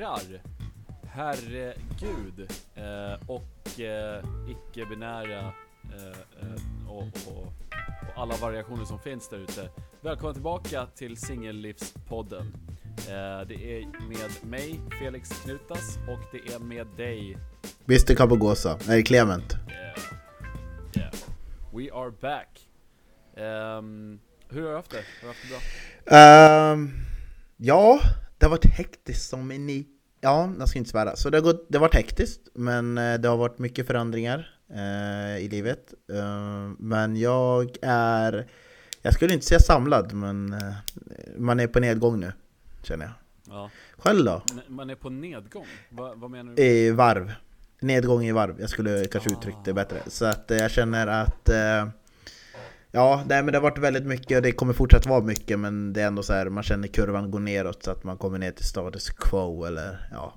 herrar, 0.00 0.42
herregud 1.12 2.50
eh, 2.74 3.28
och 3.30 3.80
eh, 3.80 4.24
icke-binära 4.48 5.52
eh, 5.84 6.18
eh, 6.40 6.88
och, 6.88 7.02
och, 7.02 7.46
och 7.46 7.52
alla 8.16 8.36
variationer 8.36 8.84
som 8.84 8.98
finns 8.98 9.28
där 9.28 9.38
ute. 9.38 9.70
Välkomna 10.00 10.32
tillbaka 10.32 10.86
till 10.86 11.16
Singellivspodden. 11.16 12.56
Eh, 12.98 13.46
det 13.48 13.54
är 13.54 14.08
med 14.08 14.50
mig, 14.50 14.80
Felix 14.98 15.28
Knutas, 15.28 15.96
och 15.96 16.20
det 16.32 16.54
är 16.54 16.58
med 16.58 16.86
dig, 16.96 17.36
Mr 17.88 18.14
Capogosa, 18.14 18.78
nej 18.88 19.04
Clement. 19.04 19.56
Yeah. 19.68 19.98
Yeah. 20.96 21.14
We 21.72 21.92
are 21.92 22.10
back. 22.20 22.60
Ehm, 23.36 24.20
hur 24.48 24.62
har 24.62 24.70
du 24.70 24.76
haft 24.76 24.90
det? 24.90 24.96
Har 24.96 25.22
du 25.22 25.26
haft 25.26 25.40
det 25.42 25.48
bra? 25.48 26.18
Ehm, 26.18 26.90
ja, 27.56 28.00
det 28.40 28.46
har 28.46 28.50
varit 28.50 28.66
hektiskt 28.66 29.28
som 29.28 29.50
en 29.50 29.70
i... 29.70 29.86
Ja, 30.20 30.52
jag 30.58 30.68
ska 30.68 30.78
inte 30.78 30.90
svära. 30.90 31.16
Så 31.16 31.30
det 31.30 31.36
har, 31.36 31.42
gått, 31.42 31.66
det 31.68 31.78
har 31.78 31.80
varit 31.80 31.94
hektiskt, 31.94 32.40
men 32.54 32.98
eh, 32.98 33.14
det 33.14 33.28
har 33.28 33.36
varit 33.36 33.58
mycket 33.58 33.86
förändringar 33.86 34.58
eh, 34.70 35.44
i 35.44 35.48
livet. 35.48 35.94
Ehm, 36.12 36.76
men 36.78 37.16
jag 37.16 37.76
är... 37.82 38.46
Jag 39.02 39.14
skulle 39.14 39.34
inte 39.34 39.46
säga 39.46 39.60
samlad, 39.60 40.12
men 40.12 40.52
eh, 40.52 40.74
man 41.38 41.60
är 41.60 41.66
på 41.66 41.80
nedgång 41.80 42.20
nu, 42.20 42.32
känner 42.82 43.04
jag. 43.04 43.14
Ja. 43.54 43.70
Själv 43.96 44.24
då? 44.24 44.42
Man 44.68 44.90
är 44.90 44.94
på 44.94 45.10
nedgång? 45.10 45.66
Va, 45.90 46.12
vad 46.16 46.30
menar 46.30 46.54
du? 46.54 46.62
I 46.62 46.90
varv. 46.90 47.32
Nedgång 47.80 48.24
i 48.24 48.32
varv, 48.32 48.60
jag 48.60 48.70
skulle 48.70 49.06
kanske 49.06 49.30
uttryckt 49.30 49.64
det 49.64 49.72
bättre. 49.72 49.98
Så 50.06 50.24
att 50.24 50.50
eh, 50.50 50.58
jag 50.58 50.70
känner 50.70 51.06
att... 51.06 51.48
Ja, 52.92 53.24
nej, 53.26 53.42
men 53.42 53.52
det 53.52 53.58
har 53.58 53.62
varit 53.62 53.78
väldigt 53.78 54.06
mycket 54.06 54.36
och 54.36 54.42
det 54.42 54.52
kommer 54.52 54.72
fortsätta 54.72 55.10
vara 55.10 55.20
mycket 55.24 55.58
men 55.58 55.92
det 55.92 56.02
är 56.02 56.06
ändå 56.06 56.22
så 56.22 56.32
här, 56.32 56.48
man 56.48 56.62
känner 56.62 56.88
kurvan 56.88 57.30
går 57.30 57.40
neråt 57.40 57.82
så 57.82 57.90
att 57.90 58.04
man 58.04 58.18
kommer 58.18 58.38
ner 58.38 58.52
till 58.52 58.64
status 58.64 59.10
quo 59.10 59.64
eller 59.64 60.08
ja, 60.12 60.34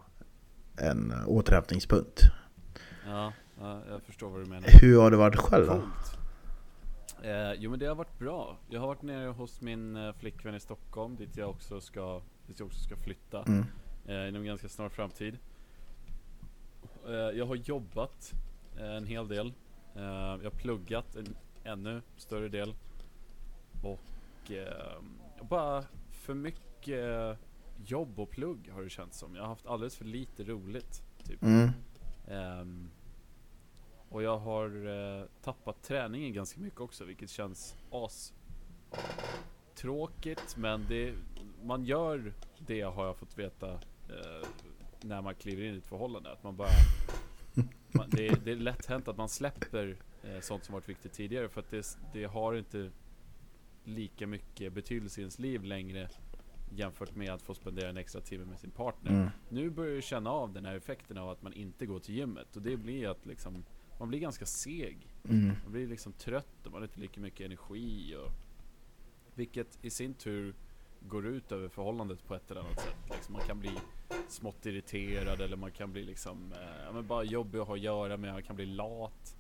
en 0.78 1.14
återhämtningspunkt. 1.28 2.22
Ja, 3.08 3.34
ja, 3.60 3.82
jag 3.90 4.02
förstår 4.04 4.30
vad 4.30 4.40
du 4.40 4.46
menar. 4.46 4.68
Hur 4.82 5.02
har 5.02 5.12
det 5.12 5.18
varit 5.18 5.36
själv 5.36 5.66
då? 5.68 5.82
Eh, 7.28 7.54
jo 7.58 7.70
men 7.70 7.80
det 7.80 7.86
har 7.86 7.96
varit 7.96 8.20
bra. 8.20 8.58
Jag 8.70 8.80
har 8.80 8.88
varit 8.88 9.02
nere 9.02 9.28
hos 9.28 9.62
min 9.62 9.96
eh, 9.96 10.14
flickvän 10.14 10.56
i 10.56 10.60
Stockholm 10.60 11.16
dit 11.16 11.38
jag 11.38 11.50
också 11.50 11.82
ska, 11.82 12.22
dit 12.48 12.60
jag 12.60 12.66
också 12.66 12.80
ska 12.80 12.96
flytta 12.96 13.44
Mm. 13.48 13.66
eh, 14.06 14.28
inom 14.28 14.46
ganska 14.46 14.70
snar 14.70 14.90
framtid. 14.90 15.38
Eh, 17.08 17.14
jag 17.14 17.46
har 17.46 17.56
jobbat 17.56 18.34
eh, 18.80 18.96
en 18.96 19.06
hel 19.06 19.28
del. 19.28 19.54
Eh, 19.96 20.02
jag 20.42 20.44
har 20.44 20.58
pluggat 20.58 21.16
en 21.16 21.36
ännu 21.64 22.02
större 22.18 22.50
del. 22.50 22.76
Och 23.84 24.52
eh, 24.52 25.02
bara 25.42 25.84
för 26.12 26.34
mycket 26.34 27.40
jobb 27.86 28.20
och 28.20 28.30
plugg 28.30 28.70
har 28.74 28.82
det 28.82 28.90
känts 28.90 29.20
som. 29.20 29.36
Jag 29.36 29.42
har 29.42 29.50
haft 29.50 29.66
alldeles 29.66 29.96
för 29.96 30.06
lite 30.06 30.44
roligt. 30.44 31.04
Typ. 31.24 31.44
Mm. 31.44 31.70
Ehm, 32.28 32.90
och 34.10 34.24
jag 34.24 34.38
har 34.38 34.88
eh, 34.88 35.26
tappat 35.42 35.84
träningen 35.84 36.34
ganska 36.34 36.62
mycket 36.62 36.80
också, 36.80 37.06
vilket 37.06 37.30
känns 37.30 37.76
as 37.92 38.34
tråkigt 39.76 40.56
men 40.58 40.86
det, 40.90 41.14
man 41.64 41.86
gör 41.86 42.34
det 42.58 42.82
har 42.82 43.06
jag 43.06 43.18
fått 43.18 43.38
veta 43.38 43.72
eh, 44.10 44.48
när 45.02 45.22
man 45.22 45.36
kliver 45.36 45.64
in 45.64 45.76
i 45.76 45.78
ett 45.78 45.86
förhållande. 45.86 46.32
Att 46.32 46.44
man 46.44 46.56
bara, 46.56 46.70
man, 47.92 48.10
det, 48.10 48.46
det 48.46 48.52
är 48.52 48.56
lätt 48.56 48.86
hänt 48.86 49.08
att 49.08 49.18
man 49.18 49.30
släpper 49.30 49.98
sånt 50.42 50.66
som 50.66 50.74
varit 50.74 50.90
viktigt 50.90 51.14
tidigare 51.14 51.50
för 51.50 51.60
att 51.60 51.70
det, 51.70 51.98
det 52.14 52.24
har 52.24 52.54
inte 52.54 52.92
lika 53.84 54.28
mycket 54.28 54.74
betydelse 54.74 55.22
i 55.22 55.24
ens 55.24 55.40
liv 55.40 55.64
längre 55.64 56.10
jämfört 56.76 57.16
med 57.16 57.30
att 57.30 57.42
få 57.42 57.54
spendera 57.54 57.90
en 57.90 57.98
extra 57.98 58.22
timme 58.22 58.46
med 58.46 58.60
sin 58.60 58.72
partner. 58.72 59.12
Mm. 59.12 59.30
Nu 59.50 59.70
börjar 59.70 59.94
jag 59.94 60.04
känna 60.04 60.32
av 60.32 60.54
den 60.54 60.66
här 60.66 60.76
effekten 60.76 61.18
av 61.18 61.30
att 61.30 61.42
man 61.42 61.54
inte 61.54 61.86
går 61.86 62.00
till 62.00 62.16
gymmet 62.16 62.56
och 62.56 62.62
det 62.62 62.78
blir 62.78 63.08
att 63.08 63.26
liksom 63.26 63.64
man 64.00 64.10
blir 64.10 64.20
ganska 64.20 64.46
seg. 64.46 65.08
Mm. 65.30 65.52
Man 65.64 65.72
blir 65.72 65.88
liksom 65.88 66.14
trött 66.14 66.66
och 66.66 66.72
man 66.72 66.82
har 66.82 66.88
inte 66.88 67.00
lika 67.00 67.22
mycket 67.22 67.46
energi 67.46 68.16
och 68.16 68.32
vilket 69.36 69.86
i 69.86 69.90
sin 69.90 70.14
tur 70.14 70.56
går 71.00 71.26
ut 71.26 71.52
över 71.52 71.70
förhållandet 71.70 72.28
på 72.28 72.36
ett 72.36 72.52
eller 72.52 72.62
annat 72.62 72.82
sätt. 72.82 72.96
Liksom 73.12 73.34
man 73.34 73.42
kan 73.42 73.60
bli 73.60 73.72
smått 74.28 74.66
irriterad 74.66 75.42
eller 75.42 75.58
man 75.58 75.72
kan 75.72 75.92
bli 75.92 76.04
liksom 76.04 76.54
eh, 76.92 77.02
bara 77.02 77.24
jobbig 77.24 77.60
att 77.60 77.68
ha 77.68 77.74
att 77.74 77.82
göra 77.82 78.18
med. 78.18 78.34
Man 78.34 78.44
kan 78.44 78.56
bli 78.56 78.66
lat 78.66 79.38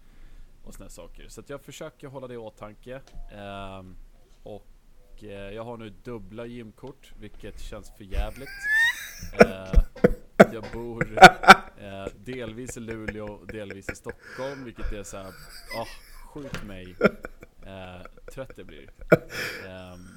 och 0.63 0.73
såna 0.73 0.89
saker. 0.89 1.27
Så 1.27 1.41
att 1.41 1.49
jag 1.49 1.61
försöker 1.61 2.07
hålla 2.07 2.27
det 2.27 2.33
i 2.33 2.37
åtanke. 2.37 3.01
Ehm, 3.31 3.95
och 4.43 5.23
eh, 5.23 5.29
jag 5.29 5.63
har 5.63 5.77
nu 5.77 5.89
dubbla 5.89 6.45
gymkort 6.45 7.13
vilket 7.19 7.59
känns 7.59 7.91
för 7.97 8.03
jävligt. 8.03 8.49
Eh, 9.39 9.81
jag 10.53 10.63
bor 10.73 11.17
eh, 11.77 12.05
delvis 12.15 12.77
i 12.77 12.79
Luleå 12.79 13.25
och 13.25 13.47
delvis 13.47 13.89
i 13.89 13.95
Stockholm 13.95 14.63
vilket 14.65 14.91
är 14.91 15.03
såhär, 15.03 15.33
ah, 15.77 15.87
skjut 16.25 16.63
mig. 16.63 16.95
Eh, 17.65 18.31
trött 18.33 18.51
jag 18.55 18.65
blir. 18.65 18.89
Ehm, 19.67 20.07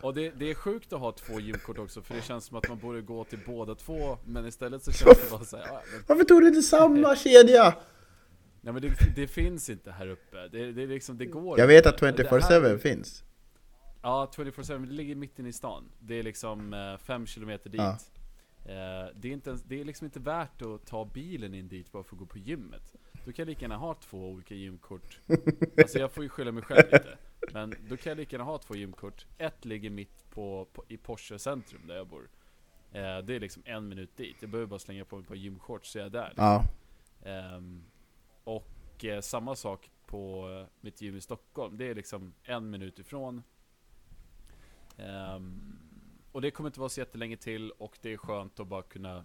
och 0.00 0.14
det, 0.14 0.30
det 0.30 0.50
är 0.50 0.54
sjukt 0.54 0.92
att 0.92 1.00
ha 1.00 1.12
två 1.12 1.40
gymkort 1.40 1.78
också 1.78 2.02
för 2.02 2.14
det 2.14 2.22
känns 2.22 2.44
som 2.44 2.56
att 2.56 2.68
man 2.68 2.78
borde 2.78 3.00
gå 3.00 3.24
till 3.24 3.38
båda 3.46 3.74
två 3.74 4.18
men 4.24 4.46
istället 4.46 4.84
så 4.84 4.92
känns 4.92 5.18
det 5.24 5.30
bara 5.30 5.44
såhär, 5.44 5.64
ah, 5.64 5.82
men, 5.92 6.02
Varför 6.06 6.24
tog 6.24 6.40
du 6.40 6.48
inte 6.48 6.62
samma 6.62 7.16
kedja? 7.16 7.74
Nej 8.64 8.72
men 8.72 8.82
det, 8.82 9.14
det 9.16 9.26
finns 9.26 9.70
inte 9.70 9.92
här 9.92 10.06
uppe. 10.06 10.48
Det, 10.48 10.72
det 10.72 10.82
är 10.82 10.86
liksom, 10.86 11.18
det 11.18 11.26
går 11.26 11.58
Jag 11.58 11.66
vet 11.66 11.86
att 11.86 12.02
inte. 12.02 12.22
Här- 12.22 12.40
24-7 12.40 12.78
finns. 12.78 13.24
Ja, 14.02 14.30
24-7, 14.36 14.78
men 14.78 14.88
det 14.88 14.94
ligger 14.94 15.14
mitt 15.14 15.38
inne 15.38 15.48
i 15.48 15.52
stan. 15.52 15.90
Det 16.00 16.14
är 16.14 16.22
liksom 16.22 16.96
5 17.02 17.26
kilometer 17.26 17.70
dit. 17.70 17.80
Ja. 17.80 17.98
Eh, 18.64 19.08
det, 19.14 19.28
är 19.28 19.32
inte 19.32 19.50
ens, 19.50 19.62
det 19.62 19.80
är 19.80 19.84
liksom 19.84 20.04
inte 20.04 20.20
värt 20.20 20.62
att 20.62 20.86
ta 20.86 21.04
bilen 21.04 21.54
in 21.54 21.68
dit 21.68 21.92
bara 21.92 22.02
för 22.02 22.14
att 22.14 22.18
gå 22.20 22.26
på 22.26 22.38
gymmet. 22.38 22.94
Då 23.24 23.32
kan 23.32 23.42
jag 23.42 23.46
lika 23.46 23.60
gärna 23.60 23.76
ha 23.76 23.94
två 23.94 24.28
olika 24.28 24.54
gymkort. 24.54 25.18
Alltså 25.78 25.98
jag 25.98 26.12
får 26.12 26.22
ju 26.22 26.28
skylla 26.28 26.52
mig 26.52 26.62
själv 26.62 26.92
lite. 26.92 27.18
Men 27.52 27.74
då 27.88 27.96
kan 27.96 28.10
jag 28.10 28.16
lika 28.16 28.36
gärna 28.36 28.44
ha 28.44 28.58
två 28.58 28.74
gymkort. 28.74 29.26
Ett 29.38 29.64
ligger 29.64 29.90
mitt 29.90 30.30
på, 30.30 30.68
på, 30.72 30.84
i 30.88 30.96
Porsche 30.96 31.38
centrum 31.38 31.80
där 31.86 31.96
jag 31.96 32.06
bor. 32.06 32.28
Eh, 32.92 33.18
det 33.18 33.34
är 33.34 33.40
liksom 33.40 33.62
en 33.66 33.88
minut 33.88 34.16
dit. 34.16 34.36
Jag 34.40 34.50
behöver 34.50 34.66
bara 34.66 34.78
slänga 34.78 35.04
på 35.04 35.16
mig 35.16 35.22
ett 35.22 35.28
par 35.28 35.34
gymshorts 35.34 35.90
så 35.92 35.98
är 35.98 36.02
jag 36.02 36.12
där. 36.12 36.32
Ja. 36.36 36.64
Ehm, 37.24 37.84
och 38.44 39.04
eh, 39.04 39.20
samma 39.20 39.56
sak 39.56 39.90
på 40.06 40.50
eh, 40.50 40.66
mitt 40.80 41.00
gym 41.00 41.16
i 41.16 41.20
Stockholm. 41.20 41.76
Det 41.76 41.90
är 41.90 41.94
liksom 41.94 42.34
en 42.42 42.70
minut 42.70 42.98
ifrån. 42.98 43.42
Um, 44.96 45.78
och 46.32 46.40
det 46.40 46.50
kommer 46.50 46.68
inte 46.68 46.80
vara 46.80 46.88
så 46.88 47.00
jättelänge 47.00 47.36
till 47.36 47.70
och 47.70 47.98
det 48.02 48.12
är 48.12 48.16
skönt 48.16 48.60
att 48.60 48.66
bara 48.66 48.82
kunna 48.82 49.24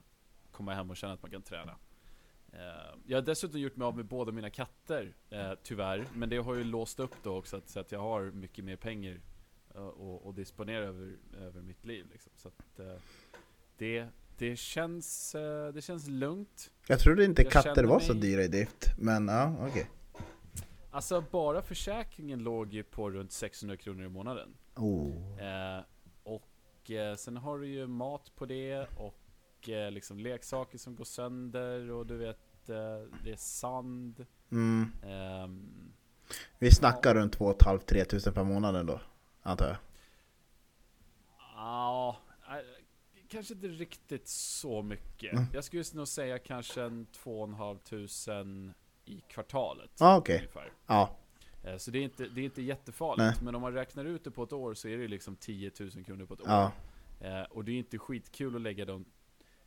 komma 0.52 0.74
hem 0.74 0.90
och 0.90 0.98
känna 0.98 1.14
att 1.14 1.22
man 1.22 1.32
kan 1.32 1.42
träna. 1.42 1.76
Uh, 2.54 3.00
jag 3.06 3.18
har 3.18 3.22
dessutom 3.22 3.60
gjort 3.60 3.76
mig 3.76 3.86
av 3.86 3.96
med 3.96 4.06
båda 4.06 4.32
mina 4.32 4.50
katter, 4.50 5.16
uh, 5.34 5.54
tyvärr. 5.64 6.08
Men 6.14 6.30
det 6.30 6.38
har 6.38 6.56
ju 6.56 6.64
låst 6.64 7.00
upp 7.00 7.16
då 7.24 7.38
också, 7.38 7.58
att, 7.58 7.70
så 7.70 7.80
att 7.80 7.92
jag 7.92 8.00
har 8.00 8.32
mycket 8.32 8.66
mer 8.66 8.76
pengar 8.76 9.22
uh, 9.76 9.88
att 9.88 9.96
och 10.30 10.34
disponera 10.34 10.86
över, 10.86 11.18
över 11.38 11.62
mitt 11.62 11.86
liv. 11.86 12.08
Liksom. 12.12 12.32
Så 12.36 12.48
att, 12.48 12.80
eh, 12.80 12.96
det, 13.78 14.08
det, 14.40 14.56
känns, 14.56 15.36
eh, 15.36 15.68
det 15.74 15.82
känns 15.82 16.08
lugnt. 16.08 16.72
Jag 16.88 17.00
trodde 17.00 17.26
inte 17.26 17.42
Jag 17.44 17.52
katter 17.52 17.84
var 17.84 18.00
så 18.00 18.14
mig- 18.14 18.22
dyra 18.22 18.44
i 18.44 18.48
drift, 18.48 18.86
men 18.98 19.28
ja, 19.28 19.56
okej. 19.60 19.90
Alltså 20.92 21.24
bara 21.32 21.62
försäkringen 21.62 22.40
låg 22.44 22.74
ju 22.74 22.84
på 22.84 23.10
runt 23.12 23.32
600 23.32 23.78
kronor 23.78 24.06
i 24.06 24.10
månaden. 24.10 24.54
Oh. 24.76 25.42
Eh, 25.42 25.84
och 26.24 26.92
eh, 26.92 27.16
sen 27.16 27.38
har 27.38 27.60
du 27.60 27.68
ju 27.68 27.88
mat 27.88 28.32
på 28.36 28.46
det 28.46 28.88
och 28.98 29.70
eh, 29.70 29.92
liksom 29.92 30.20
leksaker 30.20 30.78
som 30.78 30.96
går 30.96 31.04
sönder 31.06 31.92
och 31.92 32.06
du 32.06 32.18
vet, 32.18 32.70
eh, 32.70 32.76
det 33.24 33.32
är 33.32 33.36
sand. 33.38 34.26
Mm. 34.52 34.92
Ehm, 35.04 35.92
Vi 36.60 36.72
snackar 36.72 37.16
runt 37.16 37.34
2 37.34 37.54
500-3 37.54 38.04
tusen 38.06 38.34
per 38.34 38.44
månad 38.44 38.86
då, 38.88 39.02
antar 39.42 39.68
jag. 39.68 39.78
Ja, 41.56 42.18
eh, 42.48 42.56
kanske 43.30 43.54
inte 43.54 43.68
riktigt 43.68 44.28
så 44.28 44.82
mycket. 44.82 45.34
Mm. 45.34 45.46
Jag 45.54 45.64
skulle 45.64 45.84
nog 45.94 46.08
säga 46.08 46.40
kanske 46.40 46.84
en 46.84 47.06
2 47.06 47.78
tusen 47.84 48.74
i 49.06 49.20
kvartalet. 49.22 49.92
Ja, 50.00 50.18
okej. 50.18 50.36
Ungefär. 50.38 50.72
Ja. 50.88 51.18
Eh, 51.64 51.78
Så 51.78 51.92
det 51.92 52.00
är 52.00 52.04
inte, 52.04 52.28
det 52.28 52.42
är 52.42 52.46
inte 52.46 52.62
jättefarligt. 52.62 53.42
Men 53.42 53.56
om 53.56 53.62
man 53.62 53.74
räknar 53.74 54.06
ut 54.06 54.24
det 54.24 54.32
på 54.32 54.44
ett 54.44 54.54
år 54.54 54.74
så 54.74 54.88
är 54.88 54.98
det 54.98 55.08
liksom 55.08 55.36
10 55.36 55.72
000 55.80 55.90
kronor 56.06 56.26
på 56.26 56.34
ett 56.34 56.42
år. 56.42 56.48
Ja. 56.50 56.72
Eh, 57.22 57.42
och 57.44 57.66
det 57.66 57.72
är 57.72 57.78
inte 57.78 57.98
skitkul 57.98 58.56
att 58.56 58.62
lägga 58.62 58.86
dem 58.86 59.06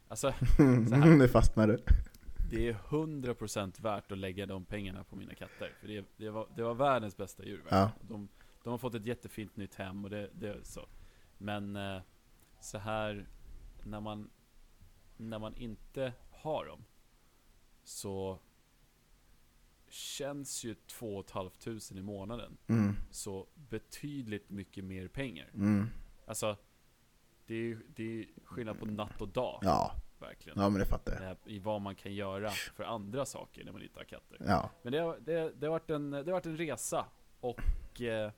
Alltså, 0.08 0.32
så 0.56 0.62
här, 0.94 1.16
nu 1.16 1.28
fastnar 1.28 1.66
du. 1.66 1.78
det 2.50 2.68
är 2.68 2.72
100% 2.72 3.82
värt 3.82 4.12
att 4.12 4.18
lägga 4.18 4.46
de 4.46 4.64
pengarna 4.64 5.04
på 5.04 5.16
mina 5.16 5.34
katter 5.34 5.72
För 5.80 5.88
det, 5.88 6.04
det, 6.16 6.30
var, 6.30 6.46
det 6.56 6.62
var 6.62 6.74
världens 6.74 7.16
bästa 7.16 7.44
djur 7.44 7.62
Ja. 7.70 7.90
de, 8.00 8.28
de 8.64 8.70
har 8.70 8.78
fått 8.78 8.94
ett 8.94 9.06
jättefint 9.06 9.56
nytt 9.56 9.74
hem 9.74 10.04
och 10.04 10.10
det, 10.10 10.30
det 10.34 10.48
är 10.48 10.60
så 10.62 10.86
Men 11.38 11.76
eh, 11.76 12.00
så 12.60 12.78
här 12.78 13.26
när 13.84 14.00
man 14.00 14.30
När 15.16 15.38
man 15.38 15.54
inte 15.54 16.12
har 16.30 16.66
dem 16.66 16.84
Så 17.84 18.38
Känns 19.88 20.64
ju 20.64 20.74
2 20.74 21.22
500 21.32 21.80
i 21.90 22.02
månaden 22.02 22.56
Mm. 22.68 22.94
så 23.10 23.46
betydligt 23.54 24.50
mycket 24.50 24.84
mer 24.84 25.08
pengar 25.08 25.50
Mm. 25.54 25.88
Alltså 26.26 26.56
Det 27.46 27.54
är, 27.54 27.80
det 27.96 28.20
är 28.20 28.26
skillnad 28.44 28.78
på 28.78 28.86
natt 28.86 29.20
och 29.20 29.28
dag 29.28 29.58
Ja. 29.62 29.92
verkligen. 30.18 30.58
Ja 30.60 30.68
men 30.68 30.80
det 30.80 30.86
fattar 30.86 31.22
jag. 31.22 31.36
I 31.52 31.58
vad 31.58 31.80
man 31.80 31.94
kan 31.94 32.14
göra 32.14 32.50
för 32.50 32.84
andra 32.84 33.24
saker 33.26 33.64
när 33.64 33.72
man 33.72 33.82
inte 33.82 33.98
har 33.98 34.04
katter. 34.04 34.38
Ja. 34.46 34.70
Men 34.82 34.92
det, 34.92 34.98
har- 34.98 35.18
det, 35.20 35.52
det, 35.60 35.66
har 35.66 35.70
varit 35.72 35.90
en, 35.90 36.10
det 36.10 36.16
har 36.18 36.32
varit 36.32 36.46
en 36.46 36.56
resa 36.56 37.06
och 37.40 38.00
eh, 38.00 38.32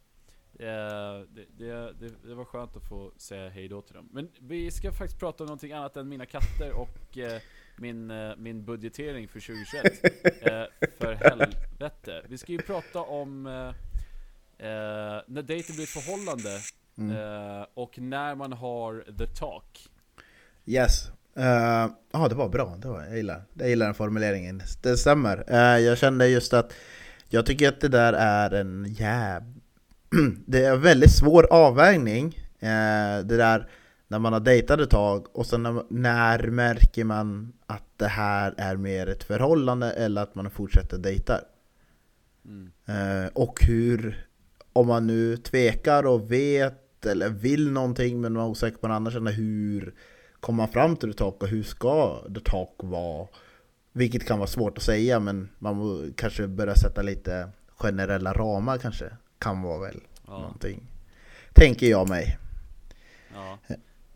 det, 0.59 1.45
det, 1.59 1.93
det, 2.01 2.29
det 2.29 2.35
var 2.35 2.45
skönt 2.45 2.77
att 2.77 2.89
få 2.89 3.13
säga 3.17 3.49
hej 3.49 3.69
då 3.69 3.83
till 3.83 3.95
dem. 3.95 4.09
Men 4.13 4.29
vi 4.41 4.71
ska 4.71 4.93
faktiskt 4.93 5.21
prata 5.21 5.45
om 5.45 5.47
någonting 5.47 5.73
annat 5.73 5.97
än 5.97 6.09
mina 6.09 6.27
katter 6.27 6.73
och 6.73 7.19
eh, 7.19 7.41
min, 7.77 8.11
eh, 8.11 8.37
min 8.37 8.65
budgetering 8.65 9.29
för 9.29 9.41
2021. 9.41 10.05
eh, 10.43 10.89
för 10.99 11.13
helvete. 11.13 12.23
Vi 12.29 12.39
ska 12.39 12.53
ju 12.53 12.59
prata 12.59 13.01
om 13.01 13.47
eh, 13.47 13.69
eh, 14.69 15.23
när 15.27 15.43
dejten 15.43 15.75
blir 15.77 15.85
ett 15.85 15.91
förhållande 15.91 16.61
Mm. 16.99 17.17
eh, 17.17 17.67
och 17.75 17.99
när 17.99 18.35
man 18.35 18.53
har 18.53 19.05
the 19.19 19.27
talk. 19.27 19.89
Yes. 20.67 21.11
Ja, 22.13 22.29
det 22.29 22.35
var 22.35 22.49
bra. 22.49 22.77
Det 22.79 22.89
var, 22.89 23.03
jag, 23.03 23.17
gillar, 23.17 23.43
jag 23.55 23.69
gillar 23.69 23.87
den 23.87 23.95
formuleringen. 23.95 24.63
Det 24.83 24.97
stämmer. 24.97 25.45
Eh, 25.49 25.79
jag 25.79 25.99
kände 25.99 26.29
just 26.29 26.53
att 26.53 26.73
jag 27.29 27.47
tycker 27.47 27.69
att 27.69 27.81
det 27.81 27.89
där 27.89 28.13
är 28.13 28.51
en 28.51 28.87
jäv... 28.89 29.43
det 30.47 30.65
är 30.65 30.73
en 30.73 30.81
väldigt 30.81 31.11
svår 31.11 31.47
avvägning. 31.51 32.39
Eh, 32.59 33.25
det 33.25 33.37
där 33.37 33.69
när 34.09 34.19
man 34.19 34.33
har 34.33 34.41
dejtat 34.41 34.81
ett 34.81 34.91
tag 34.91 35.37
och 35.37 35.47
sen 35.47 35.63
när, 35.63 35.83
när 35.89 36.51
märker 36.51 37.05
man 37.05 37.53
att 37.67 37.89
det 37.97 38.07
här 38.07 38.55
är 38.57 38.77
mer 38.77 39.07
ett 39.09 39.25
förhållande 39.25 39.91
eller 39.91 40.23
att 40.23 40.35
man 40.35 40.51
fortsätter 40.51 40.99
dejta. 40.99 41.41
Mm. 42.45 42.71
Eh, 42.87 43.31
och 43.33 43.65
hur, 43.67 44.27
om 44.73 44.87
man 44.87 45.07
nu 45.07 45.37
tvekar 45.37 46.07
och 46.07 46.33
vet 46.33 47.07
eller 47.07 47.29
vill 47.29 47.71
någonting 47.71 48.21
men 48.21 48.33
man 48.33 48.43
är 48.43 48.49
osäker 48.49 48.79
på 48.79 48.87
den 48.87 48.97
andra 48.97 49.11
sidan, 49.11 49.27
hur 49.27 49.95
kommer 50.41 50.57
man 50.57 50.69
fram 50.69 50.97
till 50.97 51.13
the 51.13 51.19
talk 51.19 51.43
och 51.43 51.49
hur 51.49 51.63
ska 51.63 52.25
the 52.35 52.41
talk 52.41 52.75
vara? 52.83 53.29
Vilket 53.93 54.27
kan 54.27 54.39
vara 54.39 54.49
svårt 54.49 54.79
att 54.79 54.85
säga 54.85 55.21
men 55.21 55.49
man 55.59 56.13
kanske 56.17 56.47
börja 56.47 56.75
sätta 56.75 57.03
lite 57.03 57.49
generella 57.77 58.33
ramar 58.33 58.79
kanske. 58.79 59.11
Kan 59.45 59.63
vara 59.63 59.79
väl 59.81 60.01
Ja. 60.27 60.33
någonting. 60.39 60.87
Tänker 61.53 61.87
jag 61.87 62.09
mig. 62.09 62.39
Ja. 63.35 63.59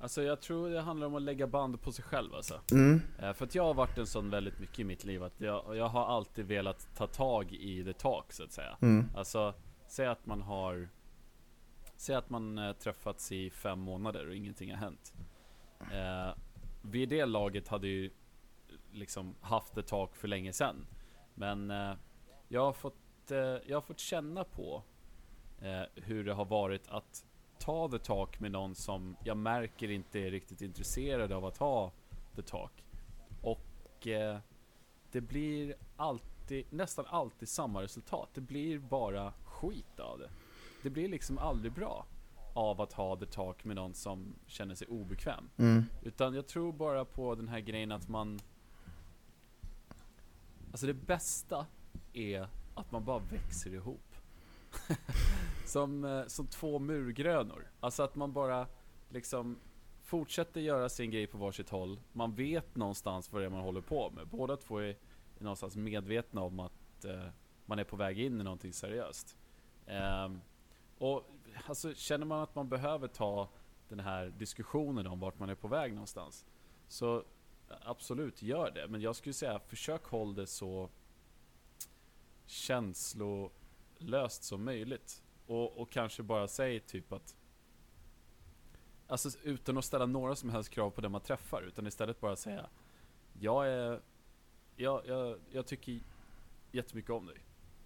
Alltså 0.00 0.22
jag 0.22 0.40
tror 0.40 0.70
det 0.70 0.80
handlar 0.80 1.06
om 1.06 1.14
att 1.14 1.22
lägga 1.22 1.46
band 1.46 1.82
på 1.82 1.92
sig 1.92 2.04
själv 2.04 2.34
alltså. 2.34 2.60
Mm. 2.72 3.00
Eh, 3.18 3.32
För 3.32 3.44
att 3.44 3.54
jag 3.54 3.64
har 3.64 3.74
varit 3.74 3.98
en 3.98 4.06
sån 4.06 4.30
väldigt 4.30 4.58
mycket 4.58 4.78
i 4.78 4.84
mitt 4.84 5.04
liv 5.04 5.22
att 5.22 5.40
jag, 5.40 5.76
jag 5.76 5.88
har 5.88 6.06
alltid 6.06 6.46
velat 6.46 6.88
ta 6.96 7.06
tag 7.06 7.52
i 7.52 7.84
the 7.84 7.92
talk 7.92 8.32
så 8.32 8.44
att 8.44 8.52
säga. 8.52 8.76
Mm. 8.80 9.08
Alltså, 9.16 9.54
säg 9.86 10.06
att 10.06 10.26
man 10.26 10.42
har 10.42 10.88
Säg 11.96 12.14
att 12.14 12.30
man 12.30 12.58
eh, 12.58 12.72
träffats 12.72 13.32
i 13.32 13.50
fem 13.50 13.78
månader 13.78 14.28
och 14.28 14.34
ingenting 14.34 14.70
har 14.70 14.76
hänt. 14.78 15.14
Eh, 15.80 16.34
vid 16.82 17.08
det 17.08 17.26
laget 17.26 17.68
hade 17.68 17.88
ju 17.88 18.10
liksom 18.92 19.34
haft 19.40 19.76
ett 19.78 19.86
tak 19.86 20.16
för 20.16 20.28
länge 20.28 20.52
sedan. 20.52 20.86
Men 21.34 21.70
eh, 21.70 21.92
jag, 22.48 22.64
har 22.64 22.72
fått, 22.72 23.30
eh, 23.30 23.38
jag 23.38 23.76
har 23.76 23.80
fått 23.80 23.98
känna 23.98 24.44
på 24.44 24.82
eh, 25.62 25.82
hur 25.94 26.24
det 26.24 26.32
har 26.32 26.44
varit 26.44 26.88
att 26.88 27.24
ta 27.58 27.88
the 27.88 27.98
talk 27.98 28.40
med 28.40 28.52
någon 28.52 28.74
som 28.74 29.16
jag 29.24 29.36
märker 29.36 29.90
inte 29.90 30.20
är 30.20 30.30
riktigt 30.30 30.62
intresserad 30.62 31.32
av 31.32 31.44
att 31.44 31.56
ha 31.56 31.92
the 32.36 32.42
talk. 32.42 32.84
Och 33.42 34.06
eh, 34.06 34.38
det 35.12 35.20
blir 35.20 35.74
alltid, 35.96 36.64
nästan 36.70 37.04
alltid 37.08 37.48
samma 37.48 37.82
resultat. 37.82 38.28
Det 38.34 38.40
blir 38.40 38.78
bara 38.78 39.32
skit 39.44 40.00
av 40.00 40.18
det. 40.18 40.30
Det 40.82 40.90
blir 40.90 41.08
liksom 41.08 41.38
aldrig 41.38 41.72
bra 41.72 42.06
av 42.54 42.80
att 42.80 42.92
ha 42.92 43.16
the 43.16 43.26
talk 43.26 43.64
med 43.64 43.76
någon 43.76 43.94
som 43.94 44.34
känner 44.46 44.74
sig 44.74 44.86
obekväm. 44.86 45.50
Mm. 45.56 45.84
Utan 46.02 46.34
jag 46.34 46.46
tror 46.46 46.72
bara 46.72 47.04
på 47.04 47.34
den 47.34 47.48
här 47.48 47.60
grejen 47.60 47.92
att 47.92 48.08
man 48.08 48.40
Alltså 50.70 50.86
det 50.86 50.94
bästa 50.94 51.66
är 52.12 52.48
att 52.74 52.92
man 52.92 53.04
bara 53.04 53.18
växer 53.18 53.74
ihop. 53.74 54.07
som, 55.64 56.04
eh, 56.04 56.26
som 56.26 56.46
två 56.46 56.78
murgrönor. 56.78 57.70
Alltså 57.80 58.02
att 58.02 58.14
man 58.14 58.32
bara 58.32 58.66
liksom 59.08 59.58
fortsätter 60.02 60.60
göra 60.60 60.88
sin 60.88 61.10
grej 61.10 61.26
på 61.26 61.38
varsitt 61.38 61.68
håll. 61.68 62.00
Man 62.12 62.34
vet 62.34 62.76
någonstans 62.76 63.32
vad 63.32 63.42
det 63.42 63.46
är 63.46 63.50
man 63.50 63.60
håller 63.60 63.80
på 63.80 64.10
med. 64.10 64.28
Båda 64.28 64.56
två 64.56 64.78
är 64.78 64.96
någonstans 65.38 65.76
medvetna 65.76 66.40
om 66.40 66.60
att 66.60 67.04
eh, 67.04 67.28
man 67.66 67.78
är 67.78 67.84
på 67.84 67.96
väg 67.96 68.20
in 68.20 68.40
i 68.40 68.44
någonting 68.44 68.72
seriöst. 68.72 69.36
Eh, 69.86 70.28
och 70.98 71.24
alltså 71.66 71.94
känner 71.94 72.26
man 72.26 72.42
att 72.42 72.54
man 72.54 72.68
behöver 72.68 73.08
ta 73.08 73.48
den 73.88 74.00
här 74.00 74.26
diskussionen 74.26 75.06
om 75.06 75.20
vart 75.20 75.38
man 75.38 75.48
är 75.50 75.54
på 75.54 75.68
väg 75.68 75.92
någonstans. 75.92 76.46
Så 76.88 77.24
absolut, 77.68 78.42
gör 78.42 78.70
det. 78.70 78.88
Men 78.88 79.00
jag 79.00 79.16
skulle 79.16 79.32
säga, 79.32 79.58
försök 79.58 80.04
håll 80.04 80.34
det 80.34 80.46
så 80.46 80.90
känslolöst 83.98 84.44
som 84.44 84.64
möjligt. 84.64 85.22
Och, 85.46 85.80
och 85.80 85.90
kanske 85.90 86.22
bara 86.22 86.48
säg 86.48 86.80
typ 86.80 87.12
att 87.12 87.34
Alltså 89.10 89.38
utan 89.42 89.78
att 89.78 89.84
ställa 89.84 90.06
några 90.06 90.36
som 90.36 90.50
helst 90.50 90.70
krav 90.70 90.90
på 90.90 91.00
den 91.00 91.12
man 91.12 91.20
träffar, 91.20 91.62
utan 91.62 91.86
istället 91.86 92.20
bara 92.20 92.36
säga 92.36 92.68
Jag 93.40 93.68
är 93.68 94.00
Jag, 94.76 95.06
jag, 95.06 95.38
jag 95.50 95.66
tycker 95.66 96.00
jättemycket 96.72 97.10
om 97.10 97.26
dig. 97.26 97.38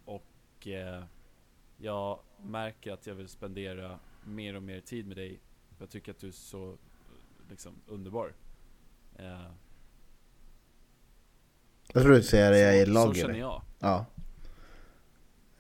Och 0.05 0.67
eh, 0.67 1.05
jag 1.77 2.21
märker 2.39 2.93
att 2.93 3.07
jag 3.07 3.15
vill 3.15 3.29
spendera 3.29 3.99
mer 4.25 4.57
och 4.57 4.63
mer 4.63 4.81
tid 4.81 5.07
med 5.07 5.17
dig. 5.17 5.41
Jag 5.79 5.91
tycker 5.91 6.13
att 6.13 6.19
du 6.19 6.29
är 6.29 6.33
så 6.33 6.77
liksom 7.49 7.75
underbar. 7.87 8.35
Eh, 9.17 9.51
Jag 11.93 12.03
tror 12.03 12.15
du 12.15 12.23
säger 12.23 12.51
det 12.51 12.59
jag 12.59 12.79
är 12.79 12.91
i 12.91 12.95
så, 12.95 13.15
känner 13.15 13.39
jag. 13.39 13.63
Ja. 13.79 14.07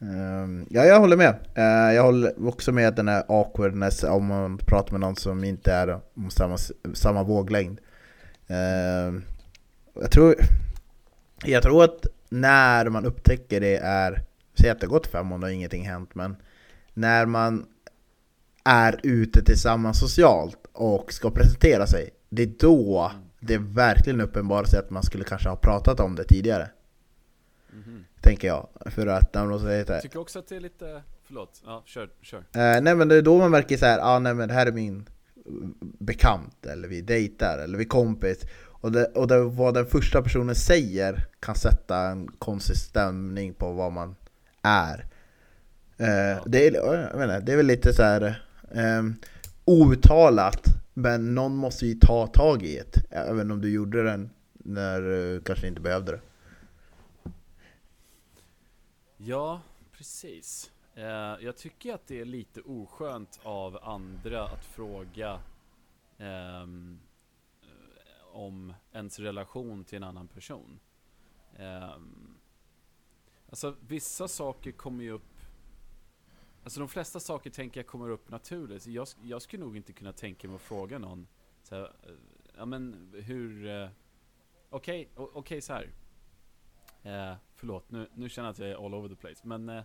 Ehm, 0.02 0.66
ja, 0.70 0.84
jag 0.84 1.00
håller 1.00 1.16
med. 1.16 1.34
Eh, 1.54 1.94
jag 1.94 2.02
håller 2.02 2.48
också 2.48 2.72
med 2.72 2.94
den 2.94 3.08
här 3.08 3.24
awkwardness 3.28 4.04
om 4.04 4.26
man 4.26 4.58
pratar 4.58 4.92
med 4.92 5.00
någon 5.00 5.16
som 5.16 5.44
inte 5.44 5.72
är 5.72 6.00
om 6.14 6.30
samma, 6.30 6.56
samma 6.94 7.22
våglängd. 7.22 7.80
Ehm, 8.46 9.22
jag, 9.94 10.10
tror, 10.10 10.34
jag 11.44 11.62
tror 11.62 11.84
att 11.84 12.06
när 12.28 12.88
man 12.88 13.04
upptäcker 13.04 13.60
det 13.60 13.76
är, 13.76 14.22
säg 14.60 14.70
att 14.70 14.80
det 14.80 14.86
har 14.86 14.92
gått 14.92 15.06
fem 15.06 15.26
månader 15.26 15.52
och 15.52 15.54
ingenting 15.54 15.86
hänt, 15.86 16.14
men 16.14 16.36
när 16.94 17.26
man 17.26 17.66
är 18.64 19.00
ute 19.02 19.44
tillsammans 19.44 20.00
socialt 20.00 20.58
och 20.72 21.12
ska 21.12 21.30
presentera 21.30 21.86
sig, 21.86 22.10
det 22.28 22.42
är 22.42 22.52
då 22.58 23.12
det 23.40 23.58
det 23.58 23.58
verkligen 23.58 24.20
uppenbarar 24.20 24.64
sig 24.64 24.78
att 24.78 24.90
man 24.90 25.02
skulle 25.02 25.24
kanske 25.24 25.48
ha 25.48 25.56
pratat 25.56 26.00
om 26.00 26.14
det 26.14 26.24
tidigare. 26.24 26.68
Mhm. 27.72 28.04
Tänker 28.22 28.48
jag. 28.48 28.68
För 28.86 29.06
att 29.06 29.34
när 29.34 29.46
man 29.46 29.60
säger 29.60 29.84
så 29.84 29.88
här, 29.88 29.96
Jag 29.96 30.02
tycker 30.02 30.20
också 30.20 30.38
att 30.38 30.48
det 30.48 30.56
är 30.56 30.60
lite, 30.60 31.02
förlåt, 31.26 31.62
ja 31.66 31.82
kör, 31.86 32.08
kör. 32.22 32.38
eh, 32.38 32.80
Nej 32.82 32.94
men 32.94 33.08
det 33.08 33.14
är 33.16 33.22
då 33.22 33.38
man 33.38 33.50
märker 33.50 33.76
så 33.76 33.86
här, 33.86 33.98
ah, 34.02 34.18
nej 34.18 34.34
men 34.34 34.48
det 34.48 34.54
här 34.54 34.66
är 34.66 34.72
min 34.72 35.08
bekant, 35.80 36.66
eller 36.66 36.88
vi 36.88 37.00
dejtar, 37.00 37.58
eller 37.58 37.78
vi 37.78 37.84
kompis. 37.84 38.38
Och, 38.64 38.92
det, 38.92 39.04
och 39.04 39.28
det, 39.28 39.42
vad 39.44 39.74
den 39.74 39.86
första 39.86 40.22
personen 40.22 40.54
säger 40.54 41.26
kan 41.40 41.54
sätta 41.54 41.98
en 41.98 42.28
konstig 42.38 42.76
stämning 42.76 43.54
på 43.54 43.72
vad 43.72 43.92
man 43.92 44.14
är. 44.62 45.06
Eh, 45.96 46.42
det, 46.46 46.66
är 46.66 46.74
jag 46.74 47.18
menar, 47.18 47.40
det 47.40 47.52
är 47.52 47.56
väl 47.56 47.66
lite 47.66 47.92
så 47.92 48.02
här 48.02 48.42
eh, 48.70 49.02
outtalat, 49.64 50.64
men 50.94 51.34
någon 51.34 51.56
måste 51.56 51.86
ju 51.86 51.94
ta 51.94 52.26
tag 52.26 52.62
i 52.62 52.82
det. 52.92 53.02
Även 53.16 53.50
om 53.50 53.60
du 53.60 53.70
gjorde 53.70 54.02
den 54.02 54.30
när 54.52 55.00
du 55.00 55.40
kanske 55.44 55.66
inte 55.66 55.80
behövde 55.80 56.12
det. 56.12 56.20
Ja, 59.24 59.60
precis. 59.92 60.72
Eh, 60.94 61.04
jag 61.40 61.56
tycker 61.56 61.94
att 61.94 62.06
det 62.06 62.20
är 62.20 62.24
lite 62.24 62.60
oskönt 62.60 63.40
av 63.42 63.78
andra 63.82 64.44
att 64.44 64.64
fråga 64.64 65.40
ehm, 66.18 67.00
eh, 67.62 68.36
om 68.36 68.74
ens 68.92 69.18
relation 69.18 69.84
till 69.84 69.96
en 69.96 70.02
annan 70.04 70.28
person. 70.28 70.80
Eh, 71.56 71.96
alltså 73.50 73.76
vissa 73.80 74.28
saker 74.28 74.72
kommer 74.72 75.04
ju 75.04 75.10
upp 75.10 75.40
Alltså 76.64 76.80
de 76.80 76.88
flesta 76.88 77.20
saker 77.20 77.50
tänker 77.50 77.80
jag 77.80 77.86
kommer 77.86 78.10
upp 78.10 78.30
naturligt. 78.30 78.86
Jag, 78.86 79.08
jag 79.22 79.42
skulle 79.42 79.64
nog 79.64 79.76
inte 79.76 79.92
kunna 79.92 80.12
tänka 80.12 80.48
mig 80.48 80.54
att 80.54 80.62
fråga 80.62 80.98
någon 80.98 81.26
så 81.62 81.74
här, 81.74 81.82
eh, 81.82 82.14
Ja 82.56 82.64
men 82.64 83.12
hur 83.14 83.66
eh, 83.66 83.88
Okej, 84.70 85.08
okay, 85.14 85.26
okej 85.34 85.60
så 85.60 85.72
här. 85.72 85.92
Eh, 87.02 87.36
förlåt, 87.62 87.90
nu, 87.90 88.08
nu 88.14 88.28
känner 88.28 88.48
jag 88.48 88.52
att 88.52 88.58
jag 88.58 88.68
är 88.68 88.86
all 88.86 88.94
over 88.94 89.08
the 89.08 89.14
place. 89.14 89.40
Men 89.42 89.68
eh, 89.68 89.82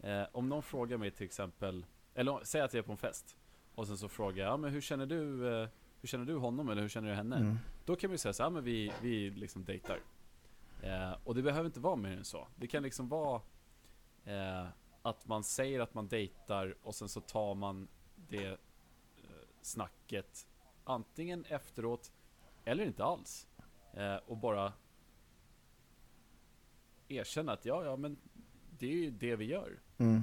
eh, 0.00 0.26
om 0.32 0.48
någon 0.48 0.62
frågar 0.62 0.96
mig 0.96 1.10
till 1.10 1.26
exempel, 1.26 1.86
eller 2.14 2.40
säg 2.44 2.60
att 2.60 2.74
jag 2.74 2.78
är 2.78 2.86
på 2.86 2.92
en 2.92 2.98
fest. 2.98 3.36
Och 3.74 3.86
sen 3.86 3.98
så 3.98 4.08
frågar 4.08 4.44
jag, 4.44 4.52
ja, 4.52 4.56
men 4.56 4.72
hur 4.72 4.80
känner 4.80 5.06
du, 5.06 5.48
eh, 5.54 5.68
hur 6.00 6.08
känner 6.08 6.24
du 6.24 6.36
honom 6.36 6.68
eller 6.68 6.82
hur 6.82 6.88
känner 6.88 7.08
du 7.08 7.14
henne? 7.14 7.36
Mm. 7.36 7.58
Då 7.84 7.96
kan 7.96 8.10
man 8.10 8.14
ju 8.14 8.18
säga 8.18 8.32
så 8.32 8.42
här, 8.42 8.50
men 8.50 8.64
vi, 8.64 8.92
vi 9.02 9.30
liksom 9.30 9.64
dejtar. 9.64 10.00
Eh, 10.82 11.12
och 11.24 11.34
det 11.34 11.42
behöver 11.42 11.66
inte 11.66 11.80
vara 11.80 11.96
mer 11.96 12.16
än 12.16 12.24
så. 12.24 12.48
Det 12.56 12.66
kan 12.66 12.82
liksom 12.82 13.08
vara 13.08 13.40
eh, 14.24 14.66
att 15.02 15.26
man 15.26 15.44
säger 15.44 15.80
att 15.80 15.94
man 15.94 16.08
dejtar 16.08 16.74
och 16.82 16.94
sen 16.94 17.08
så 17.08 17.20
tar 17.20 17.54
man 17.54 17.88
det 18.28 18.46
eh, 18.46 18.56
snacket 19.60 20.46
antingen 20.84 21.44
efteråt 21.44 22.12
eller 22.64 22.84
inte 22.84 23.04
alls. 23.04 23.48
Eh, 23.92 24.16
och 24.16 24.36
bara 24.36 24.72
erkänna 27.12 27.52
att 27.52 27.64
ja, 27.64 27.84
ja, 27.84 27.96
men 27.96 28.16
det 28.78 28.86
är 28.86 28.96
ju 28.96 29.10
det 29.10 29.36
vi 29.36 29.44
gör. 29.44 29.80
Mm. 29.98 30.22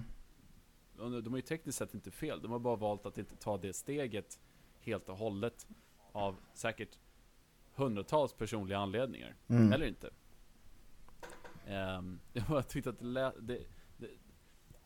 De 0.98 1.28
har 1.30 1.36
ju 1.38 1.42
tekniskt 1.42 1.78
sett 1.78 1.94
inte 1.94 2.12
fel. 2.12 2.42
De 2.42 2.52
har 2.52 2.60
bara 2.60 2.76
valt 2.76 3.06
att 3.06 3.18
inte 3.18 3.36
ta 3.36 3.58
det 3.58 3.74
steget 3.74 4.40
helt 4.80 5.10
och 5.10 5.18
hållet 5.18 5.68
av 6.12 6.36
säkert 6.54 6.98
hundratals 7.76 8.34
personliga 8.34 8.78
anledningar. 8.78 9.36
Mm. 9.48 9.74
Eller 9.74 9.86
inte. 9.86 10.10
Um, 11.98 12.20
jag 12.34 12.68
tyckte 12.68 12.90
att 12.90 13.00
det, 13.00 13.06
lä- 13.06 13.34
det, 13.40 13.60
det, 13.98 14.08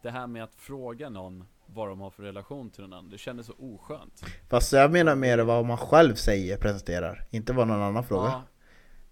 det 0.02 0.12
här 0.12 0.28
med 0.28 0.44
att 0.44 0.56
fråga 0.56 1.10
någon 1.10 1.46
vad 1.66 1.88
de 1.90 2.00
har 2.00 2.10
för 2.10 2.24
relation 2.24 2.70
till 2.70 2.82
någon 2.82 2.94
annan, 2.94 3.10
det 3.10 3.18
kändes 3.18 3.46
så 3.46 3.54
oskönt. 3.58 4.26
Fast 4.50 4.74
jag 4.74 4.92
menar 4.92 5.16
mer 5.16 5.40
vad 5.40 5.66
man 5.66 5.78
själv 5.78 6.16
säger, 6.16 6.58
presenterar, 6.58 7.28
inte 7.32 7.54
vad 7.54 7.68
någon 7.68 7.82
annan 7.82 8.04
frågar. 8.04 8.30
Ja, 8.30 8.44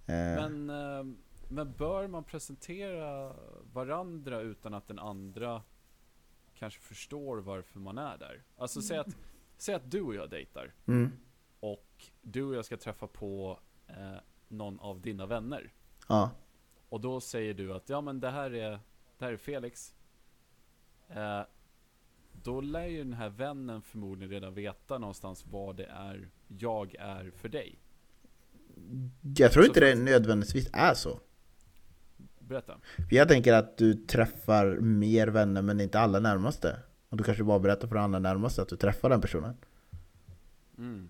Eh, 0.05 0.49
men, 0.49 0.69
ehm, 0.69 1.17
men 1.51 1.73
bör 1.73 2.07
man 2.07 2.23
presentera 2.23 3.35
varandra 3.73 4.39
utan 4.39 4.73
att 4.73 4.87
den 4.87 4.99
andra 4.99 5.63
kanske 6.55 6.81
förstår 6.81 7.37
varför 7.37 7.79
man 7.79 7.97
är 7.97 8.17
där? 8.17 8.43
Alltså 8.57 8.81
säg 8.81 8.97
att, 8.97 9.17
säg 9.57 9.75
att 9.75 9.91
du 9.91 10.01
och 10.01 10.15
jag 10.15 10.29
dejtar 10.29 10.73
mm. 10.85 11.11
och 11.59 12.05
du 12.21 12.43
och 12.43 12.55
jag 12.55 12.65
ska 12.65 12.77
träffa 12.77 13.07
på 13.07 13.59
eh, 13.87 14.17
någon 14.47 14.79
av 14.79 15.01
dina 15.01 15.25
vänner. 15.25 15.73
Ja. 16.07 16.31
Och 16.89 17.01
då 17.01 17.21
säger 17.21 17.53
du 17.53 17.73
att 17.73 17.89
ja 17.89 18.01
men 18.01 18.19
det 18.19 18.29
här 18.29 18.53
är, 18.53 18.79
det 19.17 19.25
här 19.25 19.33
är 19.33 19.37
Felix. 19.37 19.95
Eh, 21.07 21.41
då 22.43 22.61
lär 22.61 22.87
ju 22.87 22.97
den 22.97 23.13
här 23.13 23.29
vännen 23.29 23.81
förmodligen 23.81 24.31
redan 24.31 24.53
veta 24.53 24.97
någonstans 24.97 25.45
vad 25.45 25.75
det 25.75 25.85
är 25.85 26.29
jag 26.47 26.95
är 26.95 27.31
för 27.31 27.49
dig. 27.49 27.79
Jag 29.37 29.51
tror 29.51 29.63
Så 29.63 29.67
inte 29.67 29.79
det 29.79 29.95
nödvändigtvis 29.95 30.69
är 30.73 30.93
så. 30.93 31.19
Berätta. 32.51 32.77
Jag 33.09 33.27
tänker 33.27 33.53
att 33.53 33.77
du 33.77 33.93
träffar 33.93 34.65
mer 34.79 35.27
vänner 35.27 35.61
men 35.61 35.81
inte 35.81 35.99
alla 35.99 36.19
närmaste. 36.19 36.75
Och 37.09 37.17
du 37.17 37.23
kanske 37.23 37.43
bara 37.43 37.59
berättar 37.59 37.87
för 37.87 37.95
alla 37.95 38.19
närmaste 38.19 38.61
att 38.61 38.69
du 38.69 38.75
träffar 38.75 39.09
den 39.09 39.21
personen. 39.21 39.55
Mm. 40.77 41.09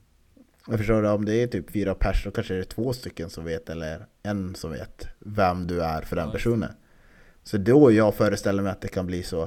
Jag 0.68 0.78
förstår 0.78 1.02
det, 1.02 1.10
om 1.10 1.26
det 1.26 1.34
är 1.44 1.48
typ 1.48 1.72
fyra 1.72 1.96
pers 1.96 2.24
så 2.24 2.32
kanske 2.32 2.54
det 2.54 2.60
är 2.60 2.64
två 2.64 2.94
stycken 2.94 3.30
som 3.30 3.46
vet 3.46 3.70
eller 3.70 4.06
en 4.24 4.56
som 4.56 4.72
vet 4.72 5.08
vem 5.20 5.68
du 5.68 5.84
är 5.84 6.02
för 6.02 6.16
den 6.16 6.26
Ja, 6.26 6.32
personen. 6.32 6.74
Så 7.44 7.58
då 7.58 7.92
jag 7.92 8.16
föreställer 8.16 8.64
mig 8.64 8.72
att 8.72 8.82
det 8.82 8.88
kan 8.88 9.08
bli 9.08 9.24
så, 9.24 9.42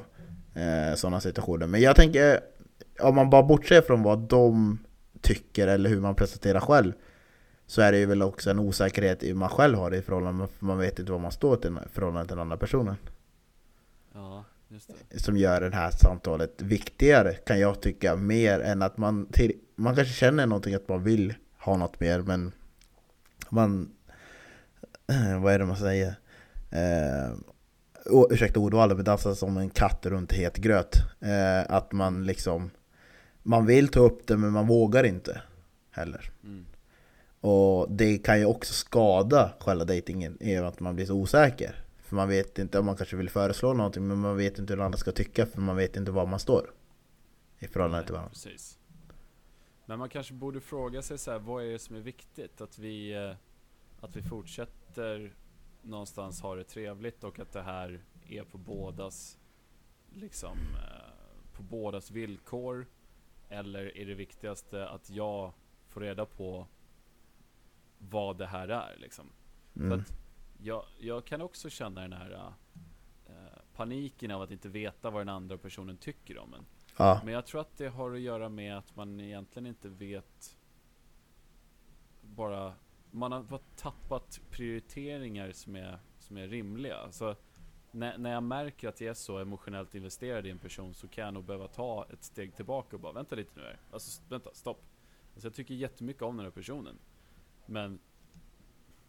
eh, 0.55 0.95
sådana 0.95 1.21
situationer. 1.21 1.67
Men 1.67 1.81
jag 1.81 1.97
tänker, 1.97 2.41
om 3.01 3.15
man 3.15 3.31
bara 3.31 3.43
bortser 3.43 3.83
från 3.83 4.03
vad 4.03 4.19
de 4.19 4.79
tycker 5.21 5.69
eller 5.69 5.91
hur 5.91 6.01
man 6.01 6.15
presenterar 6.15 6.61
själv 6.61 6.93
så 7.75 7.81
är 7.81 7.93
det 7.93 7.99
ju 7.99 8.07
väl 8.07 8.23
också 8.23 8.51
en 8.51 8.59
osäkerhet 8.59 9.23
i 9.23 9.29
hur 9.29 9.35
man 9.35 9.49
själv 9.49 9.79
har 9.79 9.91
det 9.91 9.97
i 9.97 10.03
förhållande, 10.03 10.49
för 10.59 10.67
man 10.67 10.79
vet 10.79 10.99
inte 10.99 11.13
vad 11.13 11.21
man 11.21 11.33
står 11.33 11.57
till 11.57 11.71
i 11.71 11.89
förhållande 11.93 12.29
till 12.29 12.37
den 12.37 12.43
andra 12.43 12.57
personen. 12.57 12.97
Ja, 14.13 14.45
just 14.69 14.91
det. 15.09 15.19
Som 15.21 15.37
gör 15.37 15.61
det 15.61 15.77
här 15.77 15.91
samtalet 15.91 16.63
viktigare 16.63 17.33
kan 17.35 17.61
jag 17.61 17.81
tycka, 17.81 18.17
mer 18.17 18.61
än 18.61 18.83
att 18.83 18.97
man 18.97 19.27
till, 19.27 19.53
man 19.75 19.97
kanske 19.97 20.15
känner 20.15 20.47
någonting 20.47 20.75
att 20.75 20.89
man 20.89 21.03
vill 21.03 21.35
ha 21.59 21.77
något 21.77 22.01
mer 22.01 22.21
men 22.21 22.53
man, 23.49 23.91
vad 25.43 25.55
är 25.55 25.59
det 25.59 25.67
man 25.67 25.77
säger? 25.77 26.15
Eh, 26.71 27.33
oh, 28.07 28.27
ursäkta 28.31 28.61
ordvalet 28.61 28.97
men 28.97 29.05
dansa 29.05 29.35
som 29.35 29.57
en 29.57 29.71
katt 29.71 30.07
runt 30.07 30.33
het 30.33 30.57
gröt. 30.57 30.97
Eh, 31.21 31.75
att 31.77 31.93
man 31.93 32.27
liksom, 32.27 32.71
man 33.43 33.67
vill 33.67 33.89
ta 33.89 34.01
upp 34.01 34.27
det 34.27 34.37
men 34.37 34.53
man 34.53 34.67
vågar 34.67 35.05
inte 35.05 35.43
heller. 35.91 36.31
Mm. 36.45 36.67
Och 37.47 37.91
det 37.91 38.19
kan 38.19 38.39
ju 38.39 38.45
också 38.45 38.75
skada 38.75 39.53
själva 39.61 39.85
dejtingen 39.85 40.43
i 40.43 40.57
att 40.57 40.81
man 40.81 40.95
blir 40.95 41.07
så 41.07 41.15
osäker. 41.15 41.85
För 41.99 42.17
man 42.17 42.29
vet 42.29 42.59
inte 42.59 42.79
om 42.79 42.87
man 42.87 42.97
kanske 42.97 43.17
vill 43.17 43.31
föreslå 43.31 43.73
någonting 43.73 44.07
men 44.07 44.19
man 44.19 44.37
vet 44.37 44.59
inte 44.59 44.73
hur 44.73 44.77
den 44.77 44.87
andra 44.87 44.99
ska 44.99 45.13
tycka 45.13 45.47
för 45.47 45.61
man 45.61 45.77
vet 45.77 45.97
inte 45.97 46.11
var 46.11 46.27
man 46.27 46.39
står. 46.39 46.71
I 47.59 47.67
förhållande 47.67 47.97
Nej, 47.97 48.07
till 48.07 48.13
varandra. 48.13 48.31
Precis. 48.31 48.79
Men 49.87 49.99
man 49.99 50.09
kanske 50.09 50.35
borde 50.35 50.61
fråga 50.61 51.03
sig 51.03 51.19
så 51.19 51.31
här, 51.31 51.39
vad 51.39 51.65
är 51.65 51.69
det 51.69 51.79
som 51.79 51.97
är 51.97 52.01
viktigt? 52.01 52.61
Att 52.61 52.79
vi, 52.79 53.15
eh, 53.15 53.35
att 54.01 54.17
vi 54.17 54.23
fortsätter 54.23 55.35
någonstans 55.83 56.41
ha 56.41 56.55
det 56.55 56.65
trevligt 56.65 57.25
och 57.25 57.41
att 57.41 57.53
det 57.53 57.63
här 57.63 58.05
är 58.29 58.45
på 58.45 58.59
bådas, 58.59 59.39
liksom, 60.13 60.59
eh, 60.59 61.53
på 61.53 61.63
bådas 61.63 62.11
villkor? 62.11 62.87
Eller 63.49 63.99
är 63.99 64.07
det 64.07 64.15
viktigaste 64.15 64.89
att 64.89 65.11
jag 65.11 65.53
får 65.89 66.01
reda 66.01 66.27
på 66.27 66.67
vad 68.11 68.39
det 68.39 68.47
här 68.47 68.69
är 68.69 68.97
liksom? 68.99 69.33
Mm. 69.77 70.01
att 70.01 70.13
jag, 70.63 70.85
jag 70.99 71.25
kan 71.25 71.41
också 71.41 71.71
känna 71.71 72.01
den 72.01 72.13
här 72.13 72.53
eh, 73.27 73.35
paniken 73.75 74.31
av 74.31 74.43
att 74.43 74.51
inte 74.51 74.69
veta 74.69 75.11
vad 75.11 75.21
den 75.21 75.29
andra 75.29 75.59
personen 75.59 75.97
tycker 75.97 76.39
om 76.39 76.55
en. 76.55 76.67
Ja, 76.97 77.21
Men 77.25 77.35
jag 77.35 77.47
tror 77.47 77.61
att 77.61 77.77
det 77.77 77.89
har 77.89 78.15
att 78.15 78.21
göra 78.21 78.49
med 78.49 78.79
att 78.79 78.97
man 78.97 79.21
egentligen 79.21 79.67
inte 79.67 79.89
vet 79.89 80.57
bara 82.21 82.75
man 83.15 83.33
har 83.33 83.43
bara 83.43 83.61
tappat 83.77 84.41
prioriteringar 84.51 85.53
som 85.53 85.77
är, 85.77 85.99
som 86.19 86.37
är 86.37 86.49
rimliga. 86.49 86.97
Alltså, 86.97 87.37
när, 87.91 88.19
när 88.19 88.33
jag 88.33 88.43
märker 88.43 88.89
att 88.89 89.01
jag 89.01 89.11
är 89.11 89.15
så 89.15 89.39
emotionellt 89.39 89.95
investerad 89.95 90.47
i 90.47 90.51
en 90.51 90.59
person 90.59 90.95
så 90.95 91.09
kan 91.09 91.25
jag 91.25 91.35
nog 91.35 91.45
behöva 91.45 91.69
ta 91.69 92.07
ett 92.13 92.25
steg 92.25 92.57
tillbaka 92.57 92.97
och 92.97 93.01
bara 93.01 93.13
vänta 93.13 93.37
lite 93.37 93.51
nu 93.55 93.63
här. 93.63 93.79
Alltså 93.91 94.23
vänta, 94.29 94.51
stopp. 94.53 94.85
Alltså, 95.35 95.47
jag 95.47 95.55
tycker 95.55 95.75
jättemycket 95.75 96.23
om 96.23 96.37
den 96.37 96.47
här 96.47 96.51
personen. 96.51 96.99
Men 97.67 97.99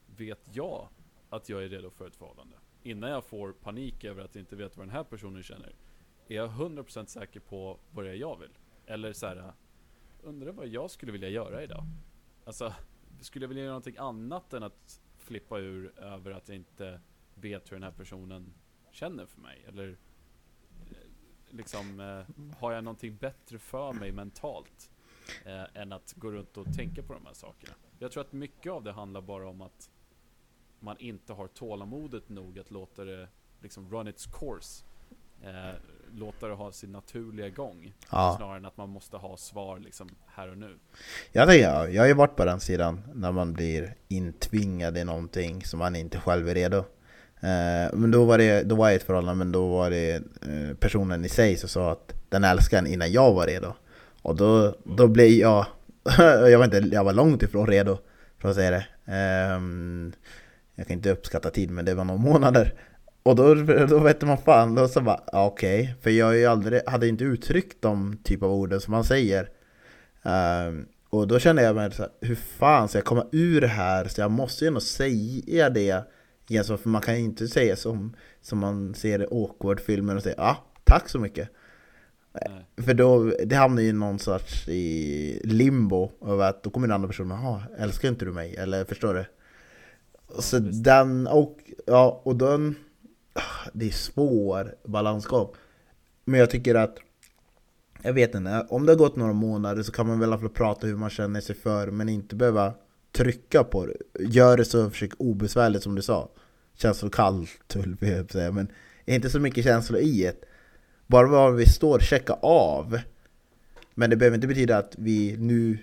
vet 0.06 0.56
jag 0.56 0.90
att 1.30 1.50
jag 1.50 1.64
är 1.64 1.70
redo 1.70 1.90
för 1.90 2.08
ett 2.08 2.16
förhållande? 2.16 2.58
Innan 2.84 3.10
jag 3.10 3.26
får 3.26 3.52
panik 3.52 4.04
över 4.04 4.24
att 4.24 4.36
jag 4.36 4.42
inte 4.42 4.56
vet 4.56 4.78
vad 4.78 4.88
den 4.88 4.96
här 4.96 5.04
personen 5.04 5.44
känner. 5.44 5.76
Är 6.28 6.36
jag 6.36 6.50
100% 6.50 7.06
säker 7.06 7.40
på 7.40 7.80
vad 7.92 8.06
det 8.06 8.12
är 8.12 8.16
jag 8.16 8.40
vill? 8.40 8.58
Eller 8.86 9.14
så 9.14 9.28
här, 9.28 9.54
undrar 10.24 10.52
vad 10.52 10.68
jag 10.68 10.92
skulle 10.92 11.12
vilja 11.12 11.30
göra 11.30 11.64
idag? 11.64 11.84
Alltså, 12.46 12.74
skulle 13.20 13.44
jag 13.44 13.48
vilja 13.48 13.64
göra 13.64 13.74
någonting 13.74 13.98
annat 13.98 14.54
än 14.54 14.64
att 14.64 15.02
flippa 15.18 15.60
ur 15.60 16.00
över 16.00 16.32
att 16.32 16.50
jag 16.50 16.56
inte 16.56 17.02
vet 17.36 17.72
hur 17.72 17.76
den 17.76 17.84
här 17.84 17.92
personen 17.92 18.54
känner 18.92 19.26
för 19.26 19.42
mig? 19.42 19.66
Eller 19.68 19.90
eh, 19.90 20.98
liksom, 21.50 22.00
eh, 22.00 22.56
har 22.60 22.72
jag 22.72 22.84
någonting 22.84 23.18
bättre 23.18 23.60
för 23.60 23.94
mig 23.94 24.12
mentalt? 24.12 24.92
Eh, 25.46 25.64
än 25.74 25.94
att 25.94 26.14
gå 26.14 26.32
runt 26.32 26.58
och 26.58 26.74
tänka 26.76 27.04
på 27.04 27.14
de 27.14 27.26
här 27.26 27.34
sakerna. 27.34 27.74
Jag 28.00 28.12
tror 28.12 28.24
att 28.24 28.34
mycket 28.34 28.72
av 28.72 28.84
det 28.84 28.92
handlar 28.92 29.22
bara 29.22 29.50
om 29.50 29.62
att 29.62 29.90
man 30.80 30.98
inte 31.00 31.34
har 31.34 31.48
tålamodet 31.48 32.30
nog 32.30 32.60
att 32.60 32.72
låta 32.72 33.04
det 33.04 33.28
liksom 33.62 33.92
run 33.92 34.08
its 34.08 34.26
course. 34.26 34.84
Eh, 35.44 35.76
låta 36.14 36.48
det 36.48 36.54
ha 36.54 36.72
sin 36.72 36.92
naturliga 36.92 37.50
gång. 37.50 37.94
ja. 38.12 38.36
Snarare 38.38 38.58
än 38.58 38.66
att 38.66 38.78
man 38.78 38.90
måste 38.90 39.18
ha 39.18 39.38
svar 39.38 39.80
liksom 39.80 40.10
här 40.26 40.52
och 40.52 40.58
nu. 40.58 40.78
Jag, 41.32 41.48
tänker, 41.48 41.64
ja, 41.64 41.88
jag 41.88 42.02
har 42.02 42.08
ju 42.08 42.14
varit 42.14 42.36
på 42.36 42.46
den 42.46 42.60
sidan 42.60 43.02
när 43.14 43.32
man 43.32 43.54
blir 43.54 43.96
intvingad 44.08 44.98
i 44.98 45.04
någonting 45.04 45.64
som 45.64 45.80
man 45.80 45.96
inte 45.96 46.20
själv 46.20 46.50
är 46.50 46.56
redo. 46.56 46.78
Eh, 47.40 47.94
men 47.94 48.12
då 48.12 48.26
var, 48.26 48.38
det, 48.38 48.64
då 48.64 48.76
var 48.76 48.86
jag 48.86 48.94
i 48.94 48.96
ett 48.96 49.04
förhållande, 49.04 49.46
men 49.46 49.52
då 49.52 49.68
var 49.68 49.90
det 49.90 50.16
eh, 50.16 50.78
personen 50.80 51.26
i 51.26 51.30
sig 51.30 51.58
som 51.58 51.70
sa 51.70 51.92
att 51.92 52.14
den 52.30 52.44
älskar 52.44 52.78
en 52.78 52.88
innan 52.88 53.12
jag 53.12 53.34
var 53.34 53.48
redo. 53.48 53.74
Och 54.22 54.36
då, 54.36 54.76
då 54.84 55.08
blev 55.08 55.28
jag, 55.30 55.66
jag 56.18 56.58
var, 56.58 56.66
inte, 56.66 56.78
jag 56.78 57.04
var 57.04 57.14
långt 57.14 57.44
ifrån 57.44 57.68
redo 57.68 57.98
för 58.38 58.50
att 58.50 58.56
säga 58.56 58.72
det. 58.72 59.12
Ehm, 59.14 60.14
jag 60.76 60.88
kan 60.88 60.94
inte 60.94 61.12
uppskatta 61.12 61.50
tid 61.50 61.72
men 61.72 61.86
det 61.86 61.96
var 61.96 62.04
några 62.04 62.20
månader. 62.22 62.74
Och 63.24 63.36
då, 63.36 63.56
då 63.90 64.00
vet 64.00 64.22
man 64.22 64.38
fan, 64.38 64.76
då 64.76 64.88
så 64.88 65.02
bara, 65.02 65.20
ja, 65.32 65.46
okej. 65.46 65.96
För 66.02 66.10
jag 66.10 66.26
har 66.26 66.34
ju 66.34 66.46
aldrig, 66.46 66.82
hade 66.88 67.08
inte 67.08 67.24
uttryckt 67.24 67.82
de 67.82 68.18
typ 68.24 68.44
av 68.44 68.52
orden 68.52 68.82
som 68.82 68.92
man 68.92 69.04
säger. 69.04 69.50
Um, 70.24 70.86
och 71.10 71.28
då 71.28 71.40
kände 71.40 71.62
jag 71.62 71.76
mig 71.76 71.92
så 71.92 72.02
här, 72.02 72.12
hur 72.22 72.36
fan 72.36 72.88
ska 72.88 72.98
jag 72.98 73.06
komma 73.06 73.28
ur 73.32 73.62
det 73.62 73.68
här? 73.68 74.08
Så 74.08 74.22
jag 74.22 74.32
måste 74.32 74.66
ju 74.66 74.68
ändå 74.68 74.80
säga 74.80 75.70
det. 75.70 76.04
Igen, 76.48 76.64
för 76.64 76.90
man 76.90 77.02
kan 77.02 77.16
ju 77.16 77.22
inte 77.22 77.48
säga 77.48 77.76
som, 77.76 78.16
som 78.42 78.60
man 78.60 78.94
ser 78.94 79.22
i 79.22 79.26
awkward-filmer 79.26 80.16
och 80.16 80.24
säga 80.24 80.36
ja, 80.38 80.44
ah, 80.44 80.58
tack 80.84 81.10
så 81.10 81.20
mycket. 81.20 81.50
Nej. 82.42 82.86
För 82.86 82.94
då, 82.94 83.34
det 83.46 83.56
hamnar 83.56 83.82
ju 83.82 83.94
någon 83.94 84.20
sorts 84.20 84.68
i 84.68 85.42
limbo 85.44 86.12
över 86.26 86.50
att 86.50 86.64
då 86.64 86.70
kommer 86.70 86.88
den 86.88 86.96
andra 86.96 87.08
personen, 87.08 87.44
jaha, 87.44 87.64
älskar 87.78 88.10
inte 88.10 88.26
du 88.26 88.32
mig? 88.32 88.56
Eller 88.56 88.86
förstår 88.86 89.14
du? 89.14 89.26
Så 90.42 90.60
visst. 90.60 90.84
den, 90.84 91.28
och, 91.28 91.58
ja, 91.86 92.22
och 92.26 92.36
den, 92.36 92.76
ah, 93.34 93.70
det 93.74 93.86
är 93.88 93.92
svår 93.92 94.76
balansgång. 94.86 95.48
Men 96.26 96.40
jag 96.40 96.50
tycker 96.50 96.76
att, 96.76 96.98
jag 98.02 98.14
vet 98.14 98.36
inte, 98.36 98.66
om 98.70 98.86
det 98.86 98.92
har 98.92 98.98
gått 98.98 99.16
några 99.16 99.34
månader 99.34 99.84
så 99.84 99.92
kan 99.92 100.08
man 100.08 100.20
väl 100.20 100.30
i 100.30 100.34
alla 100.34 100.42
fall 100.42 100.50
prata 100.50 100.88
hur 100.88 100.96
man 100.96 101.10
känner 101.10 101.42
sig 101.42 101.56
för, 101.56 101.92
men 101.92 102.10
inte 102.10 102.36
behöva 102.36 102.74
trycka 103.12 103.64
på 103.64 103.86
det. 103.86 104.24
Gör 104.24 104.58
det 104.58 104.66
så 104.66 104.90
försök 104.90 105.12
obesvärligt 105.18 105.84
som 105.84 105.96
du 105.96 106.02
sa. 106.02 106.30
Känslokallt, 106.78 107.74
höll 107.76 107.98
jag 108.00 108.32
säga, 108.32 108.52
men 108.52 108.68
inte 109.06 109.30
så 109.30 109.40
mycket 109.40 109.64
känslor 109.64 110.00
i 110.00 110.24
det. 110.24 110.46
Bara 111.08 111.28
var 111.28 111.52
vi 111.52 111.66
står, 111.66 112.00
checka 112.00 112.34
av. 112.42 113.00
Men 113.94 114.10
det 114.10 114.16
behöver 114.16 114.36
inte 114.36 114.48
betyda 114.48 114.78
att 114.78 114.96
vi 114.98 115.38
nu 115.38 115.78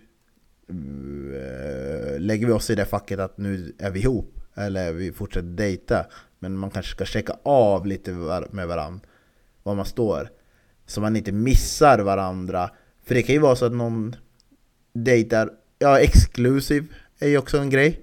eh, 0.68 2.20
lägger 2.20 2.46
vi 2.46 2.52
oss 2.52 2.70
i 2.70 2.74
det 2.74 2.84
facket 2.84 3.18
att 3.18 3.38
nu 3.38 3.72
är 3.78 3.90
vi 3.90 4.00
ihop 4.00 4.40
eller 4.54 4.92
vi 4.92 5.12
fortsätter 5.12 5.48
dejta. 5.48 6.06
Men 6.38 6.56
man 6.56 6.70
kanske 6.70 6.90
ska 6.90 7.04
checka 7.04 7.36
av 7.42 7.86
lite 7.86 8.12
med 8.50 8.68
varandra, 8.68 9.00
var 9.62 9.74
man 9.74 9.86
står. 9.86 10.28
Så 10.86 11.00
man 11.00 11.16
inte 11.16 11.32
missar 11.32 11.98
varandra. 11.98 12.70
För 13.04 13.14
det 13.14 13.22
kan 13.22 13.34
ju 13.34 13.40
vara 13.40 13.56
så 13.56 13.64
att 13.64 13.72
någon 13.72 14.16
dejtar, 14.92 15.50
ja 15.78 15.98
exklusiv 15.98 16.94
är 17.18 17.28
ju 17.28 17.38
också 17.38 17.58
en 17.58 17.70
grej. 17.70 18.00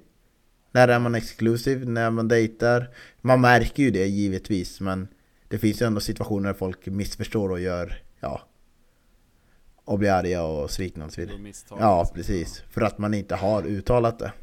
När 0.71 0.87
är 0.87 0.99
man 0.99 1.15
exklusiv? 1.15 1.89
När 1.89 2.09
man 2.09 2.27
dejtar? 2.27 2.89
Man 3.21 3.41
märker 3.41 3.83
ju 3.83 3.91
det 3.91 4.07
givetvis 4.07 4.81
men 4.81 5.07
det 5.49 5.57
finns 5.57 5.81
ju 5.81 5.85
ändå 5.85 5.99
situationer 5.99 6.47
där 6.47 6.53
folk 6.53 6.87
missförstår 6.87 7.51
och 7.51 7.59
gör, 7.59 8.03
ja 8.19 8.41
och 9.89 9.99
blir 9.99 10.11
arga 10.11 10.43
och 10.43 10.71
svikna 10.71 11.05
och 11.05 11.13
så 11.13 11.21
vidare. 11.21 11.53
Ja, 11.69 12.11
precis. 12.13 12.61
För 12.69 12.81
att 12.81 12.97
man 12.97 13.13
inte 13.13 13.35
har 13.35 13.63
uttalat 13.67 14.19
det. 14.19 14.33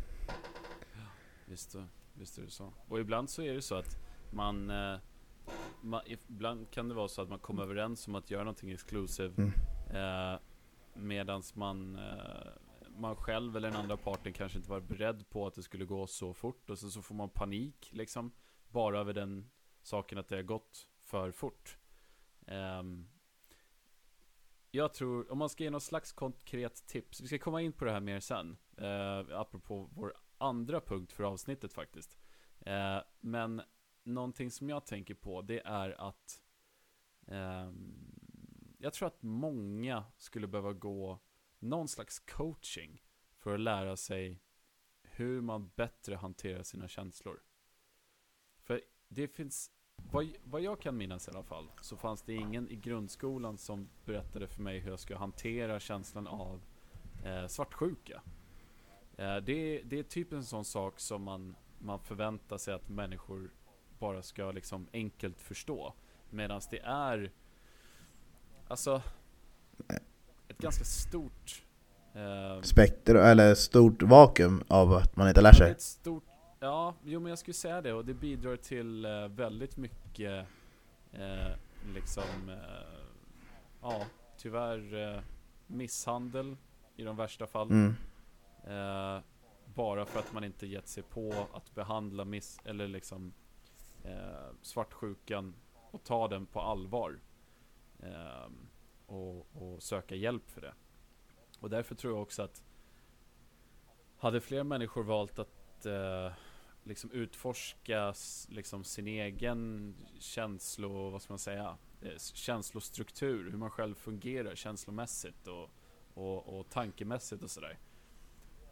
Visst, 1.44 1.76
visst 2.14 2.38
är 2.38 2.42
det 2.42 2.50
så. 2.50 2.72
Och 2.88 3.00
ibland 3.00 3.30
så 3.30 3.42
är 3.42 3.54
det 3.54 3.62
så 3.62 3.74
att 3.74 3.96
man, 4.30 4.70
eh, 4.70 4.98
man 5.80 6.00
ibland 6.06 6.70
kan 6.70 6.88
det 6.88 6.94
vara 6.94 7.08
så 7.08 7.22
att 7.22 7.28
man 7.28 7.38
kommer 7.38 7.62
överens 7.62 8.08
om 8.08 8.14
att 8.14 8.30
göra 8.30 8.44
någonting 8.44 8.70
exclusive 8.70 9.34
mm. 9.38 9.52
eh, 9.90 10.38
Medans 10.94 11.54
man 11.54 11.96
eh, 11.96 12.48
man 12.96 13.16
själv 13.16 13.56
eller 13.56 13.70
den 13.70 13.80
andra 13.80 13.96
parten 13.96 14.32
kanske 14.32 14.58
inte 14.58 14.70
var 14.70 14.80
beredd 14.80 15.30
på 15.30 15.46
att 15.46 15.54
det 15.54 15.62
skulle 15.62 15.84
gå 15.84 16.06
så 16.06 16.34
fort 16.34 16.70
och 16.70 16.78
så, 16.78 16.90
så 16.90 17.02
får 17.02 17.14
man 17.14 17.28
panik 17.28 17.90
liksom 17.92 18.32
bara 18.68 19.00
över 19.00 19.12
den 19.12 19.50
saken 19.82 20.18
att 20.18 20.28
det 20.28 20.36
har 20.36 20.42
gått 20.42 20.88
för 21.06 21.30
fort. 21.32 21.78
Um, 22.46 23.08
jag 24.70 24.94
tror, 24.94 25.32
om 25.32 25.38
man 25.38 25.48
ska 25.48 25.64
ge 25.64 25.70
något 25.70 25.82
slags 25.82 26.12
konkret 26.12 26.86
tips, 26.86 27.20
vi 27.20 27.26
ska 27.26 27.38
komma 27.38 27.62
in 27.62 27.72
på 27.72 27.84
det 27.84 27.92
här 27.92 28.00
mer 28.00 28.20
sen, 28.20 28.56
uh, 28.80 29.38
apropå 29.38 29.90
vår 29.94 30.14
andra 30.38 30.80
punkt 30.80 31.12
för 31.12 31.24
avsnittet 31.24 31.72
faktiskt. 31.72 32.18
Uh, 32.66 32.98
men 33.20 33.62
någonting 34.02 34.50
som 34.50 34.68
jag 34.68 34.86
tänker 34.86 35.14
på, 35.14 35.42
det 35.42 35.60
är 35.60 36.08
att 36.08 36.42
um, 37.26 38.76
jag 38.78 38.92
tror 38.92 39.06
att 39.08 39.22
många 39.22 40.04
skulle 40.18 40.46
behöva 40.46 40.72
gå 40.72 41.18
någon 41.58 41.88
slags 41.88 42.18
coaching 42.18 43.02
för 43.36 43.54
att 43.54 43.60
lära 43.60 43.96
sig 43.96 44.42
hur 45.02 45.40
man 45.40 45.70
bättre 45.76 46.14
hanterar 46.14 46.62
sina 46.62 46.88
känslor. 46.88 47.42
För 48.62 48.82
det 49.08 49.28
finns, 49.28 49.70
vad, 50.16 50.26
vad 50.44 50.60
jag 50.60 50.80
kan 50.80 50.96
minnas 50.96 51.28
i 51.28 51.30
alla 51.30 51.42
fall, 51.42 51.64
så 51.80 51.96
fanns 51.96 52.22
det 52.22 52.34
ingen 52.34 52.68
i 52.68 52.76
grundskolan 52.76 53.58
som 53.58 53.88
berättade 54.04 54.46
för 54.46 54.62
mig 54.62 54.78
hur 54.78 54.90
jag 54.90 55.00
ska 55.00 55.16
hantera 55.16 55.80
känslan 55.80 56.26
av 56.26 56.60
eh, 57.24 57.46
svartsjuka. 57.46 58.22
Eh, 59.16 59.36
det, 59.36 59.82
det 59.84 59.98
är 59.98 60.02
typ 60.02 60.32
en 60.32 60.44
sån 60.44 60.64
sak 60.64 61.00
som 61.00 61.22
man, 61.22 61.56
man 61.78 62.00
förväntar 62.00 62.58
sig 62.58 62.74
att 62.74 62.88
människor 62.88 63.50
bara 63.98 64.22
ska 64.22 64.52
liksom 64.52 64.88
enkelt 64.92 65.40
förstå. 65.40 65.94
Medan 66.30 66.60
det 66.70 66.80
är, 66.80 67.32
alltså 68.68 69.02
ett 70.48 70.58
ganska 70.58 70.84
stort 70.84 71.64
eh, 72.14 72.62
Spekter, 72.62 73.14
eller 73.14 73.54
stort 73.54 74.02
vakuum 74.02 74.64
av 74.68 74.92
att 74.92 75.16
man 75.16 75.28
inte 75.28 75.40
lär 75.40 75.52
sig. 75.52 75.70
Ett 75.70 75.82
stort, 75.82 76.24
ja, 76.60 76.94
jo 77.04 77.20
men 77.20 77.30
jag 77.30 77.38
skulle 77.38 77.54
säga 77.54 77.82
det 77.82 77.92
och 77.92 78.04
det 78.04 78.14
bidrar 78.14 78.56
till 78.56 79.04
eh, 79.04 79.28
väldigt 79.28 79.76
mycket 79.76 80.46
eh, 81.12 81.52
liksom 81.94 82.48
eh, 82.48 82.98
ja, 83.80 84.06
tyvärr 84.36 84.94
eh, 84.94 85.22
misshandel 85.66 86.56
i 86.96 87.04
de 87.04 87.16
värsta 87.16 87.46
fallen. 87.46 87.96
Mm. 88.64 89.16
Eh, 89.16 89.22
bara 89.74 90.06
för 90.06 90.18
att 90.18 90.32
man 90.32 90.44
inte 90.44 90.66
gett 90.66 90.88
sig 90.88 91.02
på 91.02 91.48
att 91.52 91.74
behandla 91.74 92.24
miss 92.24 92.60
eller 92.64 92.88
liksom 92.88 93.32
svartsjukan 94.62 95.54
och 95.90 96.04
ta 96.04 96.28
den 96.28 96.46
på 96.46 96.60
allvar. 96.60 97.20
Och, 99.06 99.46
och 99.54 99.82
söka 99.82 100.14
hjälp 100.14 100.50
för 100.50 100.60
det. 100.60 100.74
Och 101.60 101.70
därför 101.70 101.94
tror 101.94 102.12
jag 102.12 102.22
också 102.22 102.42
att 102.42 102.64
hade 104.16 104.40
fler 104.40 104.64
människor 104.64 105.02
valt 105.02 105.38
att 105.38 105.86
eh, 105.86 106.32
liksom 106.86 107.10
utforska 107.10 108.14
liksom 108.48 108.84
sin 108.84 109.06
egen 109.06 109.94
känslo, 110.18 111.10
vad 111.10 111.22
ska 111.22 111.32
man 111.32 111.38
säga, 111.38 111.76
eh, 112.02 112.18
känslostruktur, 112.18 113.50
hur 113.50 113.58
man 113.58 113.70
själv 113.70 113.94
fungerar 113.94 114.54
känslomässigt 114.54 115.46
och, 115.46 115.70
och, 116.14 116.58
och 116.58 116.70
tankemässigt 116.70 117.42
och 117.42 117.50
sådär. 117.50 117.78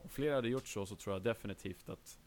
Om 0.03 0.09
flera 0.09 0.35
hade 0.35 0.49
gjort 0.49 0.69
så, 0.69 0.87
så 0.87 0.97
tror 0.97 1.15
jag 1.15 1.23
definitivt 1.23 1.89
att 1.89 2.19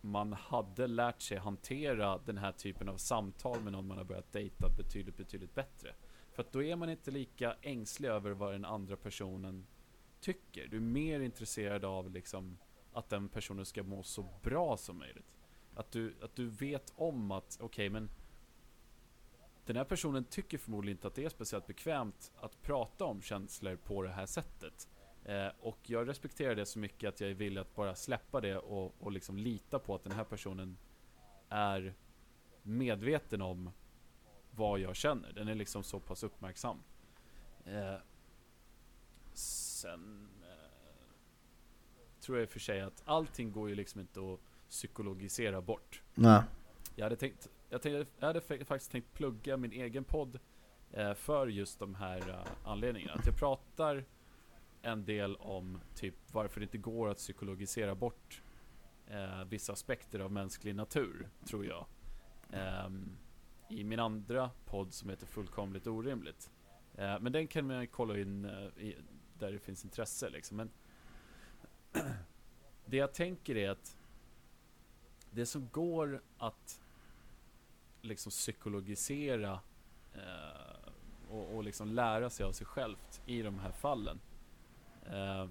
man 0.00 0.32
hade 0.32 0.86
lärt 0.86 1.22
sig 1.22 1.38
hantera 1.38 2.18
den 2.18 2.38
här 2.38 2.52
typen 2.52 2.88
av 2.88 2.96
samtal 2.96 3.60
med 3.60 3.72
någon 3.72 3.86
man 3.86 3.98
har 3.98 4.04
börjat 4.04 4.32
dejta 4.32 4.68
betydligt, 4.68 5.16
betydligt 5.16 5.54
bättre. 5.54 5.94
För 6.32 6.42
att 6.42 6.52
då 6.52 6.62
är 6.62 6.76
man 6.76 6.90
inte 6.90 7.10
lika 7.10 7.56
ängslig 7.62 8.08
över 8.08 8.30
vad 8.30 8.52
den 8.52 8.64
andra 8.64 8.96
personen 8.96 9.66
tycker. 10.20 10.66
Du 10.66 10.76
är 10.76 10.80
mer 10.80 11.20
intresserad 11.20 11.84
av 11.84 12.10
liksom 12.10 12.58
att 12.92 13.08
den 13.08 13.28
personen 13.28 13.66
ska 13.66 13.82
må 13.82 14.02
så 14.02 14.28
bra 14.42 14.76
som 14.76 14.98
möjligt. 14.98 15.32
Att 15.74 15.92
du, 15.92 16.14
att 16.22 16.36
du 16.36 16.46
vet 16.48 16.92
om 16.96 17.30
att, 17.30 17.56
okej 17.60 17.66
okay, 17.66 17.90
men 17.90 18.10
den 19.66 19.76
här 19.76 19.84
personen 19.84 20.24
tycker 20.24 20.58
förmodligen 20.58 20.96
inte 20.96 21.06
att 21.06 21.14
det 21.14 21.24
är 21.24 21.28
speciellt 21.28 21.66
bekvämt 21.66 22.32
att 22.36 22.62
prata 22.62 23.04
om 23.04 23.22
känslor 23.22 23.76
på 23.76 24.02
det 24.02 24.10
här 24.10 24.26
sättet. 24.26 24.88
Eh, 25.24 25.48
och 25.60 25.78
jag 25.82 26.08
respekterar 26.08 26.54
det 26.54 26.66
så 26.66 26.78
mycket 26.78 27.08
att 27.08 27.20
jag 27.20 27.30
är 27.30 27.34
villig 27.34 27.60
att 27.60 27.74
bara 27.74 27.94
släppa 27.94 28.40
det 28.40 28.58
och, 28.58 28.94
och 28.98 29.12
liksom 29.12 29.36
lita 29.36 29.78
på 29.78 29.94
att 29.94 30.04
den 30.04 30.12
här 30.12 30.24
personen 30.24 30.76
är 31.48 31.94
medveten 32.62 33.42
om 33.42 33.70
vad 34.50 34.80
jag 34.80 34.96
känner. 34.96 35.32
Den 35.32 35.48
är 35.48 35.54
liksom 35.54 35.82
så 35.82 36.00
pass 36.00 36.22
uppmärksam. 36.22 36.82
Eh, 37.64 37.96
sen 39.32 40.29
tror 42.30 42.38
jag 42.38 42.44
i 42.44 42.46
och 42.46 42.50
för 42.50 42.60
sig 42.60 42.80
att 42.80 43.02
allting 43.04 43.52
går 43.52 43.68
ju 43.68 43.74
liksom 43.74 44.00
inte 44.00 44.20
att 44.20 44.40
psykologisera 44.68 45.60
bort. 45.60 46.02
Nej. 46.14 46.42
Jag 46.94 47.04
hade, 47.04 47.16
tänkt, 47.16 47.48
jag, 47.68 47.82
tänkte, 47.82 48.06
jag 48.18 48.26
hade 48.26 48.40
faktiskt 48.40 48.90
tänkt 48.90 49.12
plugga 49.12 49.56
min 49.56 49.72
egen 49.72 50.04
podd 50.04 50.38
eh, 50.92 51.14
för 51.14 51.46
just 51.46 51.78
de 51.78 51.94
här 51.94 52.28
uh, 52.28 52.34
anledningarna. 52.64 53.14
Att 53.14 53.26
jag 53.26 53.36
pratar 53.36 54.04
en 54.82 55.04
del 55.04 55.36
om 55.36 55.80
typ 55.94 56.14
varför 56.32 56.60
det 56.60 56.64
inte 56.64 56.78
går 56.78 57.08
att 57.08 57.16
psykologisera 57.16 57.94
bort 57.94 58.42
eh, 59.06 59.44
vissa 59.44 59.72
aspekter 59.72 60.20
av 60.20 60.32
mänsklig 60.32 60.74
natur, 60.74 61.28
tror 61.44 61.66
jag. 61.66 61.86
Um, 62.86 63.16
i 63.68 63.84
min 63.84 64.00
andra 64.00 64.50
podd 64.64 64.92
som 64.94 65.10
heter 65.10 65.26
Fullkomligt 65.26 65.86
Orimligt. 65.86 66.50
Eh, 66.94 67.20
men 67.20 67.32
den 67.32 67.46
kan 67.46 67.66
man 67.66 67.86
kolla 67.86 68.18
in 68.18 68.44
eh, 68.44 68.84
i, 68.84 68.96
där 69.38 69.52
det 69.52 69.58
finns 69.58 69.84
intresse 69.84 70.30
liksom. 70.30 70.56
Men 70.56 70.70
det 72.84 72.96
jag 72.96 73.14
tänker 73.14 73.56
är 73.56 73.70
att 73.70 73.96
det 75.30 75.46
som 75.46 75.68
går 75.68 76.22
att 76.38 76.80
liksom 78.00 78.30
psykologisera 78.30 79.60
eh, 80.14 80.90
och, 81.28 81.56
och 81.56 81.64
liksom 81.64 81.92
lära 81.92 82.30
sig 82.30 82.46
av 82.46 82.52
sig 82.52 82.66
självt 82.66 83.22
i 83.26 83.42
de 83.42 83.58
här 83.58 83.72
fallen. 83.72 84.20
Eh, 85.06 85.48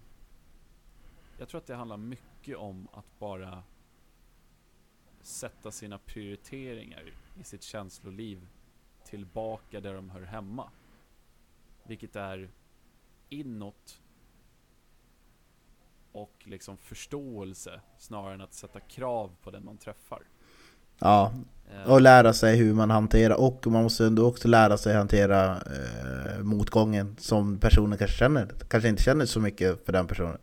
jag 1.37 1.49
tror 1.49 1.57
att 1.61 1.67
det 1.67 1.75
handlar 1.75 1.97
mycket 1.97 2.57
om 2.57 2.87
att 2.93 3.19
bara 3.19 3.63
sätta 5.21 5.71
sina 5.71 5.97
prioriteringar 5.97 7.13
i 7.39 7.43
sitt 7.43 7.63
känsloliv 7.63 8.47
tillbaka 9.05 9.81
där 9.81 9.93
de 9.93 10.09
hör 10.09 10.21
hemma. 10.21 10.71
Vilket 11.83 12.15
är 12.15 12.49
inåt 13.29 14.01
och 16.11 16.33
liksom 16.43 16.77
förståelse 16.77 17.81
snarare 17.97 18.33
än 18.33 18.41
att 18.41 18.53
sätta 18.53 18.79
krav 18.79 19.31
på 19.43 19.51
den 19.51 19.65
man 19.65 19.77
träffar. 19.77 20.21
Ja, 20.99 21.33
eh. 21.73 21.91
och 21.91 22.01
lära 22.01 22.33
sig 22.33 22.55
hur 22.55 22.73
man 22.73 22.89
hanterar, 22.89 23.35
och 23.35 23.67
man 23.67 23.83
måste 23.83 24.05
ändå 24.05 24.27
också 24.27 24.47
lära 24.47 24.77
sig 24.77 24.95
hantera 24.95 25.55
eh, 25.55 26.43
motgången 26.43 27.15
som 27.19 27.59
personen 27.59 27.97
kanske 27.97 28.17
känner. 28.17 28.47
Kanske 28.67 28.89
inte 28.89 29.03
känner 29.03 29.25
så 29.25 29.39
mycket 29.39 29.85
för 29.85 29.93
den 29.93 30.07
personen. 30.07 30.37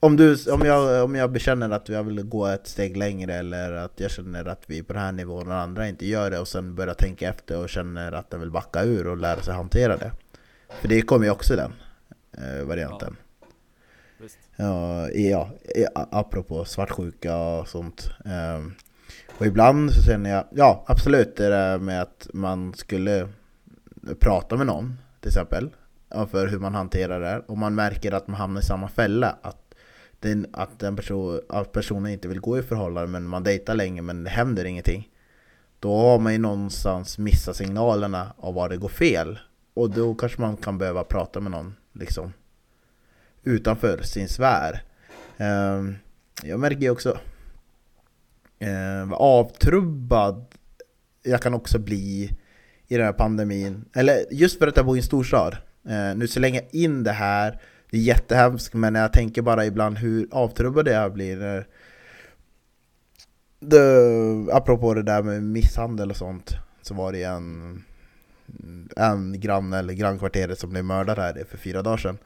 Om, 0.00 0.16
du, 0.16 0.36
om, 0.52 0.60
jag, 0.60 1.04
om 1.04 1.14
jag 1.14 1.32
bekänner 1.32 1.70
att 1.70 1.88
jag 1.88 2.04
vill 2.04 2.22
gå 2.22 2.46
ett 2.46 2.66
steg 2.66 2.96
längre 2.96 3.34
eller 3.34 3.72
att 3.72 4.00
jag 4.00 4.10
känner 4.10 4.44
att 4.44 4.62
vi 4.66 4.78
är 4.78 4.82
på 4.82 4.92
den 4.92 5.02
här 5.02 5.12
nivån 5.12 5.48
och 5.48 5.54
andra 5.54 5.88
inte 5.88 6.06
gör 6.06 6.30
det 6.30 6.38
och 6.38 6.48
sen 6.48 6.74
börjar 6.74 6.94
tänka 6.94 7.28
efter 7.28 7.58
och 7.58 7.68
känner 7.68 8.12
att 8.12 8.30
den 8.30 8.40
vill 8.40 8.50
backa 8.50 8.82
ur 8.82 9.06
och 9.06 9.16
lära 9.16 9.40
sig 9.40 9.54
hantera 9.54 9.96
det. 9.96 10.12
För 10.80 10.88
det 10.88 11.02
kommer 11.02 11.24
ju 11.26 11.30
också 11.30 11.56
den 11.56 11.72
eh, 12.32 12.66
varianten. 12.66 13.16
Ja, 13.18 13.25
ja, 14.56 15.48
ja, 15.74 15.90
apropå 15.94 16.64
svartsjuka 16.64 17.36
och 17.36 17.68
sånt. 17.68 18.10
Ehm, 18.24 18.74
och 19.38 19.46
ibland 19.46 19.92
så 19.92 20.02
känner 20.02 20.30
jag, 20.30 20.44
ja 20.50 20.84
absolut 20.86 21.36
det 21.36 21.48
där 21.48 21.78
med 21.78 22.02
att 22.02 22.28
man 22.32 22.74
skulle 22.74 23.28
prata 24.20 24.56
med 24.56 24.66
någon 24.66 24.98
till 25.20 25.28
exempel. 25.28 25.70
för 26.30 26.46
hur 26.46 26.58
man 26.58 26.74
hanterar 26.74 27.20
det 27.20 27.42
och 27.46 27.58
man 27.58 27.74
märker 27.74 28.12
att 28.12 28.28
man 28.28 28.36
hamnar 28.40 28.60
i 28.60 28.64
samma 28.64 28.88
fälla. 28.88 29.36
Att, 29.42 29.74
den, 30.20 30.46
att, 30.52 30.78
den 30.78 30.96
person, 30.96 31.40
att 31.48 31.72
personen 31.72 32.12
inte 32.12 32.28
vill 32.28 32.40
gå 32.40 32.58
i 32.58 32.62
förhållande 32.62 33.08
men 33.08 33.24
man 33.24 33.42
dejtar 33.42 33.74
länge 33.74 34.02
men 34.02 34.24
det 34.24 34.30
händer 34.30 34.64
ingenting. 34.64 35.08
Då 35.80 35.96
har 35.96 36.18
man 36.18 36.32
ju 36.32 36.38
någonstans 36.38 37.18
missat 37.18 37.56
signalerna 37.56 38.32
av 38.36 38.54
var 38.54 38.68
det 38.68 38.76
går 38.76 38.88
fel. 38.88 39.38
Och 39.74 39.90
då 39.90 40.14
kanske 40.14 40.40
man 40.40 40.56
kan 40.56 40.78
behöva 40.78 41.04
prata 41.04 41.40
med 41.40 41.50
någon 41.50 41.74
liksom 41.92 42.32
utanför 43.46 44.02
sin 44.02 44.28
sfär. 44.28 44.82
Ehm, 45.36 45.96
jag 46.42 46.60
märker 46.60 46.80
ju 46.80 46.90
också 46.90 47.18
ehm, 48.58 49.08
vad 49.08 49.20
avtrubbad 49.20 50.44
jag 51.22 51.42
kan 51.42 51.54
också 51.54 51.78
bli 51.78 52.30
i 52.88 52.96
den 52.96 53.06
här 53.06 53.12
pandemin. 53.12 53.84
Eller 53.94 54.24
just 54.30 54.58
för 54.58 54.66
att 54.66 54.76
jag 54.76 54.86
bor 54.86 54.96
i 54.96 54.98
en 54.98 55.04
storstad. 55.04 55.56
Ehm, 55.88 56.18
nu 56.18 56.28
slänger 56.28 56.60
jag 56.62 56.82
in 56.82 57.02
det 57.04 57.12
här, 57.12 57.60
det 57.90 57.96
är 57.96 58.00
jättehemskt 58.00 58.74
men 58.74 58.94
jag 58.94 59.12
tänker 59.12 59.42
bara 59.42 59.66
ibland 59.66 59.98
hur 59.98 60.28
avtrubbad 60.30 60.88
jag 60.88 61.12
blir. 61.12 61.66
Det, 63.60 64.52
apropå 64.52 64.94
det 64.94 65.02
där 65.02 65.22
med 65.22 65.42
misshandel 65.42 66.10
och 66.10 66.16
sånt 66.16 66.54
så 66.82 66.94
var 66.94 67.12
det 67.12 67.22
en, 67.22 67.84
en 68.96 69.40
granne 69.40 69.78
eller 69.78 69.94
grannkvarteret 69.94 70.58
som 70.58 70.70
blev 70.70 70.84
mördad 70.84 71.18
här 71.18 71.44
för 71.50 71.58
fyra 71.58 71.82
dagar 71.82 71.96
sedan. 71.96 72.18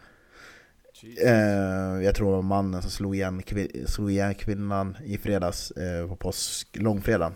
Eh, 1.03 2.05
jag 2.05 2.15
tror 2.15 2.31
det 2.31 2.37
var 2.37 2.43
mannen 2.43 2.83
som 2.83 2.91
slog 2.91 3.15
igen, 3.15 3.43
slog 3.87 4.11
igen 4.11 4.35
kvinnan 4.35 4.97
i 5.05 5.19
fredags 5.19 5.71
eh, 5.71 6.09
på 6.09 6.17
påsk, 6.17 6.69
långfredagen. 6.73 7.33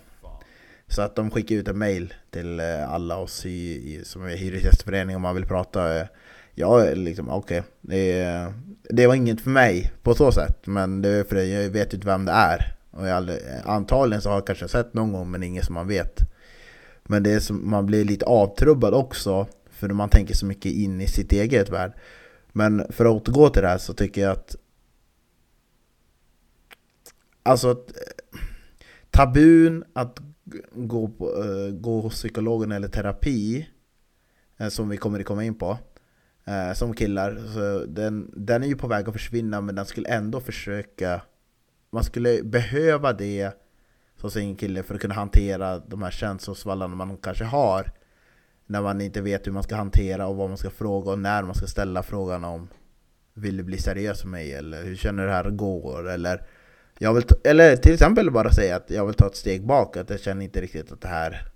Så 0.86 1.02
att 1.02 1.16
de 1.16 1.30
skickade 1.30 1.60
ut 1.60 1.68
en 1.68 1.78
mail 1.78 2.14
till 2.30 2.60
eh, 2.60 2.92
alla 2.92 3.16
oss 3.16 3.46
i, 3.46 3.50
i, 3.50 4.04
som 4.04 4.24
är 4.24 4.36
hyresgästförening 4.36 5.16
om 5.16 5.22
man 5.22 5.34
vill 5.34 5.46
prata. 5.46 6.00
Eh, 6.00 6.06
ja, 6.54 6.84
liksom 6.94 7.30
okej. 7.30 7.60
Okay. 7.60 7.70
Det, 7.80 8.52
det 8.90 9.06
var 9.06 9.14
inget 9.14 9.40
för 9.40 9.50
mig 9.50 9.92
på 10.02 10.14
så 10.14 10.32
sätt. 10.32 10.66
Men 10.66 11.02
det 11.02 11.08
är 11.08 11.24
för 11.24 11.36
jag 11.36 11.70
vet 11.70 11.92
ju 11.92 11.96
inte 11.96 12.06
vem 12.06 12.24
det 12.24 12.32
är. 12.32 12.76
Och 12.90 13.06
jag 13.06 13.16
aldrig, 13.16 13.38
antagligen 13.64 14.22
så 14.22 14.28
har 14.28 14.36
jag 14.36 14.46
kanske 14.46 14.68
sett 14.68 14.94
någon 14.94 15.12
gång 15.12 15.30
men 15.30 15.42
inget 15.42 15.64
som 15.64 15.74
man 15.74 15.88
vet. 15.88 16.20
Men 17.04 17.22
det 17.22 17.32
är 17.32 17.40
som, 17.40 17.70
man 17.70 17.86
blir 17.86 18.04
lite 18.04 18.26
avtrubbad 18.26 18.94
också. 18.94 19.46
För 19.70 19.88
man 19.88 20.08
tänker 20.08 20.34
så 20.34 20.46
mycket 20.46 20.72
in 20.72 21.00
i 21.00 21.06
sitt 21.06 21.32
eget 21.32 21.70
värld. 21.70 21.92
Men 22.56 22.92
för 22.92 23.04
att 23.04 23.12
återgå 23.12 23.48
till 23.48 23.62
det 23.62 23.68
här 23.68 23.78
så 23.78 23.94
tycker 23.94 24.20
jag 24.20 24.32
att 24.32 24.56
Alltså 27.42 27.70
att 27.70 27.92
tabun 29.10 29.84
att 29.92 30.20
gå, 30.72 31.08
på, 31.08 31.42
uh, 31.42 31.70
gå 31.70 32.00
hos 32.00 32.14
psykologen 32.14 32.72
eller 32.72 32.88
terapi 32.88 33.68
uh, 34.60 34.68
Som 34.68 34.88
vi 34.88 34.96
kommer 34.96 35.20
att 35.20 35.26
komma 35.26 35.44
in 35.44 35.54
på 35.54 35.78
uh, 36.48 36.74
Som 36.74 36.94
killar, 36.94 37.42
så 37.54 37.86
den, 37.86 38.30
den 38.36 38.62
är 38.62 38.66
ju 38.66 38.76
på 38.76 38.88
väg 38.88 39.08
att 39.08 39.14
försvinna 39.14 39.60
men 39.60 39.74
den 39.74 39.86
skulle 39.86 40.08
ändå 40.08 40.40
försöka 40.40 41.22
Man 41.90 42.04
skulle 42.04 42.42
behöva 42.42 43.12
det 43.12 43.52
som 44.16 44.30
sin 44.30 44.56
kille 44.56 44.82
för 44.82 44.94
att 44.94 45.00
kunna 45.00 45.14
hantera 45.14 45.78
de 45.78 46.02
här 46.02 46.10
känslosvallarna 46.10 46.94
man 46.94 47.16
kanske 47.16 47.44
har 47.44 47.92
när 48.66 48.82
man 48.82 49.00
inte 49.00 49.20
vet 49.20 49.46
hur 49.46 49.52
man 49.52 49.62
ska 49.62 49.76
hantera 49.76 50.26
och 50.26 50.36
vad 50.36 50.48
man 50.48 50.58
ska 50.58 50.70
fråga 50.70 51.10
och 51.10 51.18
när 51.18 51.42
man 51.42 51.54
ska 51.54 51.66
ställa 51.66 52.02
frågan 52.02 52.44
om 52.44 52.68
Vill 53.36 53.56
du 53.56 53.62
bli 53.62 53.78
seriös 53.78 54.24
med 54.24 54.30
mig? 54.30 54.52
Eller 54.52 54.84
hur 54.84 54.96
känner 54.96 55.22
du 55.22 55.28
det 55.28 55.34
här 55.34 55.50
går? 55.50 56.08
Eller, 56.08 56.46
jag 56.98 57.14
vill 57.14 57.24
eller 57.44 57.76
till 57.76 57.92
exempel 57.94 58.30
bara 58.30 58.50
säga 58.50 58.76
att 58.76 58.90
jag 58.90 59.06
vill 59.06 59.14
ta 59.14 59.26
ett 59.26 59.36
steg 59.36 59.66
bak, 59.66 59.96
att 59.96 60.10
jag 60.10 60.20
känner 60.20 60.44
inte 60.44 60.60
riktigt 60.60 60.92
att 60.92 61.00
det 61.00 61.08
här 61.08 61.48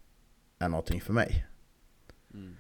är 0.59 0.69
någonting 0.69 1.01
för 1.01 1.13
mig. 1.13 1.47
Mm. 2.35 2.57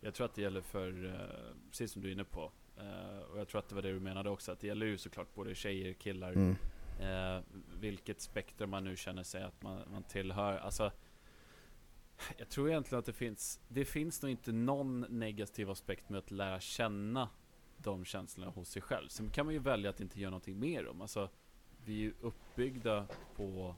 Jag 0.00 0.14
tror 0.14 0.26
att 0.26 0.34
det 0.34 0.42
gäller 0.42 0.60
för, 0.60 1.04
eh, 1.04 1.70
precis 1.70 1.92
som 1.92 2.02
du 2.02 2.08
är 2.08 2.12
inne 2.12 2.24
på, 2.24 2.52
eh, 2.76 3.32
och 3.32 3.38
jag 3.38 3.48
tror 3.48 3.58
att 3.58 3.68
det 3.68 3.74
var 3.74 3.82
det 3.82 3.92
du 3.92 4.00
menade 4.00 4.30
också, 4.30 4.52
att 4.52 4.60
det 4.60 4.66
gäller 4.66 4.86
ju 4.86 4.98
såklart 4.98 5.34
både 5.34 5.54
tjejer, 5.54 5.92
killar, 5.92 6.32
mm. 6.32 6.56
Eh, 7.00 7.40
vilket 7.80 8.20
spektrum 8.20 8.70
man 8.70 8.84
nu 8.84 8.96
känner 8.96 9.22
sig 9.22 9.42
att 9.42 9.62
man, 9.62 9.80
man 9.92 10.02
tillhör. 10.02 10.58
Alltså, 10.58 10.92
jag 12.36 12.48
tror 12.48 12.70
egentligen 12.70 12.98
att 12.98 13.06
det 13.06 13.12
finns, 13.12 13.60
det 13.68 13.84
finns 13.84 14.22
nog 14.22 14.30
inte 14.30 14.52
någon 14.52 15.00
negativ 15.00 15.70
aspekt 15.70 16.08
med 16.08 16.18
att 16.18 16.30
lära 16.30 16.60
känna 16.60 17.28
de 17.78 18.04
känslorna 18.04 18.50
hos 18.50 18.68
sig 18.68 18.82
själv. 18.82 19.08
Sen 19.08 19.30
kan 19.30 19.46
man 19.46 19.54
ju 19.54 19.60
välja 19.60 19.90
att 19.90 20.00
inte 20.00 20.20
göra 20.20 20.30
någonting 20.30 20.58
mer 20.58 20.84
dem. 20.84 21.00
Alltså, 21.00 21.30
vi 21.84 21.92
är 21.92 21.98
ju 21.98 22.14
uppbyggda 22.20 23.06
på, 23.36 23.74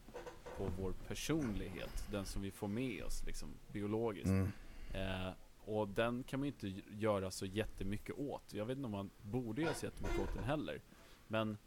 på 0.57 0.71
vår 0.79 0.93
personlighet, 0.93 2.07
den 2.11 2.25
som 2.25 2.43
vi 2.43 2.51
får 2.51 2.69
med 2.69 3.05
oss 3.05 3.25
liksom, 3.27 3.49
biologiskt. 3.73 4.29
Mm. 4.29 4.49
Eh, 4.95 5.33
och 5.65 5.89
den 5.89 6.23
kan 6.23 6.41
man 6.41 6.47
ju 6.49 6.53
inte 6.53 6.83
göra 6.91 7.31
så 7.31 7.47
jättemycket 7.47 8.19
åt. 8.19 8.55
Jag 8.55 8.67
vet 8.67 8.77
inte 8.77 8.87
om 8.87 8.93
man 8.93 9.11
borde 9.23 9.63
göra 9.63 9.75
så 9.75 9.87
jättemycket 9.87 10.21
åt 10.21 10.35
den 10.35 10.45
heller. 10.45 10.83
Men 11.27 11.59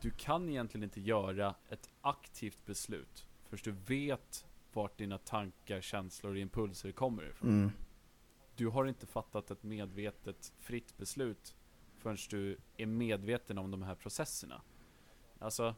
du 0.00 0.10
kan 0.10 0.48
egentligen 0.48 0.84
inte 0.84 1.00
göra 1.00 1.54
ett 1.68 1.90
aktivt 2.00 2.66
beslut 2.66 3.26
först 3.48 3.64
du 3.64 3.70
vet 3.86 4.46
vart 4.78 4.98
dina 4.98 5.18
tankar, 5.18 5.80
känslor 5.80 6.32
och 6.32 6.38
impulser 6.38 6.92
kommer 6.92 7.22
ifrån. 7.22 7.48
Mm. 7.48 7.70
Du 8.56 8.66
har 8.66 8.86
inte 8.86 9.06
fattat 9.06 9.50
ett 9.50 9.62
medvetet, 9.62 10.52
fritt 10.60 10.96
beslut 10.96 11.54
förrän 11.98 12.16
du 12.30 12.56
är 12.76 12.86
medveten 12.86 13.58
om 13.58 13.70
de 13.70 13.82
här 13.82 13.94
processerna. 13.94 14.62
Alltså... 15.38 15.74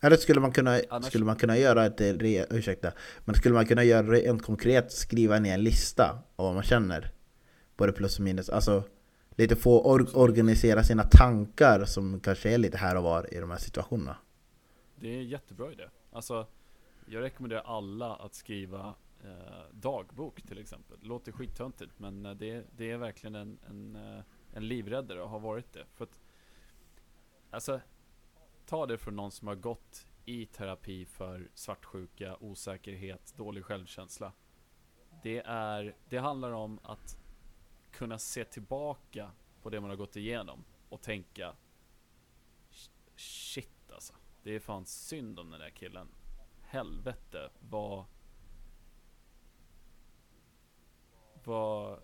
Eller 0.00 0.16
skulle 0.16 0.40
man 0.40 0.52
kunna, 0.52 0.80
annars... 0.90 1.06
skulle 1.06 1.24
man 1.24 1.36
kunna 1.36 1.58
göra 1.58 1.86
ett, 1.86 2.00
re, 2.00 2.46
ursäkta, 2.50 2.92
men 3.24 3.34
skulle 3.34 3.54
man 3.54 3.66
kunna 3.66 3.84
göra 3.84 4.18
en 4.18 4.38
konkret, 4.38 4.92
skriva 4.92 5.38
ner 5.38 5.54
en 5.54 5.62
lista 5.62 6.22
av 6.36 6.44
vad 6.44 6.54
man 6.54 6.62
känner? 6.62 7.10
Både 7.76 7.92
plus 7.92 8.18
och 8.18 8.24
minus, 8.24 8.48
alltså 8.48 8.82
lite 9.36 9.56
få 9.56 9.82
or, 9.82 10.16
organisera 10.16 10.82
sina 10.82 11.02
tankar 11.02 11.84
som 11.84 12.20
kanske 12.20 12.50
är 12.50 12.58
lite 12.58 12.76
här 12.76 12.96
och 12.96 13.02
var 13.02 13.34
i 13.34 13.40
de 13.40 13.50
här 13.50 13.58
situationerna. 13.58 14.16
Det 14.96 15.08
är 15.08 15.18
en 15.18 15.28
jättebra 15.28 15.72
idé. 15.72 15.84
Alltså, 16.12 16.46
jag 17.06 17.22
rekommenderar 17.22 17.62
alla 17.62 18.16
att 18.16 18.34
skriva 18.34 18.94
eh, 19.24 19.64
dagbok 19.72 20.42
till 20.42 20.58
exempel. 20.58 21.00
Det 21.00 21.06
låter 21.06 21.32
skittöntigt 21.32 21.98
men 21.98 22.26
eh, 22.26 22.34
det, 22.34 22.66
det 22.76 22.90
är 22.90 22.96
verkligen 22.96 23.34
en, 23.34 23.58
en, 23.68 23.96
eh, 23.96 24.24
en 24.52 24.68
livräddare 24.68 25.22
och 25.22 25.30
har 25.30 25.40
varit 25.40 25.72
det. 25.72 25.86
För 25.94 26.04
att, 26.04 26.20
alltså, 27.50 27.80
ta 28.66 28.86
det 28.86 28.98
från 28.98 29.16
någon 29.16 29.30
som 29.30 29.48
har 29.48 29.54
gått 29.54 30.06
i 30.24 30.46
terapi 30.46 31.04
för 31.04 31.50
svartsjuka, 31.54 32.36
osäkerhet, 32.40 33.34
dålig 33.36 33.64
självkänsla. 33.64 34.32
Det, 35.22 35.42
är, 35.46 35.96
det 36.08 36.18
handlar 36.18 36.50
om 36.50 36.80
att 36.82 37.18
kunna 37.90 38.18
se 38.18 38.44
tillbaka 38.44 39.30
på 39.62 39.70
det 39.70 39.80
man 39.80 39.90
har 39.90 39.96
gått 39.96 40.16
igenom 40.16 40.64
och 40.88 41.02
tänka 41.02 41.56
Shit 43.16 43.92
alltså, 43.92 44.14
det 44.42 44.54
är 44.54 44.60
fan 44.60 44.86
synd 44.86 45.38
om 45.38 45.50
den 45.50 45.60
där 45.60 45.70
killen 45.70 46.08
helvete 46.72 47.50
vad 47.60 48.04
vad 51.44 51.92
eh, 51.92 51.98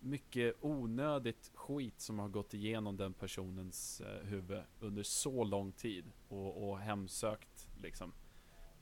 mycket 0.00 0.54
onödigt 0.60 1.50
skit 1.54 2.00
som 2.00 2.18
har 2.18 2.28
gått 2.28 2.54
igenom 2.54 2.96
den 2.96 3.14
personens 3.14 4.00
eh, 4.00 4.26
huvud 4.26 4.62
under 4.80 5.02
så 5.02 5.44
lång 5.44 5.72
tid 5.72 6.12
och, 6.28 6.68
och 6.68 6.78
hemsökt 6.78 7.68
liksom. 7.76 8.12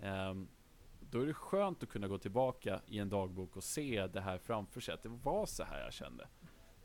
Um, 0.03 0.49
då 1.01 1.21
är 1.21 1.27
det 1.27 1.35
skönt 1.35 1.83
att 1.83 1.89
kunna 1.89 2.09
gå 2.09 2.19
tillbaka 2.19 2.81
i 2.87 2.99
en 2.99 3.09
dagbok 3.09 3.57
och 3.57 3.65
se 3.65 4.07
det 4.07 4.21
här 4.21 4.39
framför 4.39 4.81
sig. 4.81 4.95
Att 4.95 5.03
det 5.03 5.09
var 5.09 5.47
så 5.47 5.65
här 5.65 5.85
jag 5.85 5.93
kände. 5.93 6.29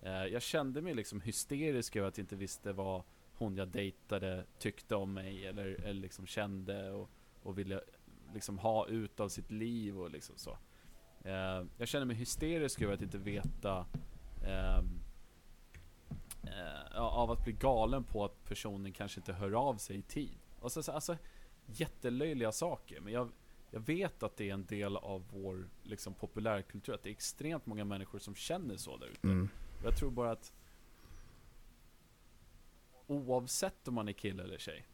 Uh, 0.03 0.25
jag 0.25 0.41
kände 0.41 0.81
mig 0.81 0.93
liksom 0.93 1.21
hysterisk 1.21 1.95
över 1.95 2.07
att 2.07 2.17
jag 2.17 2.23
inte 2.23 2.35
visste 2.35 2.73
vad 2.73 3.03
hon 3.33 3.55
jag 3.55 3.67
dejtade 3.67 4.45
tyckte 4.59 4.95
om 4.95 5.13
mig 5.13 5.45
eller, 5.45 5.65
eller 5.65 6.01
liksom 6.01 6.27
kände. 6.27 6.91
Och, 6.91 7.09
och 7.43 7.57
ville 7.57 7.81
liksom 8.33 8.59
ha 8.59 8.87
ut 8.87 9.19
av 9.19 9.29
sitt 9.29 9.51
liv 9.51 9.99
och 9.99 10.11
liksom 10.11 10.37
så. 10.37 10.57
Eh, 11.23 11.65
jag 11.77 11.87
känner 11.87 12.05
mig 12.05 12.15
hysterisk 12.15 12.81
över 12.81 12.93
att 12.93 13.01
inte 13.01 13.17
veta 13.17 13.85
ehm, 14.45 14.99
eh, 16.43 17.01
av 17.01 17.31
att 17.31 17.43
bli 17.43 17.53
galen 17.53 18.03
på 18.03 18.25
att 18.25 18.45
personen 18.45 18.91
kanske 18.93 19.19
inte 19.19 19.33
hör 19.33 19.51
av 19.51 19.75
sig 19.75 19.97
i 19.97 20.01
tid. 20.01 20.37
Och 20.59 20.71
så, 20.71 20.91
alltså, 20.91 21.17
jättelöjliga 21.65 22.51
saker. 22.51 23.01
Men 23.01 23.13
jag, 23.13 23.29
jag 23.71 23.79
vet 23.79 24.23
att 24.23 24.37
det 24.37 24.49
är 24.49 24.53
en 24.53 24.65
del 24.65 24.97
av 24.97 25.23
vår 25.31 25.69
liksom, 25.83 26.13
populärkultur. 26.13 26.93
Att 26.93 27.03
det 27.03 27.09
är 27.09 27.11
extremt 27.11 27.65
många 27.65 27.85
människor 27.85 28.19
som 28.19 28.35
känner 28.35 28.77
så 28.77 28.97
där 28.97 29.07
ute. 29.07 29.27
Mm. 29.27 29.49
Jag 29.83 29.97
tror 29.97 30.11
bara 30.11 30.31
att 30.31 30.53
oavsett 33.07 33.87
om 33.87 33.93
man 33.93 34.07
är 34.07 34.13
kille 34.13 34.43
eller 34.43 34.57
tjej 34.57 34.87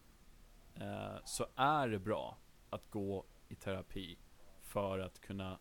Eh, 0.82 1.18
så 1.24 1.46
är 1.56 1.88
det 1.88 2.00
bra 2.00 2.38
att 2.70 2.90
gå 2.90 3.26
i 3.48 3.56
terapi 3.56 4.18
för 4.62 5.00
att 5.00 5.22
kunna 5.22 5.60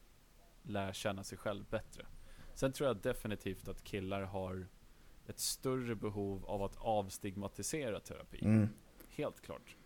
lära 0.62 0.92
känna 0.92 1.24
sig 1.24 1.38
själv 1.38 1.64
bättre. 1.70 2.06
Sen 2.54 2.72
tror 2.72 2.86
jag 2.86 2.96
definitivt 2.96 3.68
att 3.68 3.84
killar 3.84 4.22
har 4.22 4.68
ett 5.26 5.38
större 5.38 5.94
behov 5.94 6.44
av 6.46 6.62
att 6.62 6.76
avstigmatisera 6.76 8.00
terapi. 8.00 8.44
Mm. 8.44 8.68
Helt 9.10 9.40
klart. 9.40 9.76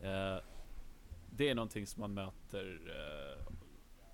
Eh, 0.00 0.38
det 1.30 1.48
är 1.48 1.54
någonting 1.54 1.86
som 1.86 2.00
man 2.00 2.14
möter 2.14 2.80
eh, 2.88 3.52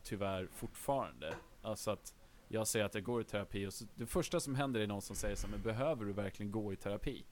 tyvärr 0.02 0.46
fortfarande. 0.46 1.34
Alltså 1.62 1.90
att 1.90 2.14
jag 2.48 2.66
säger 2.66 2.84
att 2.84 2.94
jag 2.94 3.04
går 3.04 3.20
i 3.20 3.24
terapi 3.24 3.66
och 3.66 3.74
så, 3.74 3.84
det 3.94 4.06
första 4.06 4.40
som 4.40 4.54
händer 4.54 4.80
är 4.80 4.86
någon 4.86 5.02
som 5.02 5.16
säger 5.16 5.36
så 5.36 5.48
men 5.48 5.62
behöver 5.62 6.04
du 6.04 6.12
verkligen 6.12 6.52
gå 6.52 6.72
i 6.72 6.76
terapi? 6.76 7.24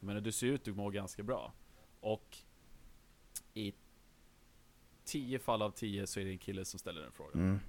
Jag 0.00 0.06
menar, 0.06 0.20
du 0.20 0.32
ser 0.32 0.46
ut 0.46 0.68
att 0.68 0.76
må 0.76 0.90
ganska 0.90 1.22
bra. 1.22 1.52
Och 2.00 2.38
i 3.54 3.74
tio 5.04 5.38
fall 5.38 5.62
av 5.62 5.70
tio 5.70 6.06
så 6.06 6.20
är 6.20 6.24
det 6.24 6.30
en 6.30 6.38
kille 6.38 6.64
som 6.64 6.78
ställer 6.78 7.00
den 7.00 7.12
frågan. 7.12 7.40
Mm. 7.40 7.60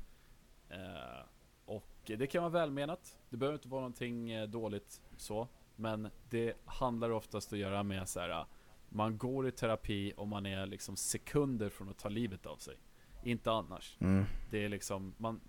Eh, 0.69 1.25
och 1.65 1.93
det 2.05 2.27
kan 2.27 2.43
vara 2.43 2.53
välmenat. 2.53 3.19
Det 3.29 3.37
behöver 3.37 3.57
inte 3.57 3.67
vara 3.67 3.81
någonting 3.81 4.31
eh, 4.31 4.49
dåligt 4.49 5.01
så. 5.17 5.47
Men 5.75 6.09
det 6.29 6.53
handlar 6.65 7.09
oftast 7.09 7.53
att 7.53 7.59
göra 7.59 7.83
med 7.83 8.09
så 8.09 8.19
här. 8.19 8.45
Man 8.89 9.17
går 9.17 9.47
i 9.47 9.51
terapi 9.51 10.13
och 10.17 10.27
man 10.27 10.45
är 10.45 10.65
liksom 10.65 10.95
sekunder 10.95 11.69
från 11.69 11.89
att 11.89 11.97
ta 11.97 12.09
livet 12.09 12.45
av 12.45 12.57
sig. 12.57 12.77
Inte 13.23 13.51
annars. 13.51 13.97
Mm. 13.99 14.25
Det 14.51 14.65
är 14.65 14.69
liksom, 14.69 15.13
man, 15.17 15.41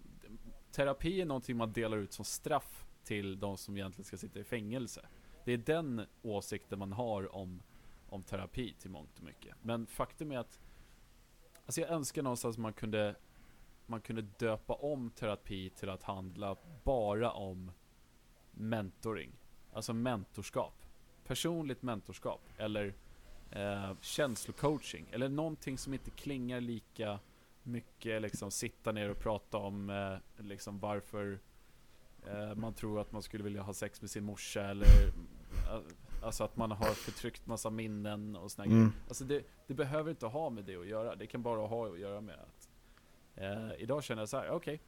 terapi 0.73 1.21
är 1.21 1.27
någonting 1.27 1.57
man 1.57 1.73
delar 1.73 1.97
ut 1.97 2.13
som 2.13 2.25
straff 2.25 2.85
till 3.05 3.41
de 3.41 3.57
som 3.57 3.77
egentligen 3.77 4.05
ska 4.05 4.17
sitta 4.17 4.41
i 4.41 4.45
fängelse. 4.45 5.07
Det 5.45 5.53
är 5.53 5.59
den 5.59 6.07
åsikten 6.23 6.79
man 6.79 6.93
har 6.93 7.35
om, 7.35 7.63
om 8.15 8.23
terapi 8.23 8.75
till 8.79 8.91
mångt 8.91 9.19
och 9.19 9.25
mycket. 9.25 9.57
Men 9.63 9.87
faktum 9.87 10.33
är 10.33 10.39
att, 10.39 10.61
alltså 11.67 11.81
jag 11.81 11.91
önskar 11.91 12.23
någonstans 12.23 12.59
man 12.59 12.73
kunde, 12.73 13.15
man 13.87 14.01
kunde 14.01 14.23
döpa 14.23 14.75
om 14.75 15.11
terapi 15.11 15.71
till 15.71 15.89
att 15.89 16.03
handla 16.03 16.57
bara 16.85 17.31
om 17.31 17.73
mentoring. 18.53 19.33
Alltså 19.73 19.93
mentorskap. 19.93 20.75
Personligt 21.27 21.83
mentorskap. 21.83 22.41
Eller 22.57 22.95
eh, 23.51 23.93
känslocoaching. 24.01 25.07
Eller 25.13 25.29
någonting 25.29 25.79
som 25.79 25.95
inte 25.95 26.11
klingar 26.11 26.61
lika 26.61 27.19
mycket 27.63 28.23
liksom 28.23 28.51
sitta 28.51 28.93
ner 28.93 29.11
och 29.11 29.19
prata 29.19 29.59
om 29.59 29.91
eh, 29.91 30.45
liksom 30.45 30.79
varför 30.79 31.39
eh, 32.27 32.55
man 32.55 32.75
tror 32.75 33.01
att 33.01 33.13
man 33.13 33.23
skulle 33.23 33.45
vilja 33.45 33.63
ha 33.63 33.75
sex 33.75 34.01
med 34.01 34.11
sin 34.11 34.25
morsa 34.25 34.63
eller 34.63 35.07
eh, 35.71 35.81
Alltså 36.25 36.45
att 36.45 36.57
man 36.57 36.71
har 36.71 36.91
förtryckt 36.95 37.47
massa 37.47 37.71
minnen 37.71 38.37
och 38.37 38.51
såna 38.53 38.65
Mm. 38.67 38.77
grejer. 38.79 38.93
Alltså 39.09 39.25
det, 39.25 39.45
det 39.67 39.75
behöver 39.75 40.11
inte 40.11 40.27
ha 40.27 40.51
med 40.51 40.65
det 40.65 40.77
att 40.77 40.87
göra. 40.87 41.17
Det 41.17 41.27
kan 41.27 41.43
bara 41.43 41.67
ha 41.67 41.89
att 41.93 41.99
göra 41.99 42.21
med 42.21 42.35
att 42.35 42.69
eh, 43.35 43.83
Idag 43.83 44.05
känner 44.05 44.23
jag 44.23 44.29
så 44.29 44.37
här, 44.37 44.51
okej 44.51 44.81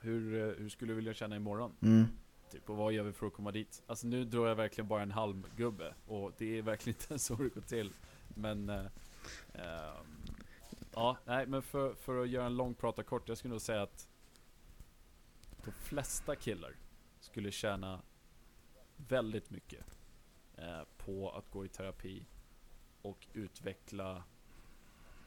hur, 0.00 0.34
eh, 0.48 0.54
hur 0.58 0.68
skulle 0.68 0.92
du 0.92 0.96
vilja 0.96 1.14
känna 1.14 1.36
imorgon? 1.36 1.72
Mm. 1.82 2.04
Typ, 2.50 2.70
och 2.70 2.76
vad 2.76 2.92
gör 2.92 3.02
vi 3.04 3.12
för 3.12 3.26
att 3.26 3.32
komma 3.32 3.50
dit? 3.52 3.82
Alltså 3.86 4.06
nu 4.06 4.24
drar 4.24 4.48
jag 4.48 4.54
verkligen 4.54 4.88
bara 4.88 5.02
en 5.02 5.10
halv 5.10 5.56
gubbe 5.56 5.94
och 6.06 6.32
det 6.38 6.58
är 6.58 6.62
verkligen 6.62 6.98
inte 7.00 7.18
så 7.18 7.34
det 7.34 7.48
går 7.54 7.60
till. 7.60 7.92
Men 8.34 8.68
eh, 8.68 8.84
ehm, 9.54 10.06
Ja, 10.94 11.16
nej 11.24 11.46
men 11.46 11.62
för, 11.62 11.94
för 11.94 12.22
att 12.22 12.28
göra 12.28 12.46
en 12.46 12.56
lång 12.56 12.74
prata 12.74 13.02
kort, 13.02 13.28
jag 13.28 13.38
skulle 13.38 13.52
nog 13.52 13.60
säga 13.60 13.82
att 13.82 14.08
de 15.64 15.70
flesta 15.72 16.36
killar 16.36 16.74
skulle 17.20 17.50
tjäna 17.50 18.02
väldigt 18.96 19.50
mycket 19.50 19.80
eh, 19.80 19.86
Eh, 20.62 20.84
på 21.04 21.30
att 21.30 21.50
gå 21.50 21.64
i 21.64 21.68
terapi 21.68 22.26
och 23.02 23.26
utveckla 23.32 24.22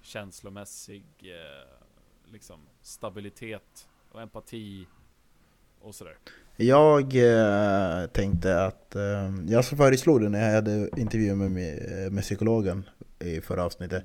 känslomässig 0.02 1.04
eh, 1.21 2.32
liksom 2.32 2.60
stabilitet 2.82 3.88
och 4.12 4.21
empati 4.21 4.88
och 5.82 5.95
sådär. 5.95 6.17
Jag 6.56 7.15
eh, 7.15 8.08
tänkte 8.08 8.65
att, 8.65 8.95
eh, 8.95 9.34
jag 9.48 9.65
föreslog 9.65 10.21
det 10.21 10.30
när 10.30 10.48
jag 10.48 10.56
hade 10.56 10.89
intervju 10.98 11.36
med, 11.36 12.06
eh, 12.06 12.12
med, 12.12 12.24
psykologen 12.24 12.89
i 13.19 13.41
förra 13.41 13.63
avsnittet. 13.63 14.04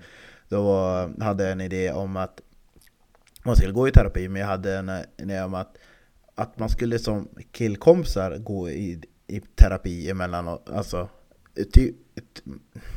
Då 0.48 0.62
var, 0.62 1.22
hade 1.22 1.42
jag 1.42 1.52
en 1.52 1.60
idé 1.60 1.92
om 1.92 2.16
att 2.16 2.40
man 3.44 3.56
skulle 3.56 3.72
gå 3.72 3.88
i 3.88 3.92
terapi, 3.92 4.28
men 4.28 4.40
jag 4.40 4.48
hade 4.48 4.76
en 4.76 4.90
idé 5.18 5.42
om 5.42 5.54
att, 5.54 5.76
att 6.34 6.58
man 6.58 6.68
skulle 6.68 6.98
som 6.98 7.28
killkompisar 7.52 8.38
gå 8.38 8.70
i, 8.70 9.02
i 9.26 9.40
terapi 9.40 10.10
emellanåt. 10.10 10.70
Alltså, 10.70 11.08
ty, 11.72 11.92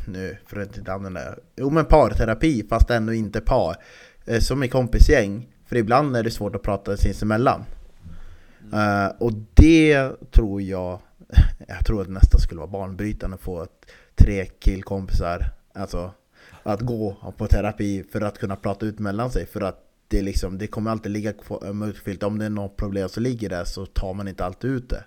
nu 0.07 0.37
för 0.45 0.59
att 0.59 0.77
inte 0.77 0.93
använda 0.93 1.35
Jo 1.55 1.69
men 1.69 1.85
parterapi, 1.85 2.65
fast 2.69 2.89
ändå 2.89 3.13
inte 3.13 3.41
par. 3.41 3.75
Eh, 4.25 4.39
Som 4.39 4.63
i 4.63 4.67
kompisgäng. 4.67 5.49
För 5.65 5.75
ibland 5.75 6.17
är 6.17 6.23
det 6.23 6.31
svårt 6.31 6.55
att 6.55 6.61
prata 6.61 6.97
sinsemellan. 6.97 7.65
Eh, 8.73 9.07
och 9.19 9.31
det 9.53 10.11
tror 10.31 10.61
jag, 10.61 10.99
jag 11.67 11.85
tror 11.85 12.01
att 12.01 12.07
det 12.07 12.13
nästan 12.13 12.39
skulle 12.39 12.59
vara 12.59 12.71
banbrytande 12.71 13.35
att 13.35 13.41
få 13.41 13.63
ett, 13.63 13.85
tre 14.15 14.45
killkompisar, 14.45 15.45
alltså 15.73 16.11
att 16.63 16.81
gå 16.81 17.33
på 17.37 17.47
terapi 17.47 18.03
för 18.11 18.21
att 18.21 18.39
kunna 18.39 18.55
prata 18.55 18.85
ut 18.85 18.99
mellan 18.99 19.31
sig. 19.31 19.45
För 19.45 19.61
att 19.61 19.79
det, 20.07 20.21
liksom, 20.21 20.57
det 20.57 20.67
kommer 20.67 20.91
alltid 20.91 21.11
ligga 21.11 21.33
mörkfyllt. 21.73 22.23
Om 22.23 22.39
det 22.39 22.45
är 22.45 22.49
något 22.49 22.77
problem 22.77 23.09
som 23.09 23.23
ligger 23.23 23.49
där 23.49 23.63
så 23.63 23.85
tar 23.85 24.13
man 24.13 24.27
inte 24.27 24.45
alltid 24.45 24.71
ut 24.71 24.89
det. 24.89 25.03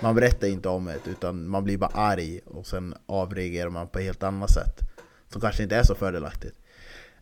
Man 0.00 0.14
berättar 0.14 0.48
inte 0.48 0.68
om 0.68 0.84
det, 0.84 1.10
utan 1.10 1.48
man 1.48 1.64
blir 1.64 1.78
bara 1.78 1.90
arg 1.94 2.40
och 2.46 2.66
sen 2.66 2.94
avreagerar 3.06 3.70
man 3.70 3.88
på 3.88 3.98
ett 3.98 4.04
helt 4.04 4.22
annat 4.22 4.50
sätt. 4.50 4.80
Som 5.28 5.40
kanske 5.40 5.62
inte 5.62 5.76
är 5.76 5.82
så 5.82 5.94
fördelaktigt. 5.94 6.56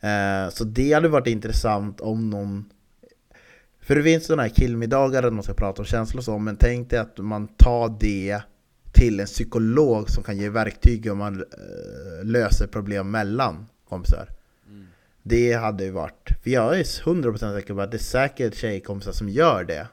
Eh, 0.00 0.48
så 0.50 0.64
det 0.64 0.92
hade 0.92 1.08
varit 1.08 1.26
intressant 1.26 2.00
om 2.00 2.30
någon 2.30 2.70
för 3.88 3.94
det 3.94 4.02
finns 4.02 4.26
sådana 4.26 4.42
här 4.42 4.48
killmiddagar 4.48 5.22
där 5.22 5.30
man 5.30 5.42
ska 5.42 5.54
prata 5.54 5.82
om 5.82 5.86
känslor 5.86 6.18
och 6.18 6.24
så, 6.24 6.38
men 6.38 6.56
tänk 6.56 6.90
dig 6.90 6.98
att 6.98 7.18
man 7.18 7.48
tar 7.48 7.96
det 8.00 8.40
till 8.92 9.20
en 9.20 9.26
psykolog 9.26 10.10
som 10.10 10.22
kan 10.22 10.38
ge 10.38 10.48
verktyg 10.48 11.12
om 11.12 11.18
man 11.18 11.40
eh, 11.40 12.24
löser 12.24 12.66
problem 12.66 13.10
mellan 13.10 13.66
kompisar. 13.88 14.28
Mm. 14.68 14.86
Det 15.22 15.52
hade 15.52 15.84
ju 15.84 15.90
varit, 15.90 16.28
för 16.42 16.50
jag 16.50 16.78
är 16.78 16.82
100% 16.82 17.38
säker 17.38 17.74
på 17.74 17.80
att 17.80 17.90
det 17.90 17.96
är 17.96 17.98
säkert 17.98 18.54
tjejkompisar 18.54 19.12
som 19.12 19.28
gör 19.28 19.64
det. 19.64 19.86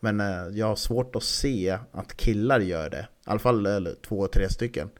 Men 0.00 0.20
eh, 0.20 0.48
jag 0.58 0.66
har 0.66 0.76
svårt 0.76 1.16
att 1.16 1.22
se 1.22 1.78
att 1.92 2.16
killar 2.16 2.60
gör 2.60 2.90
det. 2.90 3.00
I 3.00 3.30
alla 3.30 3.38
fall 3.38 3.66
eller, 3.66 3.94
två, 3.94 4.26
tre 4.28 4.48
stycken. 4.48 4.90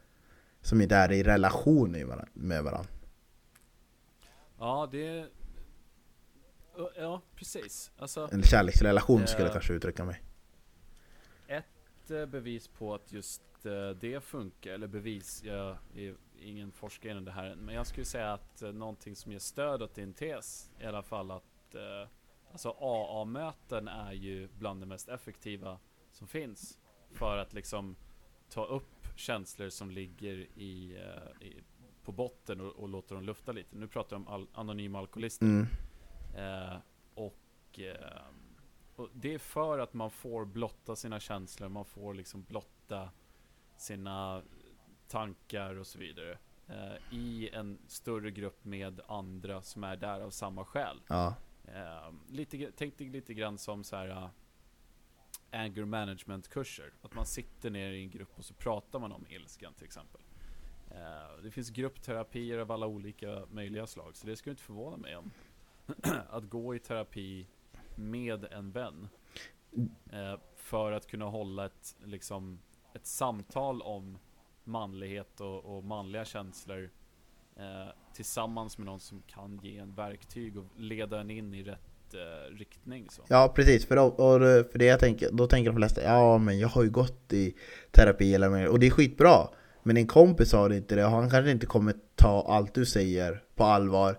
Som 0.63 0.81
inte 0.81 0.95
är 0.97 1.13
i 1.13 1.23
relation 1.23 1.91
med 2.35 2.65
varandra. 2.65 2.91
Ja, 4.59 4.89
det... 4.93 5.27
Ja, 6.97 7.23
precis. 7.35 7.91
Alltså, 7.99 8.29
En 8.33 8.43
kärleksrelation 8.43 9.27
skulle 9.27 9.43
jag 9.43 9.49
Ja. 9.49 9.53
kanske 9.53 9.73
uttrycka 9.73 10.05
mig. 10.05 10.23
ett 11.49 12.11
eh, 12.11 12.27
bevis 12.27 12.69
på 12.69 12.95
att 12.95 13.13
just 13.13 13.43
eh, 13.65 13.91
det 14.01 14.25
funkar, 14.25 14.71
eller 14.71 14.87
bevis, 14.87 15.43
jag 15.45 15.77
är 15.97 16.15
ingen 16.41 16.73
forskare 16.73 17.13
inom 17.13 17.25
det 17.25 17.31
här 17.33 17.55
men 17.55 17.75
jag 17.75 17.87
skulle 17.87 18.07
säga 18.07 18.33
att 18.33 18.63
eh, 18.63 18.73
någonting 18.73 19.17
som 19.17 19.33
ger 19.33 19.39
stöd 19.39 19.83
åt 19.83 19.95
din 19.95 20.13
tes, 20.13 20.71
i 20.81 20.85
alla 20.87 21.03
fall 21.03 21.31
att 21.31 21.75
eh, 21.75 22.09
Alltså 22.53 22.77
AA-möten 22.81 23.89
är 23.89 24.13
ju 24.13 24.49
bland 24.59 24.81
det 24.83 24.87
mest 24.87 25.09
effektiva 25.09 25.79
som 26.11 26.27
finns 26.27 26.79
för 27.13 27.39
att 27.39 27.53
liksom 27.53 27.97
ta 28.49 28.65
upp 28.65 29.07
känslor 29.17 29.69
som 29.69 29.91
ligger 29.91 30.37
i, 30.59 30.97
eh, 30.97 31.47
i 31.47 31.63
på 32.05 32.13
botten 32.13 32.61
och, 32.61 32.67
och 32.77 32.89
låta 32.89 33.15
dem 33.15 33.25
lufta 33.25 33.53
lite. 33.53 33.77
Nu 33.77 33.89
pratar 33.89 34.17
jag 34.17 34.21
om 34.27 34.29
al- 34.35 34.49
anonyma 34.55 34.99
alkoholister. 34.99 35.47
Mm. 35.47 35.67
Eh, 36.37 36.77
och, 37.15 37.79
eh, 37.81 38.23
och 38.97 39.09
det 39.15 39.35
är 39.35 39.39
för 39.39 39.79
att 39.79 39.95
man 39.95 40.11
får 40.11 40.45
blotta 40.45 40.97
sina 40.97 41.21
känslor, 41.21 41.69
man 41.69 41.85
får 41.85 42.15
liksom 42.15 42.43
blotta 42.43 43.11
sina 43.77 44.43
tankar 45.09 45.75
och 45.75 45.87
så 45.87 45.99
vidare. 45.99 46.39
Eh, 46.69 47.15
I 47.15 47.51
en 47.53 47.79
större 47.87 48.31
grupp 48.31 48.65
med 48.65 49.01
andra 49.09 49.63
som 49.63 49.85
är 49.85 49.97
där 49.97 50.21
av 50.21 50.31
samma 50.31 50.65
skäl. 50.65 51.01
Ja. 51.09 51.35
Ehm, 51.75 52.21
lite, 52.29 52.73
tänk 52.77 52.99
dig 52.99 53.09
lite 53.09 53.35
grann 53.35 53.59
som 53.59 53.85
så 53.85 53.97
här 53.97 54.09
uh, 54.09 54.29
anger 55.51 55.85
management 55.85 56.49
kurser. 56.49 56.93
Att 57.03 57.15
man 57.15 57.27
sitter 57.27 57.71
ner 57.71 57.93
i 57.93 58.03
en 58.03 58.11
grupp 58.11 58.39
och 58.39 58.45
så 58.45 58.55
pratar 58.55 58.99
man 58.99 59.13
om 59.13 59.27
ilskan 59.29 59.75
till 59.75 59.85
exempel. 59.85 60.21
Uh, 60.91 61.43
det 61.43 61.51
finns 61.51 61.71
gruppterapier 61.71 62.59
av 62.59 62.73
alla 62.73 62.87
olika 62.87 63.47
möjliga 63.51 63.87
slag. 63.87 64.17
Så 64.17 64.27
det 64.27 64.37
skulle 64.37 64.53
inte 64.53 64.63
förvåna 64.63 64.97
mig 64.97 65.17
om 65.17 65.31
att 66.31 66.45
gå 66.45 66.75
i 66.75 66.79
terapi 66.79 67.47
med 67.97 68.45
en 68.45 68.73
vän. 68.73 69.09
Eh, 70.13 70.39
för 70.57 70.93
att 70.93 71.07
kunna 71.07 71.25
hålla 71.25 71.67
ett, 71.67 71.97
liksom, 72.05 72.59
ett 72.93 73.07
samtal 73.07 73.83
om 73.83 74.19
manlighet 74.65 75.41
och, 75.41 75.77
och 75.77 75.85
manliga 75.85 76.25
känslor 76.25 76.91
eh, 77.57 77.93
tillsammans 78.15 78.79
med 78.79 78.87
någon 78.87 79.01
som 79.01 79.23
kan 79.27 79.61
ge 79.63 79.79
en 79.79 79.95
verktyg 79.95 80.57
och 80.57 80.67
leda 80.77 81.21
en 81.21 81.31
in 81.31 81.55
i 81.55 81.63
rätt 81.63 82.15
eh, 82.15 82.57
riktning. 82.57 83.07
Så. 83.11 83.23
Ja 83.29 83.53
precis, 83.57 83.87
för, 83.87 83.97
då, 83.97 84.03
och, 84.03 84.41
för 84.73 84.79
det 84.79 84.85
jag 84.85 85.01
tänker, 85.01 85.29
då 85.33 85.47
tänker 85.47 85.71
de 85.71 85.77
flesta 85.77 86.03
Ja 86.03 86.39
men 86.39 86.59
jag 86.59 86.69
har 86.69 86.83
ju 86.83 86.91
gått 86.91 87.33
i 87.33 87.55
terapi 87.91 88.35
eller 88.35 88.51
mer, 88.51 88.69
och 88.69 88.79
det 88.79 88.87
är 88.87 88.91
skitbra 88.91 89.49
Men 89.83 89.97
en 89.97 90.07
kompis 90.07 90.53
har 90.53 90.71
inte 90.71 90.95
det, 90.95 91.05
och 91.05 91.11
han 91.11 91.31
kanske 91.31 91.51
inte 91.51 91.67
kommer 91.67 91.95
ta 92.17 92.47
allt 92.49 92.75
du 92.75 92.87
säger 92.87 93.43
på 93.55 93.65
allvar 93.65 94.19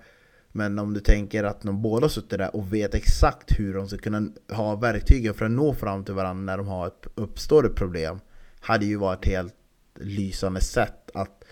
Men 0.52 0.80
om 0.80 0.94
du 0.94 1.00
tänker 1.00 1.44
att 1.44 1.62
de 1.62 1.82
båda 1.82 2.10
sitter 2.10 2.38
där 2.38 2.56
och 2.56 2.74
vet 2.74 2.96
exakt 2.96 3.60
hur 3.60 3.74
de 3.74 3.88
ska 3.88 3.98
kunna 3.98 4.30
ha 4.52 4.76
verktygen 4.76 5.34
för 5.34 5.46
att 5.46 5.52
nå 5.52 5.74
fram 5.74 6.06
till 6.06 6.14
varandra 6.14 6.44
när 6.44 6.58
de 6.58 6.68
har 6.68 6.88
ett, 6.88 7.08
uppstår 7.16 7.66
ett 7.66 7.76
problem 7.76 8.20
Hade 8.60 8.86
ju 8.86 8.96
varit 8.96 9.20
ett 9.20 9.32
helt 9.32 9.56
lysande 9.96 10.62
sätt 10.62 11.12
att 11.14 11.44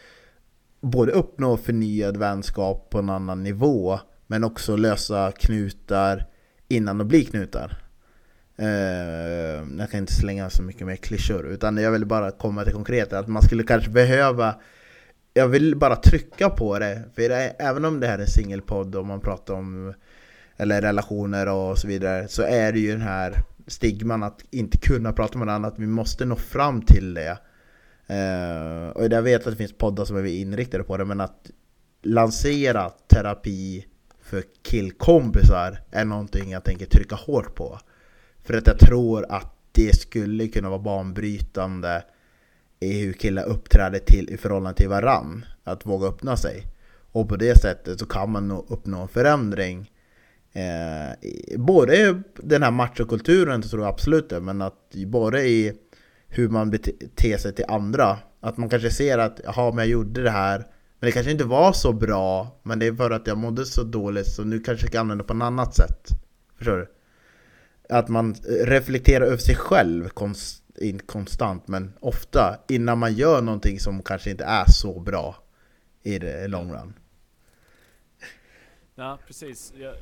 både 0.81 1.11
uppnå 1.11 1.57
förnyad 1.57 2.17
vänskap 2.17 2.89
på 2.89 2.99
en 2.99 3.09
annan 3.09 3.43
nivå 3.43 3.99
Men 4.27 4.43
också 4.43 4.75
lösa 4.75 5.31
knutar 5.31 6.25
innan 6.67 6.97
de 6.97 7.07
blir 7.07 7.25
knutar. 7.25 7.77
Eh, 8.57 8.67
jag 9.79 9.91
kan 9.91 9.99
inte 9.99 10.13
slänga 10.13 10.49
så 10.49 10.63
mycket 10.63 10.87
mer 10.87 10.95
klyschor, 10.95 11.47
utan 11.47 11.77
jag 11.77 11.91
vill 11.91 12.05
bara 12.05 12.31
komma 12.31 12.63
till 12.63 12.73
konkret 12.73 13.13
att 13.13 13.27
man 13.27 13.41
skulle 13.41 13.63
kanske 13.63 13.89
behöva 13.89 14.55
jag 15.33 15.47
vill 15.47 15.75
bara 15.75 15.95
trycka 15.95 16.49
på 16.49 16.79
det, 16.79 17.03
för 17.15 17.29
det 17.29 17.55
även 17.59 17.85
om 17.85 17.99
det 17.99 18.07
här 18.07 18.17
är 18.17 18.21
en 18.21 18.27
singelpodd 18.27 18.95
och 18.95 19.05
man 19.05 19.19
pratar 19.19 19.53
om 19.53 19.93
eller 20.57 20.81
relationer 20.81 21.47
och 21.47 21.77
så 21.77 21.87
vidare, 21.87 22.27
så 22.27 22.41
är 22.41 22.71
det 22.71 22.79
ju 22.79 22.91
den 22.91 23.01
här 23.01 23.43
stigman 23.67 24.23
att 24.23 24.43
inte 24.51 24.77
kunna 24.77 25.13
prata 25.13 25.37
med 25.37 25.47
någon 25.47 25.65
att 25.65 25.79
vi 25.79 25.87
måste 25.87 26.25
nå 26.25 26.35
fram 26.35 26.81
till 26.81 27.13
det. 27.13 27.37
Eh, 28.09 28.89
och 28.89 29.03
jag 29.03 29.21
vet 29.21 29.47
att 29.47 29.53
det 29.53 29.57
finns 29.57 29.77
poddar 29.77 30.05
som 30.05 30.17
är 30.17 30.25
inriktade 30.25 30.83
på 30.83 30.97
det, 30.97 31.05
men 31.05 31.21
att 31.21 31.51
lansera 32.01 32.89
terapi 32.89 33.85
för 34.21 34.43
killkompisar 34.61 35.79
är 35.91 36.05
någonting 36.05 36.51
jag 36.51 36.63
tänker 36.63 36.85
trycka 36.85 37.15
hårt 37.15 37.55
på. 37.55 37.79
För 38.43 38.53
att 38.57 38.67
jag 38.67 38.79
tror 38.79 39.25
att 39.29 39.53
det 39.71 39.99
skulle 39.99 40.47
kunna 40.47 40.69
vara 40.69 40.79
banbrytande 40.79 42.03
i 42.79 43.01
hur 43.01 43.13
killar 43.13 43.43
uppträder 43.43 43.99
till 43.99 44.29
i 44.29 44.37
förhållande 44.37 44.77
till 44.77 44.89
varann. 44.89 45.45
Att 45.63 45.85
våga 45.85 46.07
öppna 46.07 46.37
sig. 46.37 46.65
Och 47.11 47.29
på 47.29 47.35
det 47.35 47.61
sättet 47.61 47.99
så 47.99 48.05
kan 48.05 48.31
man 48.31 48.47
nog 48.47 48.65
uppnå 48.69 49.01
en 49.01 49.07
förändring. 49.07 49.91
Eh, 50.53 51.29
både 51.57 52.21
den 52.35 52.63
här 52.63 52.71
machokulturen 52.71 53.61
tror 53.61 53.81
jag 53.81 53.89
absolut 53.89 54.29
det, 54.29 54.39
men 54.39 54.61
att 54.61 54.95
både 55.07 55.47
i 55.47 55.73
hur 56.29 56.49
man 56.49 56.69
beter 56.69 57.37
sig 57.37 57.55
till 57.55 57.65
andra. 57.67 58.17
Att 58.39 58.57
man 58.57 58.69
kanske 58.69 58.91
ser 58.91 59.17
att 59.17 59.39
jaha, 59.43 59.71
men 59.71 59.77
jag 59.77 59.87
gjorde 59.87 60.23
det 60.23 60.31
här, 60.31 60.57
men 60.99 61.07
det 61.07 61.11
kanske 61.11 61.31
inte 61.31 61.43
var 61.43 61.73
så 61.73 61.93
bra, 61.93 62.59
men 62.63 62.79
det 62.79 62.85
är 62.85 62.93
för 62.93 63.11
att 63.11 63.27
jag 63.27 63.37
mådde 63.37 63.65
så 63.65 63.83
dåligt 63.83 64.27
så 64.27 64.43
nu 64.43 64.59
kanske 64.59 64.85
jag 64.85 64.91
kan 64.91 65.01
använda 65.01 65.23
det 65.23 65.27
på 65.27 65.33
ett 65.33 65.43
annat 65.43 65.75
sätt. 65.75 66.07
Förstår 66.57 66.77
du? 66.77 66.87
Att 67.95 68.09
man 68.09 68.35
reflekterar 68.65 69.25
över 69.25 69.37
sig 69.37 69.55
själv 69.55 70.09
konst, 70.09 70.63
inte 70.81 71.05
konstant, 71.05 71.67
men 71.67 71.93
ofta 71.99 72.59
innan 72.67 72.97
man 72.97 73.13
gör 73.13 73.41
någonting 73.41 73.79
som 73.79 74.03
kanske 74.03 74.31
inte 74.31 74.43
är 74.43 74.65
så 74.67 74.99
bra 74.99 75.35
i 76.03 76.19
det 76.19 76.47
long 76.47 76.73
run. 76.73 76.93
Ja, 78.95 79.19
precis. 79.27 79.73
Jag, 79.75 79.93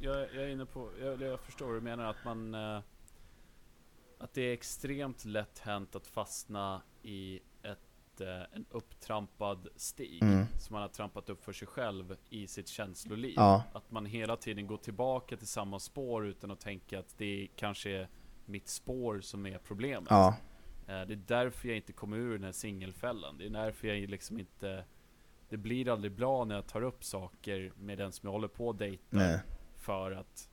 jag, 0.00 0.16
jag 0.34 0.44
är 0.44 0.48
inne 0.48 0.66
på, 0.66 0.88
jag, 1.02 1.22
jag 1.22 1.40
förstår 1.40 1.66
hur 1.66 1.74
du 1.74 1.80
menar 1.80 2.10
att 2.10 2.24
man 2.24 2.54
eh, 2.54 2.80
att 4.32 4.36
det 4.36 4.42
är 4.42 4.52
extremt 4.52 5.24
lätt 5.24 5.58
hänt 5.58 5.96
att 5.96 6.06
fastna 6.06 6.82
i 7.02 7.40
ett, 7.62 8.20
eh, 8.20 8.42
en 8.52 8.64
upptrampad 8.70 9.68
stig 9.76 10.22
mm. 10.22 10.46
som 10.58 10.74
man 10.74 10.82
har 10.82 10.88
trampat 10.88 11.30
upp 11.30 11.44
för 11.44 11.52
sig 11.52 11.68
själv 11.68 12.16
i 12.30 12.46
sitt 12.46 12.68
känsloliv. 12.68 13.34
Ja. 13.36 13.62
Att 13.72 13.90
man 13.90 14.06
hela 14.06 14.36
tiden 14.36 14.66
går 14.66 14.76
tillbaka 14.76 15.36
till 15.36 15.46
samma 15.46 15.78
spår 15.78 16.26
utan 16.26 16.50
att 16.50 16.60
tänka 16.60 16.98
att 16.98 17.18
det 17.18 17.48
kanske 17.56 17.90
är 17.90 18.08
mitt 18.44 18.68
spår 18.68 19.20
som 19.20 19.46
är 19.46 19.58
problemet. 19.58 20.10
Ja. 20.10 20.36
Eh, 20.86 21.02
det 21.06 21.14
är 21.14 21.22
därför 21.26 21.68
jag 21.68 21.76
inte 21.76 21.92
kommer 21.92 22.16
ur 22.16 22.32
den 22.32 22.44
här 22.44 22.52
singelfällan. 22.52 23.38
Det 23.38 23.44
är 23.44 23.50
därför 23.50 23.88
jag 23.88 24.10
liksom 24.10 24.38
inte 24.38 24.84
Det 25.48 25.56
blir 25.56 25.88
aldrig 25.88 26.12
bra 26.12 26.44
när 26.44 26.54
jag 26.54 26.66
tar 26.66 26.82
upp 26.82 27.04
saker 27.04 27.72
med 27.76 27.98
den 27.98 28.12
som 28.12 28.26
jag 28.26 28.32
håller 28.32 28.48
på 28.48 28.70
att 28.70 28.78
dejta. 28.78 29.18
För 29.76 30.12
att 30.12 30.48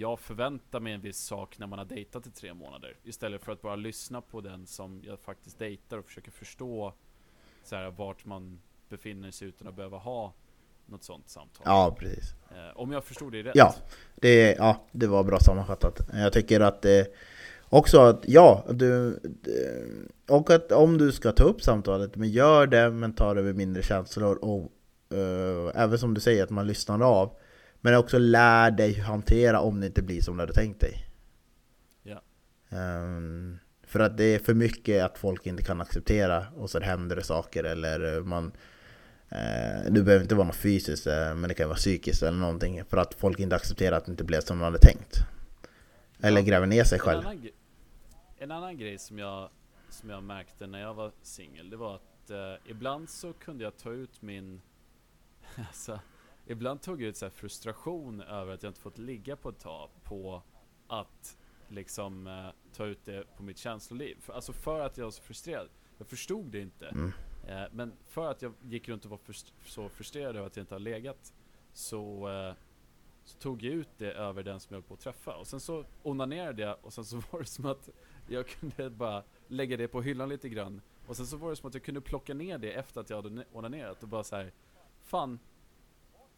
jag 0.00 0.20
förväntar 0.20 0.80
mig 0.80 0.92
en 0.92 1.00
viss 1.00 1.18
sak 1.18 1.58
när 1.58 1.66
man 1.66 1.78
har 1.78 1.86
dejtat 1.86 2.26
i 2.26 2.30
tre 2.30 2.54
månader. 2.54 2.96
Istället 3.04 3.44
för 3.44 3.52
att 3.52 3.62
bara 3.62 3.76
lyssna 3.76 4.20
på 4.20 4.40
den 4.40 4.66
som 4.66 5.02
jag 5.06 5.20
faktiskt 5.20 5.58
dejtar 5.58 5.98
och 5.98 6.04
försöka 6.04 6.30
förstå 6.30 6.94
så 7.64 7.76
här, 7.76 7.90
vart 7.90 8.24
man 8.24 8.60
befinner 8.88 9.30
sig 9.30 9.48
utan 9.48 9.68
att 9.68 9.76
behöva 9.76 9.98
ha 9.98 10.32
något 10.86 11.04
sånt 11.04 11.28
samtal. 11.28 11.62
Ja, 11.64 11.96
precis. 11.98 12.34
Eh, 12.50 12.80
om 12.80 12.92
jag 12.92 13.04
förstod 13.04 13.32
det 13.32 13.42
rätt. 13.42 13.56
Ja, 13.56 13.74
det, 14.14 14.54
ja, 14.58 14.84
det 14.92 15.06
var 15.06 15.24
bra 15.24 15.38
sammanfattat. 15.38 16.00
Jag 16.12 16.32
tycker 16.32 16.60
att 16.60 16.82
det 16.82 17.14
också 17.68 18.00
att, 18.00 18.24
ja, 18.26 18.64
du, 18.70 19.20
och 20.28 20.50
att 20.50 20.72
om 20.72 20.98
du 20.98 21.12
ska 21.12 21.32
ta 21.32 21.44
upp 21.44 21.62
samtalet, 21.62 22.16
men 22.16 22.30
gör 22.30 22.66
det, 22.66 22.90
men 22.90 23.12
ta 23.12 23.34
det 23.34 23.42
med 23.42 23.56
mindre 23.56 23.82
känslor 23.82 24.36
och 24.36 24.72
uh, 25.14 25.70
även 25.74 25.98
som 25.98 26.14
du 26.14 26.20
säger, 26.20 26.44
att 26.44 26.50
man 26.50 26.66
lyssnar 26.66 27.02
av. 27.02 27.39
Men 27.80 27.94
också 27.94 28.18
lär 28.18 28.70
dig 28.70 29.00
hantera 29.00 29.60
om 29.60 29.80
det 29.80 29.86
inte 29.86 30.02
blir 30.02 30.20
som 30.20 30.36
du 30.36 30.42
hade 30.42 30.52
tänkt 30.52 30.80
dig. 30.80 31.06
Ja. 32.02 32.22
Um, 32.70 33.58
för 33.82 34.00
att 34.00 34.16
det 34.16 34.24
är 34.24 34.38
för 34.38 34.54
mycket 34.54 35.04
att 35.04 35.18
folk 35.18 35.46
inte 35.46 35.62
kan 35.62 35.80
acceptera 35.80 36.46
och 36.56 36.70
så 36.70 36.80
händer 36.80 37.16
det 37.16 37.22
saker 37.22 37.64
eller 37.64 38.20
man 38.20 38.52
eh, 39.28 39.92
Det 39.92 40.02
behöver 40.02 40.20
inte 40.20 40.34
vara 40.34 40.46
något 40.46 40.56
fysiskt 40.56 41.06
eh, 41.06 41.34
men 41.34 41.42
det 41.48 41.54
kan 41.54 41.68
vara 41.68 41.76
psykiskt 41.76 42.22
eller 42.22 42.38
någonting 42.38 42.84
för 42.84 42.96
att 42.96 43.14
folk 43.14 43.40
inte 43.40 43.56
accepterar 43.56 43.96
att 43.96 44.04
det 44.04 44.10
inte 44.10 44.24
blev 44.24 44.40
som 44.40 44.58
de 44.58 44.64
hade 44.64 44.78
tänkt. 44.78 45.16
Eller 46.20 46.40
ja, 46.40 46.46
gräver 46.46 46.66
ner 46.66 46.84
sig 46.84 46.98
själv. 46.98 47.20
En 47.20 47.26
annan, 47.26 47.48
en 48.38 48.50
annan 48.50 48.78
grej 48.78 48.98
som 48.98 49.18
jag, 49.18 49.50
som 49.88 50.10
jag 50.10 50.22
märkte 50.22 50.66
när 50.66 50.80
jag 50.80 50.94
var 50.94 51.12
singel, 51.22 51.70
det 51.70 51.76
var 51.76 51.94
att 51.94 52.30
eh, 52.30 52.70
ibland 52.70 53.08
så 53.08 53.32
kunde 53.32 53.64
jag 53.64 53.76
ta 53.76 53.90
ut 53.90 54.22
min 54.22 54.60
alltså, 55.68 56.00
ibland 56.50 56.82
tog 56.82 57.02
jag 57.02 57.08
ut 57.08 57.16
så 57.16 57.30
frustration 57.30 58.20
över 58.20 58.54
att 58.54 58.62
jag 58.62 58.70
inte 58.70 58.80
fått 58.80 58.98
ligga 58.98 59.36
på 59.36 59.48
ett 59.48 59.58
tag 59.58 59.90
på 60.04 60.42
att 60.86 61.38
liksom 61.68 62.26
eh, 62.26 62.48
ta 62.72 62.86
ut 62.86 63.04
det 63.04 63.36
på 63.36 63.42
mitt 63.42 63.58
känsloliv. 63.58 64.20
För, 64.20 64.32
alltså 64.32 64.52
för 64.52 64.80
att 64.80 64.96
jag 64.96 65.04
var 65.04 65.10
så 65.10 65.22
frustrerad. 65.22 65.68
Jag 65.98 66.06
förstod 66.06 66.46
det 66.46 66.60
inte. 66.60 66.86
Mm. 66.86 67.12
Eh, 67.48 67.62
men 67.72 67.92
för 68.08 68.30
att 68.30 68.42
jag 68.42 68.52
gick 68.62 68.88
runt 68.88 69.04
och 69.04 69.10
var 69.10 69.18
frust 69.18 69.52
så 69.66 69.88
frustrerad 69.88 70.36
över 70.36 70.46
att 70.46 70.56
jag 70.56 70.62
inte 70.62 70.74
har 70.74 70.80
legat 70.80 71.34
så, 71.72 72.28
eh, 72.28 72.54
så 73.24 73.38
tog 73.38 73.62
jag 73.62 73.74
ut 73.74 73.88
det 73.98 74.12
över 74.12 74.42
den 74.42 74.60
som 74.60 74.74
jag 74.74 74.80
höll 74.80 74.88
på 74.88 74.94
att 74.94 75.00
träffa. 75.00 75.36
Och 75.36 75.46
sen 75.46 75.60
så 75.60 75.84
onanerade 76.02 76.62
jag 76.62 76.76
och 76.82 76.92
sen 76.92 77.04
så 77.04 77.16
var 77.30 77.40
det 77.40 77.46
som 77.46 77.66
att 77.66 77.88
jag 78.28 78.48
kunde 78.48 78.90
bara 78.90 79.22
lägga 79.48 79.76
det 79.76 79.88
på 79.88 80.02
hyllan 80.02 80.28
lite 80.28 80.48
grann. 80.48 80.80
Och 81.06 81.16
sen 81.16 81.26
så 81.26 81.36
var 81.36 81.50
det 81.50 81.56
som 81.56 81.68
att 81.68 81.74
jag 81.74 81.82
kunde 81.82 82.00
plocka 82.00 82.34
ner 82.34 82.58
det 82.58 82.72
efter 82.72 83.00
att 83.00 83.10
jag 83.10 83.22
hade 83.22 83.44
onanerat 83.52 84.02
och 84.02 84.08
bara 84.08 84.24
så 84.24 84.36
här, 84.36 84.52
Fan, 85.02 85.38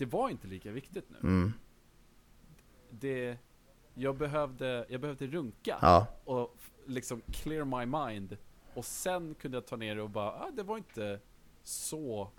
det 0.03 0.07
var 0.07 0.29
inte 0.29 0.47
lika 0.47 0.71
viktigt 0.71 1.11
nu. 1.11 1.19
Mm. 1.23 1.53
Det, 2.91 3.39
jag 3.95 4.17
behövde, 4.17 4.87
jag 4.89 5.01
behövde 5.01 5.27
runka 5.27 5.79
ja. 5.83 6.07
och 6.25 6.57
liksom 6.87 7.23
clear 7.33 7.65
my 7.65 7.87
mind. 7.87 8.37
Och 8.75 8.85
sen 8.85 9.35
kunde 9.35 9.57
jag 9.57 9.67
ta 9.67 9.77
ner 9.77 9.97
det 9.97 10.03
och 10.03 10.11
bara, 10.11 10.31
ah, 10.31 10.51
det 10.53 10.63
var 10.63 10.77
inte 10.77 11.21
så 11.63 12.31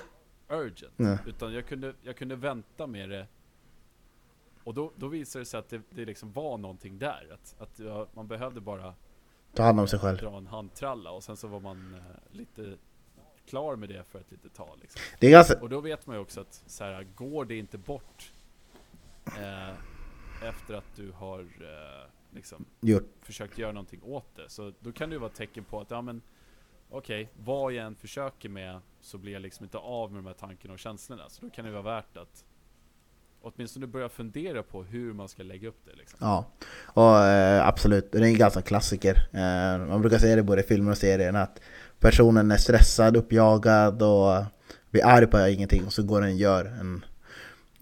urgent. 0.50 0.94
Nej. 0.96 1.18
Utan 1.26 1.54
jag 1.54 1.68
kunde, 1.68 1.94
jag 2.02 2.18
kunde 2.18 2.36
vänta 2.36 2.88
med 2.88 3.10
det. 3.10 3.28
Och 4.64 4.74
då, 4.74 4.92
då 4.96 5.08
visade 5.08 5.42
det 5.42 5.46
sig 5.46 5.60
att 5.60 5.70
det, 5.70 5.82
det 5.90 6.06
liksom 6.06 6.32
var 6.32 6.58
någonting 6.58 7.00
där. 7.00 7.30
Att, 7.34 7.62
att 7.62 7.80
jag, 7.80 8.08
man 8.14 8.28
behövde 8.28 8.62
bara 8.62 8.94
ta 9.54 9.64
hand 9.64 9.80
om 9.80 9.88
sig 9.88 10.00
själv. 10.00 10.18
Dra 10.18 10.38
en 10.38 10.48
handtralla 10.48 11.12
och 11.12 11.24
sen 11.24 11.38
så 11.38 11.48
var 11.48 11.60
man 11.60 11.94
eh, 11.94 12.38
lite 12.38 12.78
klar 13.46 13.76
med 13.76 13.90
det 13.90 14.04
för 14.04 14.20
ett 14.20 14.32
litet 14.32 14.54
tag. 14.54 14.78
Liksom. 14.82 15.02
Det 15.20 15.28
är 15.28 15.32
ganska... 15.32 15.60
Och 15.60 15.70
då 15.70 15.80
vet 15.80 16.08
man 16.08 16.16
ju 16.16 16.22
också 16.22 16.42
att 16.42 16.64
så 16.66 16.84
här, 16.84 17.04
går 17.16 17.46
det 17.46 17.56
inte 17.56 17.78
bort 17.78 18.34
eh, 19.26 19.76
efter 20.50 20.74
att 20.74 20.96
du 20.96 21.12
har 21.12 21.40
eh, 21.40 22.10
liksom, 22.32 22.66
försökt 23.20 23.58
göra 23.58 23.72
någonting 23.72 24.04
åt 24.04 24.36
det. 24.36 24.50
Så 24.50 24.74
då 24.80 24.92
kan 24.92 25.10
det 25.10 25.14
ju 25.14 25.20
vara 25.20 25.30
ett 25.30 25.38
tecken 25.38 25.64
på 25.64 25.82
att, 25.82 25.92
ja 25.92 26.02
men 26.02 26.22
okej, 26.90 27.24
okay, 27.24 27.44
vad 27.46 27.74
jag 27.74 27.86
än 27.86 27.96
försöker 27.96 28.50
med 28.50 28.80
så 29.02 29.18
blir 29.18 29.34
jag 29.34 29.42
liksom 29.42 29.64
inte 29.64 29.78
av 29.78 30.12
med 30.12 30.24
de 30.24 30.28
här 30.28 30.34
tankarna 30.34 30.74
och 30.74 30.80
känslorna. 30.80 31.30
Så 31.30 31.46
då 31.46 31.52
kan 31.52 31.66
det 31.66 31.72
vara 31.72 31.82
värt 31.82 32.18
att 32.18 32.46
åtminstone 33.44 33.88
börja 33.88 34.10
fundera 34.10 34.64
på 34.64 34.84
hur 34.84 35.14
man 35.14 35.30
ska 35.30 35.44
lägga 35.44 35.68
upp 35.68 35.82
det. 35.86 35.96
Liksom. 35.98 36.18
Ja, 36.22 36.46
och 36.86 37.18
eh, 37.18 37.68
absolut. 37.68 38.12
Det 38.12 38.18
är 38.18 38.22
en 38.22 38.38
ganska 38.38 38.62
klassiker. 38.62 39.28
Eh, 39.32 39.88
man 39.88 40.02
brukar 40.02 40.18
säga 40.18 40.36
det 40.36 40.44
både 40.44 40.62
i 40.62 40.64
filmer 40.64 40.92
och 40.92 40.98
serier 40.98 41.34
att 41.34 41.60
personen 42.00 42.52
är 42.52 42.58
stressad, 42.58 43.18
uppjagad 43.18 44.04
och 44.04 44.44
blir 44.92 45.06
arg 45.06 45.28
på 45.28 45.48
ingenting 45.48 45.86
och 45.86 45.94
så 45.94 46.04
går 46.04 46.22
den 46.22 46.30
och 46.30 46.36
gör 46.36 46.66
en 46.66 47.06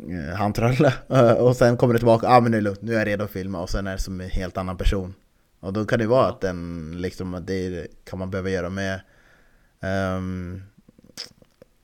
eh, 0.09 0.35
handtralla 0.35 0.93
och 1.35 1.55
sen 1.55 1.77
kommer 1.77 1.93
det 1.93 1.99
tillbaka, 1.99 2.27
ja 2.27 2.37
ah, 2.37 2.41
men 2.41 2.51
det 2.51 2.57
är 2.57 2.61
lugnt, 2.61 2.81
nu 2.81 2.93
är 2.93 2.97
jag 2.97 3.07
redo 3.07 3.23
att 3.23 3.31
filma 3.31 3.61
och 3.61 3.69
sen 3.69 3.87
är 3.87 3.91
det 3.91 4.01
som 4.01 4.21
en 4.21 4.29
helt 4.29 4.57
annan 4.57 4.77
person. 4.77 5.13
Och 5.59 5.73
då 5.73 5.85
kan 5.85 5.99
det 5.99 6.07
vara 6.07 6.27
att 6.27 6.41
den 6.41 6.95
liksom, 6.97 7.43
det 7.47 7.87
kan 8.05 8.19
man 8.19 8.31
behöva 8.31 8.49
göra 8.49 8.69
med 8.69 9.01
um, 10.17 10.63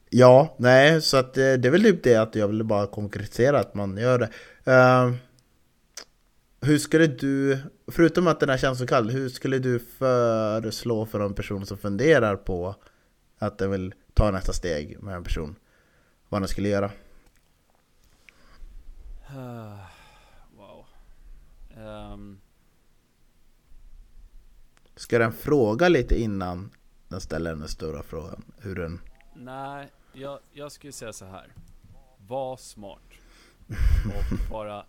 Ja, 0.09 0.55
nej, 0.57 1.01
så 1.01 1.17
att 1.17 1.33
det, 1.33 1.57
det 1.57 1.67
är 1.67 1.71
väl 1.71 1.83
typ 1.83 2.03
det 2.03 2.15
att 2.15 2.35
jag 2.35 2.47
vill 2.47 2.63
bara 2.63 2.87
konkretisera 2.87 3.59
att 3.59 3.73
man 3.73 3.97
gör 3.97 4.19
det. 4.19 4.29
Uh, 4.71 5.13
hur 6.61 6.77
skulle 6.77 7.07
du, 7.07 7.59
förutom 7.87 8.27
att 8.27 8.39
den 8.39 8.49
är 8.49 8.57
känslokall, 8.57 9.09
hur 9.09 9.29
skulle 9.29 9.59
du 9.59 9.79
föreslå 9.79 11.05
för 11.05 11.19
en 11.19 11.33
person 11.33 11.65
som 11.65 11.77
funderar 11.77 12.35
på 12.35 12.75
att 13.37 13.57
den 13.57 13.71
vill 13.71 13.93
ta 14.13 14.31
nästa 14.31 14.53
steg 14.53 15.03
med 15.03 15.15
en 15.15 15.23
person? 15.23 15.55
Vad 16.29 16.41
den 16.41 16.47
skulle 16.47 16.69
göra? 16.69 16.91
wow. 20.55 20.85
Um. 22.13 22.41
Ska 24.95 25.19
den 25.19 25.31
fråga 25.31 25.89
lite 25.89 26.21
innan 26.21 26.71
den 27.07 27.21
ställer 27.21 27.55
den 27.55 27.67
stora 27.67 28.03
frågan? 28.03 28.43
Hur 28.57 28.75
den... 28.75 28.99
Nej, 29.35 29.89
jag, 30.17 30.39
jag 30.53 30.71
skulle 30.71 30.93
säga 30.93 31.13
så 31.13 31.25
här. 31.25 31.53
Var 32.27 32.57
smart. 32.57 33.13
Och 34.05 34.49
bara 34.51 34.85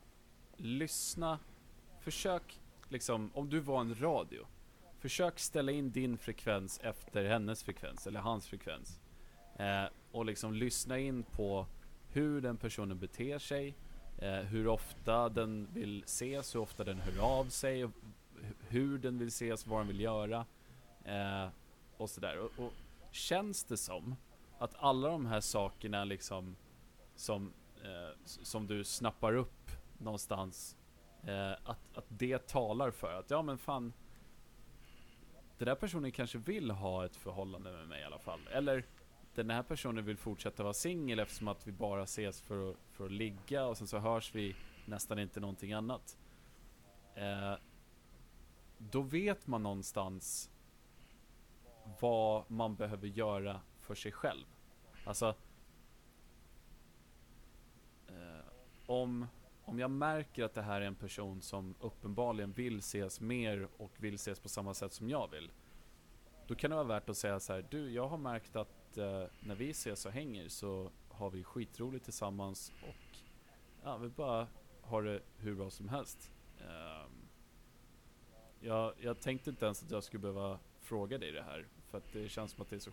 lyssna 0.57 1.39
försök 2.01 2.61
liksom, 2.89 3.31
om 3.35 3.51
du 3.51 3.61
var 3.61 3.81
en 3.81 4.01
radio. 4.01 4.47
Försök 4.99 5.39
ställa 5.39 5.73
in 5.73 5.91
din 5.91 6.19
frekvens 6.19 6.81
efter 6.83 7.25
hennes 7.25 7.63
frekvens, 7.63 8.07
eller 8.07 8.21
hans 8.21 8.47
frekvens. 8.47 9.01
Eh, 9.57 9.85
och 10.13 10.25
liksom 10.25 10.55
lyssna 10.55 10.99
in 10.99 11.23
på 11.23 11.67
hur 12.09 12.41
den 12.41 12.57
personen 12.57 12.99
beter 12.99 13.39
sig, 13.39 13.75
eh, 14.19 14.33
hur 14.33 14.67
ofta 14.67 15.29
den 15.29 15.69
vill 15.73 16.03
ses, 16.05 16.55
hur 16.55 16.61
ofta 16.61 16.85
den 16.85 16.99
hör 16.99 17.25
av 17.25 17.45
sig, 17.45 17.89
hur 18.69 18.99
den 18.99 19.19
vill 19.19 19.29
ses, 19.29 19.67
vad 19.67 19.81
den 19.81 19.89
vill 19.89 20.01
göra. 20.01 20.47
Eh, 21.05 21.49
och 21.97 22.11
sådär. 22.11 22.39
Och, 22.39 22.65
och 22.65 22.73
känns 23.11 23.65
det 23.65 23.77
som 23.77 24.17
att 24.59 24.75
alla 24.79 25.09
de 25.09 25.27
här 25.27 25.41
sakerna 25.41 26.05
liksom 26.05 26.57
som, 27.17 27.53
eh, 27.85 28.17
som 28.25 28.67
du 28.67 28.85
snappar 28.85 29.35
upp 29.35 29.71
någonstans 29.99 30.77
eh, 31.23 31.53
att, 31.53 31.81
att 31.95 32.07
det 32.09 32.47
talar 32.47 32.91
för 32.91 33.13
att 33.13 33.31
ja 33.31 33.43
men 33.43 33.59
fan 33.59 33.93
den 35.59 35.67
där 35.67 35.75
personen 35.75 36.13
kanske 36.13 36.39
vill 36.39 36.71
ha 36.71 37.05
ett 37.05 37.17
förhållande 37.17 37.73
med 37.73 37.89
mig 37.89 38.01
i 38.01 38.05
alla 38.05 38.19
fall. 38.19 38.41
Eller 38.51 38.85
den 39.35 39.51
här 39.51 39.63
personen 39.63 40.05
vill 40.05 40.17
fortsätta 40.17 40.63
vara 40.63 40.75
singel 40.75 41.19
eftersom 41.19 41.49
att 41.49 41.67
vi 41.67 41.73
bara 41.73 42.03
ses 42.03 42.41
för 42.41 42.71
att, 42.71 42.77
för 42.93 43.05
att 43.05 43.13
ligga 43.13 43.65
och 43.67 43.79
sen 43.79 43.87
så 43.87 43.99
hörs 43.99 44.35
vi 44.35 44.57
nästan 44.87 45.19
inte 45.19 45.41
någonting 45.41 45.73
annat. 45.73 46.19
Eh, 47.15 47.55
då 48.79 49.01
vet 49.01 49.47
man 49.47 49.63
någonstans 49.63 50.51
vad 52.01 52.51
man 52.51 52.77
behöver 52.77 53.07
göra 53.07 53.61
för 53.89 53.95
sig 53.95 54.13
själv. 54.13 54.45
Alltså 55.05 55.35
eh, 58.09 58.47
om, 58.87 59.27
om 59.65 59.79
jag 59.79 59.91
märker 59.91 60.45
att 60.45 60.55
det 60.55 60.63
här 60.63 60.81
är 60.81 60.87
en 60.87 60.95
person 60.95 61.43
som 61.43 61.75
uppenbarligen 61.81 62.53
vill 62.53 62.79
ses 62.79 63.21
mer 63.21 63.69
och 63.77 63.93
vill 63.97 64.15
ses 64.15 64.41
på 64.41 64.49
samma 64.49 64.75
sätt 64.75 64.93
som 64.93 65.09
jag 65.09 65.31
vill. 65.31 65.51
Då 66.47 66.55
kan 66.55 66.71
det 66.71 66.77
vara 66.77 66.87
värt 66.87 67.09
att 67.09 67.17
säga 67.17 67.41
så 67.41 67.53
här, 67.53 67.67
du 67.71 67.91
jag 67.91 68.09
har 68.09 68.19
märkt 68.19 68.57
att 68.57 68.99
eh, 68.99 69.25
när 69.41 69.55
vi 69.55 69.71
ses 69.71 70.07
och 70.07 70.13
hänger 70.13 70.49
så 70.49 70.91
har 71.09 71.31
vi 71.31 71.45
skitroligt 71.45 72.05
tillsammans 72.05 72.73
och 72.83 73.19
ja, 73.83 73.97
vi 73.97 74.09
bara 74.09 74.49
har 74.83 75.03
det 75.03 75.23
hur 75.37 75.55
bra 75.55 75.71
som 75.71 75.89
helst. 75.89 76.33
Ehm, 76.61 77.29
jag, 78.61 78.95
jag 79.01 79.21
tänkte 79.21 79.51
inte 79.51 79.65
ens 79.65 79.83
att 79.83 79.91
jag 79.91 80.05
skulle 80.05 80.21
behöva 80.21 80.59
fråga 80.81 81.19
dig 81.19 81.33
det 81.33 81.43
här 81.43 81.67
för 81.87 81.99
att 81.99 82.13
det 82.13 82.29
känns 82.29 82.53
som 82.53 82.63
att 82.63 82.71
det 82.71 82.77
är 82.77 82.81
så 82.81 82.93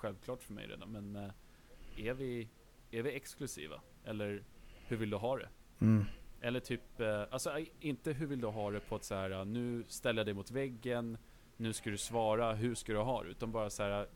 självklart 0.00 0.42
för 0.42 0.52
mig 0.52 0.66
redan. 0.66 0.92
Men 0.92 1.16
eh, 1.16 2.06
är, 2.06 2.14
vi, 2.14 2.48
är 2.90 3.02
vi 3.02 3.10
exklusiva? 3.16 3.80
Eller 4.04 4.44
hur 4.86 4.96
vill 4.96 5.10
du 5.10 5.16
ha 5.16 5.36
det? 5.36 5.48
Mm. 5.80 6.04
Eller 6.40 6.60
typ, 6.60 7.00
eh, 7.00 7.24
alltså 7.30 7.58
eh, 7.58 7.66
inte 7.80 8.12
hur 8.12 8.26
vill 8.26 8.40
du 8.40 8.46
ha 8.46 8.70
det 8.70 8.80
på 8.80 8.96
ett 8.96 9.04
så 9.04 9.14
här, 9.14 9.30
eh, 9.30 9.44
nu 9.44 9.84
ställer 9.88 10.20
jag 10.20 10.26
dig 10.26 10.34
mot 10.34 10.50
väggen, 10.50 11.18
nu 11.56 11.72
ska 11.72 11.90
du 11.90 11.98
svara, 11.98 12.54
hur 12.54 12.74
ska 12.74 12.92
du 12.92 12.98
ha 12.98 13.22
det? 13.22 13.28
Utan 13.28 13.52
bara 13.52 13.70
så 13.70 13.82
här, 13.82 14.00
eh, 14.00 14.06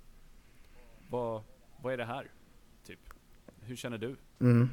vad, 1.11 1.43
vad 1.83 1.93
är 1.93 1.97
det 1.97 2.05
här? 2.05 2.31
Typ, 2.85 3.01
hur 3.61 3.77
känner 3.77 3.99
du? 3.99 4.17
Mm. 4.41 4.69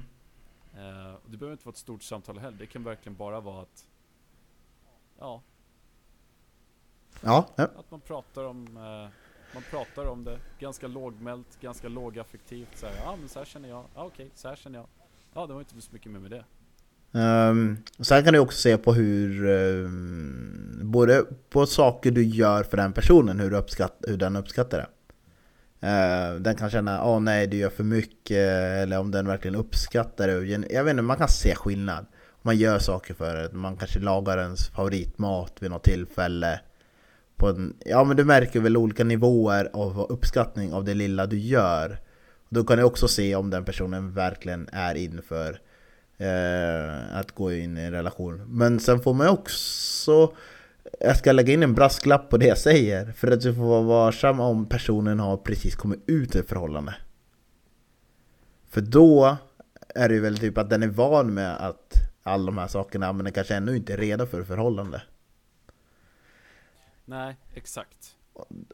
Eh, 0.73 1.15
det 1.27 1.37
behöver 1.37 1.51
inte 1.51 1.65
vara 1.65 1.73
ett 1.73 1.77
stort 1.77 2.03
samtal 2.03 2.39
heller, 2.39 2.57
det 2.57 2.65
kan 2.67 2.83
verkligen 2.83 3.15
bara 3.15 3.39
vara 3.39 3.61
att, 3.61 3.87
ja, 5.19 5.41
Ja, 7.23 7.47
ja. 7.55 7.63
att 7.63 7.91
man 7.91 8.01
pratar 8.01 8.43
om, 8.43 8.77
eh, 8.77 9.09
man 9.53 9.63
pratar 9.69 10.05
om 10.05 10.23
det 10.23 10.37
ganska 10.59 10.87
lågmält, 10.87 11.61
ganska 11.61 11.87
lågaffektivt 11.87 12.77
så 12.77 12.85
här, 12.85 12.93
ja 13.05 13.15
men 13.19 13.29
så 13.29 13.39
här 13.39 13.45
känner 13.45 13.69
jag, 13.69 13.85
ja 13.95 14.05
okej, 14.05 14.29
så 14.35 14.47
här 14.47 14.55
känner 14.55 14.79
jag. 14.79 14.87
Ja, 15.33 15.47
det 15.47 15.53
var 15.53 15.59
inte 15.59 15.81
så 15.81 15.93
mycket 15.93 16.11
mer 16.11 16.19
med 16.19 16.31
det. 16.31 16.43
Um, 17.13 17.77
sen 17.99 18.23
kan 18.23 18.33
du 18.33 18.39
också 18.39 18.57
se 18.57 18.77
på 18.77 18.93
hur, 18.93 19.45
um, 19.45 20.79
både 20.83 21.25
på 21.49 21.65
saker 21.65 22.11
du 22.11 22.23
gör 22.23 22.63
för 22.63 22.77
den 22.77 22.93
personen, 22.93 23.39
hur, 23.39 23.49
du 23.49 23.57
uppskatt, 23.57 23.97
hur 24.07 24.17
den 24.17 24.35
uppskattar 24.35 24.77
det. 24.77 24.87
Uh, 25.87 26.41
den 26.41 26.55
kan 26.55 26.69
känna, 26.69 27.05
åh 27.05 27.19
nej 27.19 27.47
du 27.47 27.57
gör 27.57 27.69
för 27.69 27.83
mycket, 27.83 28.47
eller 28.81 28.99
om 28.99 29.11
den 29.11 29.27
verkligen 29.27 29.55
uppskattar 29.55 30.27
det. 30.27 30.73
Jag 30.73 30.83
vet 30.83 30.91
inte, 30.91 31.01
man 31.01 31.17
kan 31.17 31.27
se 31.27 31.55
skillnad. 31.55 32.05
Man 32.41 32.57
gör 32.57 32.79
saker 32.79 33.13
för 33.13 33.35
det, 33.35 33.53
man 33.53 33.77
kanske 33.77 33.99
lagar 33.99 34.37
ens 34.37 34.69
favoritmat 34.69 35.53
vid 35.59 35.71
något 35.71 35.83
tillfälle. 35.83 36.59
På 37.41 37.49
en, 37.49 37.73
ja 37.85 38.03
men 38.03 38.17
du 38.17 38.25
märker 38.25 38.59
väl 38.59 38.77
olika 38.77 39.03
nivåer 39.03 39.69
av 39.73 40.05
uppskattning 40.09 40.73
av 40.73 40.83
det 40.83 40.93
lilla 40.93 41.25
du 41.25 41.39
gör. 41.39 41.99
Då 42.49 42.63
kan 42.63 42.77
du 42.77 42.83
också 42.83 43.07
se 43.07 43.35
om 43.35 43.49
den 43.49 43.65
personen 43.65 44.13
verkligen 44.13 44.69
är 44.71 44.95
inför 44.95 45.61
eh, 46.17 47.17
att 47.17 47.31
gå 47.31 47.51
in 47.53 47.77
i 47.77 47.81
en 47.81 47.91
relation. 47.91 48.43
Men 48.47 48.79
sen 48.79 48.99
får 48.99 49.13
man 49.13 49.27
ju 49.27 49.33
också 49.33 50.33
jag 50.99 51.17
ska 51.17 51.31
lägga 51.31 51.53
in 51.53 51.63
en 51.63 51.73
brasklapp 51.73 52.29
på 52.29 52.37
det 52.37 52.45
jag 52.45 52.57
säger 52.57 53.11
För 53.11 53.31
att 53.31 53.41
du 53.41 53.55
får 53.55 53.63
vara 53.63 53.81
varsam 53.81 54.39
om 54.39 54.65
personen 54.65 55.19
har 55.19 55.37
precis 55.37 55.75
kommit 55.75 56.03
ut 56.07 56.35
ur 56.35 56.39
ett 56.39 56.49
förhållande 56.49 56.95
För 58.69 58.81
då 58.81 59.37
är 59.95 60.09
det 60.09 60.19
väl 60.19 60.37
typ 60.37 60.57
att 60.57 60.69
den 60.69 60.83
är 60.83 60.87
van 60.87 61.33
med 61.33 61.67
att 61.67 61.93
alla 62.23 62.45
de 62.45 62.57
här 62.57 62.67
sakerna 62.67 63.13
Men 63.13 63.23
den 63.23 63.33
kanske 63.33 63.55
ännu 63.55 63.75
inte 63.75 63.93
är 63.93 63.97
redo 63.97 64.25
för 64.25 64.43
förhållande 64.43 65.01
Nej, 67.05 67.35
exakt. 67.53 68.17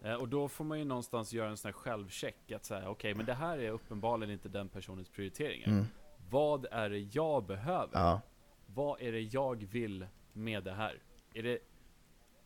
Eh, 0.04 0.14
och 0.14 0.28
då 0.28 0.48
får 0.48 0.64
man 0.66 0.80
ju 0.80 0.86
någonstans 0.86 1.34
göra 1.34 1.50
en 1.50 1.58
sån 1.58 1.70
här 1.70 1.74
självcheck 1.74 2.52
att 2.52 2.66
säga, 2.66 2.90
okej 2.90 3.14
men 3.14 3.26
det 3.26 3.34
här 3.34 3.58
är 3.58 3.72
uppenbarligen 3.72 4.34
inte 4.34 4.50
den 4.50 4.70
personens 4.70 5.10
prioriteringar. 5.10 5.68
mm. 5.68 5.86
Vad 6.30 6.66
är 6.72 6.90
det 6.90 7.00
jag 7.00 7.46
behöver? 7.46 7.90
Ja, 7.94 8.22
Vad 8.66 9.02
är 9.02 9.12
det 9.12 9.22
jag 9.22 9.64
vill 9.64 10.08
med 10.34 10.64
det 10.64 10.74
här? 10.74 11.02
Är 11.34 11.44
det, 11.44 11.60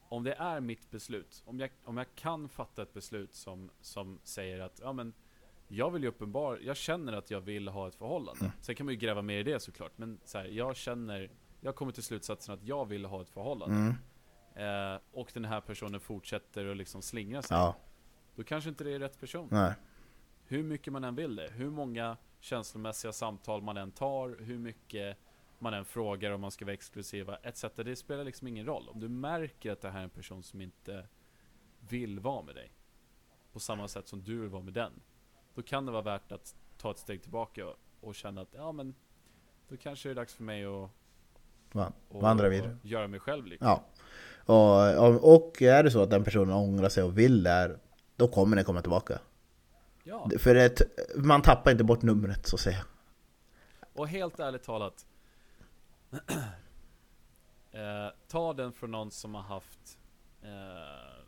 om 0.09 0.23
det 0.23 0.33
är 0.33 0.59
mitt 0.59 0.91
beslut, 0.91 1.43
om 1.45 1.59
jag, 1.59 1.69
om 1.83 1.97
jag 1.97 2.15
kan 2.15 2.49
fatta 2.49 2.81
ett 2.81 2.93
beslut 2.93 3.35
som, 3.35 3.69
som 3.81 4.19
säger 4.23 4.59
att, 4.59 4.79
ja 4.83 4.93
men 4.93 5.13
jag 5.67 5.91
vill 5.91 6.03
ju 6.03 6.09
uppenbar, 6.09 6.59
jag 6.63 6.77
känner 6.77 7.13
att 7.13 7.31
jag 7.31 7.41
vill 7.41 7.67
ha 7.67 7.87
ett 7.87 7.95
förhållande. 7.95 8.39
Mm. 8.45 8.51
Sen 8.61 8.75
kan 8.75 8.85
man 8.85 8.93
ju 8.93 8.99
gräva 8.99 9.21
mer 9.21 9.37
i 9.39 9.43
det 9.43 9.59
såklart, 9.59 9.91
men 9.95 10.19
så 10.25 10.37
här, 10.37 10.45
jag 10.45 10.75
känner, 10.75 11.31
jag 11.61 11.75
kommer 11.75 11.91
till 11.91 12.03
slutsatsen 12.03 12.53
att 12.53 12.63
jag 12.63 12.85
vill 12.85 13.05
ha 13.05 13.21
ett 13.21 13.29
förhållande. 13.29 13.75
mm. 13.75 13.93
Eh, 14.55 14.99
och 15.11 15.31
den 15.33 15.45
här 15.45 15.61
personen 15.61 15.99
fortsätter 15.99 16.65
att 16.71 16.77
liksom 16.77 17.01
slingra 17.01 17.41
sig. 17.41 17.57
ja, 17.57 17.75
Då 18.35 18.43
kanske 18.43 18.69
inte 18.69 18.83
det 18.83 18.91
är 18.95 18.99
rätt 18.99 19.19
person. 19.19 19.47
nej 19.51 19.73
Hur 20.45 20.63
mycket 20.63 20.93
man 20.93 21.03
än 21.03 21.15
vill 21.15 21.35
det, 21.35 21.49
hur 21.51 21.69
många 21.69 22.17
känslomässiga 22.39 23.11
samtal 23.13 23.61
man 23.61 23.77
än 23.77 23.91
tar, 23.91 24.35
hur 24.39 24.57
mycket 24.57 25.17
man 25.59 25.73
än 25.73 25.85
frågar 25.85 26.31
om 26.31 26.41
man 26.41 26.51
ska 26.51 26.65
vara 26.65 26.73
exklusiva, 26.73 27.37
etc. 27.37 27.65
Det 27.75 27.95
spelar 27.95 28.23
liksom 28.23 28.47
ingen 28.47 28.65
roll. 28.65 28.89
Om 28.89 28.99
du 28.99 29.09
märker 29.09 29.71
att 29.71 29.81
det 29.81 29.89
här 29.89 29.99
är 29.99 30.03
en 30.03 30.09
person 30.09 30.43
som 30.43 30.61
inte 30.61 31.07
vill 31.89 32.19
vara 32.19 32.41
med 32.41 32.55
dig, 32.55 32.71
på 33.53 33.59
samma 33.59 33.87
sätt 33.87 34.07
som 34.07 34.23
du 34.23 34.37
vill 34.39 34.49
vara 34.49 34.63
med 34.63 34.73
den, 34.73 34.91
då 35.55 35.61
kan 35.61 35.85
det 35.85 35.91
vara 35.91 36.01
värt 36.01 36.31
att 36.31 36.55
ta 36.77 36.91
ett 36.91 36.97
steg 36.97 37.21
tillbaka 37.21 37.67
och, 37.67 37.75
och 38.01 38.15
känna 38.15 38.41
att, 38.41 38.53
ja 38.53 38.71
men, 38.71 38.95
då 39.67 39.77
kanske 39.77 40.09
det 40.09 40.13
är 40.13 40.15
dags 40.15 40.33
för 40.33 40.43
mig 40.43 40.65
att 40.65 40.89
Va- 41.71 41.93
vandra 42.09 42.49
vidare 42.49 42.77
göra 42.81 43.07
mig 43.07 43.19
själv 43.19 43.45
liksom. 43.45 43.67
Ja 43.67 43.83
och, 44.45 45.35
och, 45.35 45.61
är 45.61 45.83
det 45.83 45.91
så 45.91 46.01
att 46.01 46.09
den 46.09 46.23
personen 46.23 46.53
ångrar 46.53 46.89
sig 46.89 47.03
och 47.03 47.17
vill 47.17 47.43
det 47.43 47.49
här 47.49 47.77
Då 48.15 48.27
kommer 48.27 48.55
den 48.55 48.65
komma 48.65 48.81
tillbaka. 48.81 49.19
Ja. 50.03 50.29
För 50.39 50.55
ett, 50.55 50.81
man 51.15 51.41
tappar 51.41 51.71
inte 51.71 51.83
bort 51.83 52.01
numret 52.01 52.47
så 52.47 52.55
att 52.55 52.59
säga. 52.59 52.85
Och 53.93 54.07
helt 54.07 54.39
ärligt 54.39 54.63
talat 54.63 55.05
eh, 57.71 58.07
Ta 58.27 58.53
den 58.53 58.73
från 58.73 58.91
någon 58.91 59.11
som 59.11 59.35
har 59.35 59.41
haft 59.41 59.99
eh, 60.41 61.23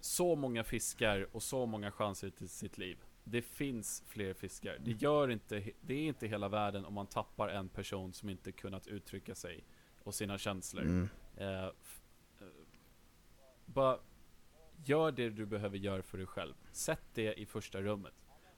Så 0.00 0.36
många 0.36 0.64
fiskar 0.64 1.28
och 1.32 1.42
så 1.42 1.66
många 1.66 1.90
chanser 1.90 2.30
till 2.30 2.48
sitt 2.48 2.78
liv. 2.78 2.98
Det 3.24 3.42
finns 3.42 4.02
fler 4.06 4.34
fiskar. 4.34 4.78
Det 4.84 4.90
gör 4.90 5.30
inte, 5.30 5.70
det 5.80 5.94
är 5.94 6.02
inte 6.08 6.26
hela 6.26 6.48
världen 6.48 6.84
om 6.84 6.94
man 6.94 7.06
tappar 7.06 7.48
en 7.48 7.68
person 7.68 8.12
som 8.12 8.28
inte 8.28 8.52
kunnat 8.52 8.86
uttrycka 8.86 9.34
sig 9.34 9.64
och 10.02 10.14
sina 10.14 10.38
känslor. 10.38 10.82
Mm. 10.82 11.08
eh, 11.36 11.70
Bara 13.76 13.98
Gör 14.84 15.12
det 15.12 15.30
du 15.30 15.46
behöver 15.46 15.78
göra 15.78 16.02
för 16.02 16.18
dig 16.18 16.26
själv 16.26 16.54
Sätt 16.72 17.00
det 17.14 17.40
i 17.40 17.46
första 17.46 17.80
rummet 17.80 18.12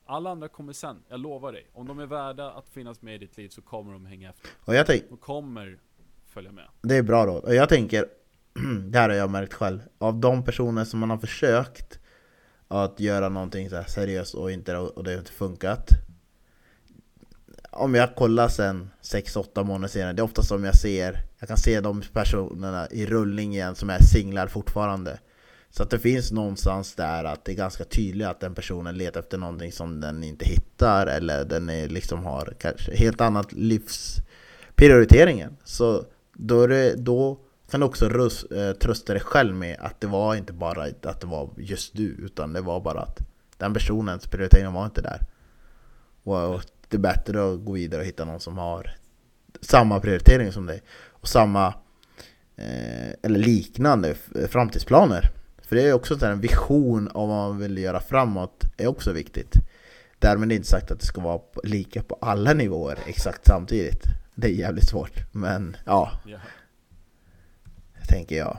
alla 0.09 0.31
andra 0.31 0.49
kommer 0.49 0.73
sen, 0.73 1.03
jag 1.09 1.21
lovar 1.21 1.53
dig. 1.53 1.67
Om 1.73 1.87
de 1.87 1.99
är 1.99 2.07
värda 2.07 2.51
att 2.51 2.69
finnas 2.69 3.03
med 3.03 3.15
i 3.15 3.19
ditt 3.19 3.37
liv 3.37 3.49
så 3.49 3.63
kommer 3.63 3.93
de 3.93 4.07
hänga 4.07 4.31
efter. 4.31 4.51
Och 4.65 4.75
jag 4.75 4.87
tänker 4.87 5.09
De 5.09 5.17
kommer 5.17 5.79
följa 6.27 6.53
med. 6.53 6.65
Det 6.83 6.97
är 6.97 7.03
bra 7.03 7.27
råd. 7.27 7.45
Och 7.45 7.55
jag 7.55 7.69
tänker, 7.69 8.07
det 8.91 8.99
här 8.99 9.09
har 9.09 9.17
jag 9.17 9.31
märkt 9.31 9.55
själv, 9.55 9.81
av 9.99 10.21
de 10.21 10.45
personer 10.45 10.85
som 10.85 11.01
man 11.01 11.11
har 11.11 11.19
försökt 11.19 12.01
att 12.69 13.01
göra 13.01 13.29
någonting 13.29 13.71
så 13.71 13.77
här 13.77 13.85
seriöst 13.85 14.35
och, 14.35 14.51
inte, 14.51 14.77
och 14.77 15.05
det 15.05 15.11
har 15.11 15.19
inte 15.19 15.33
funkat. 15.33 15.89
Om 17.79 17.95
jag 17.95 18.15
kollar 18.15 18.49
sen 18.49 18.91
6-8 19.03 19.65
månader 19.65 19.89
senare, 19.89 20.13
det 20.13 20.23
är 20.23 20.25
ofta 20.25 20.43
som 20.43 20.65
jag 20.65 20.75
ser, 20.75 21.21
jag 21.39 21.49
kan 21.49 21.57
se 21.57 21.81
de 21.81 22.03
personerna 22.13 22.89
i 22.91 23.07
rullning 23.07 23.55
igen 23.55 23.75
som 23.75 23.91
är 23.91 24.03
singlar 24.03 24.47
fortfarande. 24.47 25.19
Så 25.71 25.83
att 25.83 25.91
det 25.91 25.99
finns 25.99 26.33
någonstans 26.33 26.95
där 26.95 27.25
att 27.25 27.45
det 27.45 27.53
är 27.53 27.57
ganska 27.57 27.85
tydligt 27.85 28.27
att 28.27 28.41
den 28.41 28.55
personen 28.55 28.99
letar 28.99 29.21
efter 29.21 29.39
någonting 29.39 29.73
som 29.73 30.01
den 30.01 30.25
inte 30.25 30.45
hittar 30.45 31.07
eller 31.07 31.45
den 31.45 31.71
är 31.71 31.89
liksom 31.89 32.25
har 32.25 32.55
kanske 32.59 32.97
helt 32.97 33.21
annat 33.21 33.53
livsprioriteringen. 33.53 35.57
Så 35.65 36.05
då, 36.33 36.63
är 36.63 36.69
det, 36.69 36.95
då 36.95 37.39
kan 37.71 37.81
du 37.81 37.87
också 37.87 38.09
rus, 38.09 38.45
eh, 38.45 38.73
trösta 38.73 39.13
dig 39.13 39.23
själv 39.23 39.55
med 39.55 39.77
att 39.81 40.01
det 40.01 40.07
var 40.07 40.35
inte 40.35 40.53
bara 40.53 40.83
att 41.03 41.21
det 41.21 41.27
var 41.27 41.51
just 41.57 41.97
du, 41.97 42.07
utan 42.07 42.53
det 42.53 42.61
var 42.61 42.81
bara 42.81 43.01
att 43.01 43.19
den 43.57 43.75
personens 43.75 44.27
prioritering 44.27 44.73
var 44.73 44.85
inte 44.85 45.03
där. 45.03 45.21
Och, 46.23 46.55
och 46.55 46.63
det 46.89 46.97
är 46.97 47.01
bättre 47.01 47.53
att 47.53 47.65
gå 47.65 47.73
vidare 47.73 48.01
och 48.01 48.07
hitta 48.07 48.25
någon 48.25 48.41
som 48.41 48.59
har 48.59 48.91
samma 49.61 50.01
prioritering 50.01 50.53
som 50.53 50.67
dig 50.67 50.83
och 51.11 51.29
samma 51.29 51.67
eh, 52.57 53.11
eller 53.23 53.39
liknande 53.39 54.15
framtidsplaner. 54.49 55.31
För 55.63 55.77
det 55.77 55.83
är 55.83 55.93
också 55.93 56.27
en 56.27 56.41
vision 56.41 57.09
av 57.09 57.29
vad 57.29 57.49
man 57.49 57.59
vill 57.59 57.79
göra 57.79 58.01
framåt 58.01 58.65
är 58.77 58.87
också 58.87 59.13
viktigt. 59.13 59.53
Därmed 60.19 60.53
inte 60.53 60.69
sagt 60.69 60.91
att 60.91 61.01
det 61.01 61.07
ska 61.07 61.21
vara 61.21 61.41
lika 61.65 62.03
på 62.03 62.19
alla 62.21 62.53
nivåer 62.53 62.99
exakt 63.07 63.47
samtidigt. 63.47 64.03
Det 64.35 64.47
är 64.47 64.53
jävligt 64.53 64.89
svårt, 64.89 65.33
men 65.33 65.77
ja. 65.87 66.11
Ja. 66.27 66.39
Tänker 68.09 68.37
jag. 68.37 68.59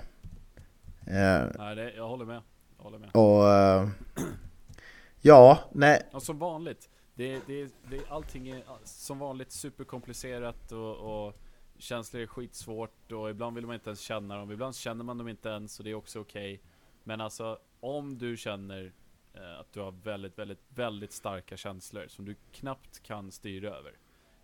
Eh, 1.07 1.45
Nej, 1.57 1.75
det, 1.75 1.93
jag 1.95 2.07
håller 2.07 2.25
med. 2.25 2.41
Jag 2.77 2.83
håller 2.83 2.99
med. 2.99 3.09
och... 3.13 3.49
Eh, 3.53 3.89
ja, 5.21 5.59
nej. 5.71 6.01
Och 6.11 6.23
som 6.23 6.39
vanligt, 6.39 6.88
det, 7.19 7.47
det, 7.47 7.73
det, 7.89 8.09
allting 8.09 8.49
är 8.49 8.63
som 8.83 9.19
vanligt 9.19 9.51
superkomplicerat 9.51 10.71
och, 10.71 11.25
och 11.27 11.35
känslor 11.77 12.21
är 12.23 12.27
skitsvårt 12.27 13.11
och 13.11 13.29
ibland 13.29 13.55
vill 13.55 13.65
man 13.65 13.75
inte 13.75 13.89
ens 13.89 13.99
känna 13.99 14.37
dem, 14.37 14.51
ibland 14.51 14.75
känner 14.75 15.03
man 15.03 15.17
dem 15.17 15.27
inte 15.27 15.49
ens 15.49 15.79
och 15.79 15.85
det 15.85 15.91
är 15.91 15.95
också 15.95 16.19
okej. 16.19 16.61
Men 17.03 17.21
alltså, 17.21 17.59
om 17.79 18.17
du 18.17 18.37
känner 18.37 18.93
eh, 19.33 19.59
att 19.59 19.73
du 19.73 19.79
har 19.79 19.91
väldigt, 19.91 20.39
väldigt, 20.39 20.59
väldigt 20.69 21.11
starka 21.11 21.57
känslor 21.57 22.07
som 22.07 22.25
du 22.25 22.35
knappt 22.51 23.03
kan 23.03 23.31
styra 23.31 23.75
över. 23.75 23.97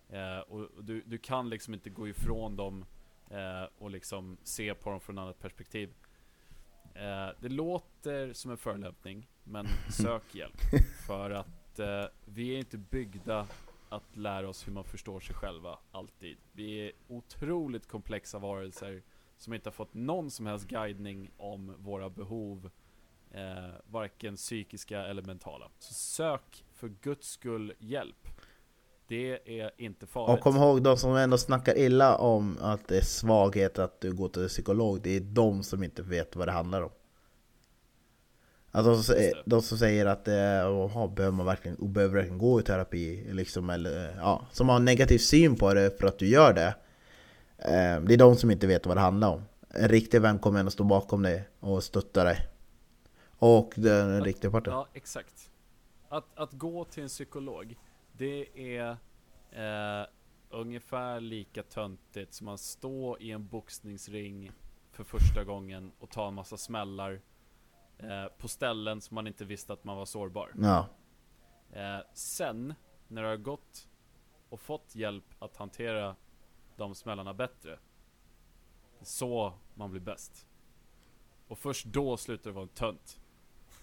Eh, 0.10 0.40
och 0.40 0.62
och 0.62 0.84
du, 0.84 1.02
du 1.02 1.18
kan 1.18 1.50
liksom 1.50 1.74
inte 1.74 1.90
gå 1.90 2.08
ifrån 2.08 2.56
dem 2.56 2.86
eh, 3.30 3.70
och 3.78 3.92
liksom 3.92 4.38
se 4.44 4.74
på 4.74 4.90
dem 4.90 5.00
från 5.00 5.18
ett 5.18 5.22
annat 5.22 5.40
perspektiv. 5.40 5.94
Eh, 6.96 7.30
det 7.42 7.50
låter 7.50 8.34
som 8.34 8.52
en 8.52 8.58
förolämpning, 8.58 9.30
men 9.44 9.68
sök 9.90 10.36
hjälp. 10.36 10.58
För 11.08 11.32
att 11.32 11.65
eh, 11.80 12.06
vi 12.26 12.56
är 12.56 12.58
inte 12.58 12.78
byggda 12.78 13.48
att 13.90 14.16
lära 14.18 14.50
oss 14.50 14.68
hur 14.68 14.74
man 14.74 14.84
förstår 14.84 15.20
sig 15.20 15.36
själva, 15.36 15.78
alltid. 15.92 16.38
Vi 16.52 16.88
är 16.88 16.92
otroligt 17.08 17.88
komplexa 17.88 18.40
varelser 18.40 19.04
som 19.38 19.54
inte 19.54 19.70
har 19.70 19.74
fått 19.74 19.94
någon 19.94 20.32
som 20.32 20.46
helst 20.46 20.68
guidning 20.68 21.32
om 21.38 21.74
våra 21.80 22.10
behov, 22.10 22.70
eh, 23.32 23.42
varken 23.86 24.36
psykiska 24.36 25.02
eller 25.02 25.22
mentala. 25.22 25.70
Så 25.80 25.94
sök 25.94 26.66
för 26.74 26.88
guds 26.88 27.30
skull 27.30 27.74
hjälp. 27.80 28.28
Det 29.08 29.60
är 29.62 29.72
inte 29.78 30.08
farligt. 30.08 30.38
Och 30.38 30.44
kom 30.44 30.56
ihåg, 30.56 30.84
de 30.84 30.98
som 30.98 31.16
ändå 31.16 31.38
snackar 31.38 31.78
illa 31.78 32.18
om 32.18 32.58
att 32.62 32.88
det 32.88 32.98
är 32.98 33.02
svaghet 33.02 33.80
att 33.80 34.02
du 34.02 34.14
går 34.14 34.30
till 34.30 34.48
psykolog, 34.48 35.02
det 35.02 35.16
är 35.16 35.20
de 35.20 35.64
som 35.64 35.84
inte 35.84 36.02
vet 36.02 36.36
vad 36.36 36.48
det 36.48 36.52
handlar 36.52 36.82
om. 36.82 36.92
Alltså 38.76 38.92
de, 38.92 38.96
som 38.96 39.16
säger, 39.16 39.44
de 39.46 39.62
som 39.62 39.78
säger 39.78 40.06
att 40.06 40.28
eh, 40.28 40.70
oha, 40.70 41.08
behöver 41.08 41.38
man 41.38 41.46
verkligen, 41.46 41.94
behöver 41.94 42.16
verkligen 42.16 42.38
gå 42.38 42.60
i 42.60 42.64
terapi, 42.64 43.34
liksom, 43.34 43.70
eller, 43.70 44.10
eh, 44.10 44.16
ja, 44.18 44.46
som 44.52 44.70
har 44.70 44.76
en 44.76 44.86
negativ 44.86 45.18
syn 45.18 45.56
på 45.56 45.74
det 45.74 46.00
för 46.00 46.08
att 46.08 46.20
du 46.20 46.28
gör 46.28 46.54
det. 46.54 46.76
Eh, 47.58 48.02
det 48.02 48.14
är 48.14 48.18
de 48.18 48.36
som 48.36 48.52
inte 48.52 48.68
vet 48.68 48.86
vad 48.86 48.98
det 48.98 49.02
handlar 49.02 49.30
om. 49.30 49.44
En 49.70 49.90
riktig 49.90 50.22
vän 50.22 50.40
kommer 50.40 50.60
ändå 50.60 50.72
stå 50.72 50.84
bakom 50.84 51.22
dig 51.22 51.48
och 51.60 51.84
stötta 51.84 52.24
dig. 52.24 52.38
Och 53.38 53.74
den 53.76 54.18
Att- 54.18 54.24
riktiga 54.26 54.52
parten. 54.52 54.74
Ja, 54.74 54.88
exakt. 54.94 55.50
Att, 56.10 56.26
att 56.36 56.54
gå 56.54 56.86
till 56.86 57.04
en 57.04 57.10
psykolog, 57.10 57.76
det 58.12 58.48
är 58.76 58.90
eh, 59.52 60.08
ungefär 60.50 61.20
lika 61.20 61.64
töntigt 61.64 62.34
som 62.34 62.48
att 62.48 62.60
stå 62.60 63.18
i 63.20 63.32
en 63.32 63.48
boxningsring 63.48 64.52
för 64.92 65.04
första 65.04 65.44
gången 65.44 65.92
och 66.00 66.10
ta 66.10 66.28
en 66.28 66.34
massa 66.34 66.58
smällar 66.58 67.22
eh, 67.98 68.26
på 68.38 68.48
ställen 68.48 69.02
som 69.02 69.16
man 69.16 69.28
inte 69.28 69.46
visste 69.46 69.74
att 69.74 69.84
man 69.84 69.98
var 69.98 70.06
sårbar. 70.06 70.52
Ja. 70.58 70.88
Eh, 71.74 72.00
sen, 72.14 72.74
när 73.08 73.22
du 73.22 73.28
har 73.28 73.38
gått 73.38 73.88
och 74.50 74.60
fått 74.60 74.96
hjälp 74.96 75.26
att 75.40 75.58
hantera 75.58 76.16
de 76.76 76.96
smällarna 76.96 77.34
bättre, 77.34 77.80
det 79.00 79.06
så 79.06 79.54
man 79.74 79.92
blir 79.92 80.02
bäst. 80.02 80.48
Och 81.48 81.58
först 81.58 81.86
då 81.86 82.18
slutar 82.18 82.50
du 82.50 82.54
vara 82.54 82.64
en 82.64 82.70
tönt. 82.70 83.20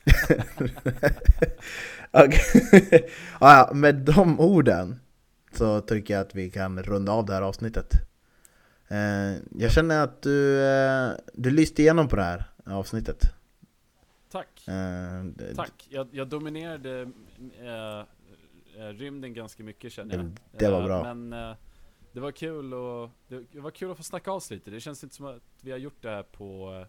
Ja, 2.13 2.29
ja, 3.41 3.71
med 3.75 3.95
de 3.95 4.41
orden 4.41 5.01
så 5.53 5.81
tycker 5.81 6.15
jag 6.15 6.21
att 6.21 6.35
vi 6.35 6.51
kan 6.51 6.83
runda 6.83 7.13
av 7.13 7.27
det 7.27 7.33
här 7.33 7.43
avsnittet. 7.43 7.93
Eh, 8.89 9.37
jag 9.59 9.73
känner 9.73 10.05
att 10.05 10.23
du, 10.23 10.65
eh, 10.65 11.11
du 11.35 11.51
lyste 11.51 11.83
igenom 11.83 12.09
på 12.09 12.17
det 12.17 12.23
här 12.23 12.45
avsnittet. 12.67 13.35
Tack! 14.33 14.63
Det- 15.35 15.55
Tack! 15.55 15.87
Jag, 15.91 16.09
jag 16.13 16.29
dominerade 16.29 17.01
äh, 17.61 18.05
rymden 18.87 19.35
ganska 19.35 19.63
mycket 19.63 19.93
känner 19.93 20.17
jag. 20.17 20.37
Det- 20.59 20.71
var 20.71 20.83
bra. 20.83 21.15
Men 21.15 21.33
äh, 21.51 21.57
det 22.13 22.21
var 22.21 22.31
kul 22.33 22.75
och 22.75 23.11
det, 23.29 23.61
var 23.61 23.71
kul 23.71 23.91
att 23.91 23.97
få 23.97 24.03
snacka 24.03 24.31
av 24.31 24.41
sig 24.41 24.57
lite. 24.57 24.71
Det 24.71 24.81
känns 24.81 25.05
inte 25.05 25.17
som 25.17 25.27
att 25.27 25.43
vi 25.61 25.71
har 25.71 25.79
gjort 25.79 26.03
det 26.03 26.11
här 26.11 26.23
på 26.23 26.87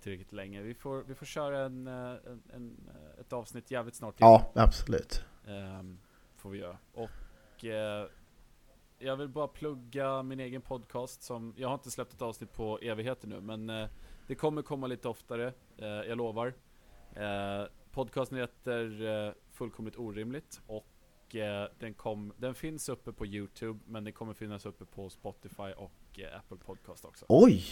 tillräckligt 0.00 0.32
länge. 0.32 0.62
Vi 0.62 0.74
får, 0.74 1.02
vi 1.02 1.14
får 1.14 1.26
köra 1.26 1.60
en, 1.60 1.86
en, 1.86 2.42
en, 2.54 2.90
ett 3.20 3.32
avsnitt 3.32 3.70
jävligt 3.70 3.94
snart 3.94 4.20
igen. 4.20 4.30
Ja, 4.30 4.52
absolut. 4.54 5.24
Ehm, 5.48 5.98
får 6.36 6.50
vi 6.50 6.58
göra. 6.58 6.78
Och 6.92 7.64
jag 8.98 9.16
vill 9.16 9.28
bara 9.28 9.48
plugga 9.48 10.22
min 10.22 10.40
egen 10.40 10.62
podcast 10.62 11.22
som, 11.22 11.54
jag 11.56 11.68
har 11.68 11.74
inte 11.74 11.90
släppt 11.90 12.12
ett 12.12 12.22
avsnitt 12.22 12.52
på 12.52 12.78
evigheter 12.78 13.28
nu 13.28 13.40
men 13.40 13.88
det 14.26 14.34
kommer 14.34 14.62
komma 14.62 14.86
lite 14.86 15.08
oftare, 15.08 15.52
eh, 15.78 15.86
jag 15.86 16.18
lovar. 16.18 16.54
Eh, 17.16 17.66
podcasten 17.92 18.38
heter 18.38 19.06
eh, 19.26 19.32
Fullkomligt 19.52 19.96
Orimligt 19.96 20.60
och 20.66 21.36
eh, 21.36 21.68
den, 21.78 21.94
kom, 21.94 22.32
den 22.36 22.54
finns 22.54 22.88
uppe 22.88 23.12
på 23.12 23.26
Youtube 23.26 23.80
men 23.86 24.04
den 24.04 24.12
kommer 24.12 24.34
finnas 24.34 24.66
uppe 24.66 24.84
på 24.84 25.10
Spotify 25.10 25.72
och 25.76 26.18
eh, 26.18 26.38
Apple 26.38 26.56
Podcast 26.56 27.04
också. 27.04 27.24
Oj! 27.28 27.64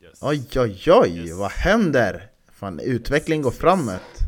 Yes. 0.00 0.22
Oj, 0.22 0.48
oj, 0.56 0.82
oj! 0.86 1.18
Yes. 1.18 1.38
Vad 1.38 1.50
händer? 1.50 2.30
Fan, 2.52 2.80
utveckling 2.80 3.42
går 3.42 3.50
framåt. 3.50 4.18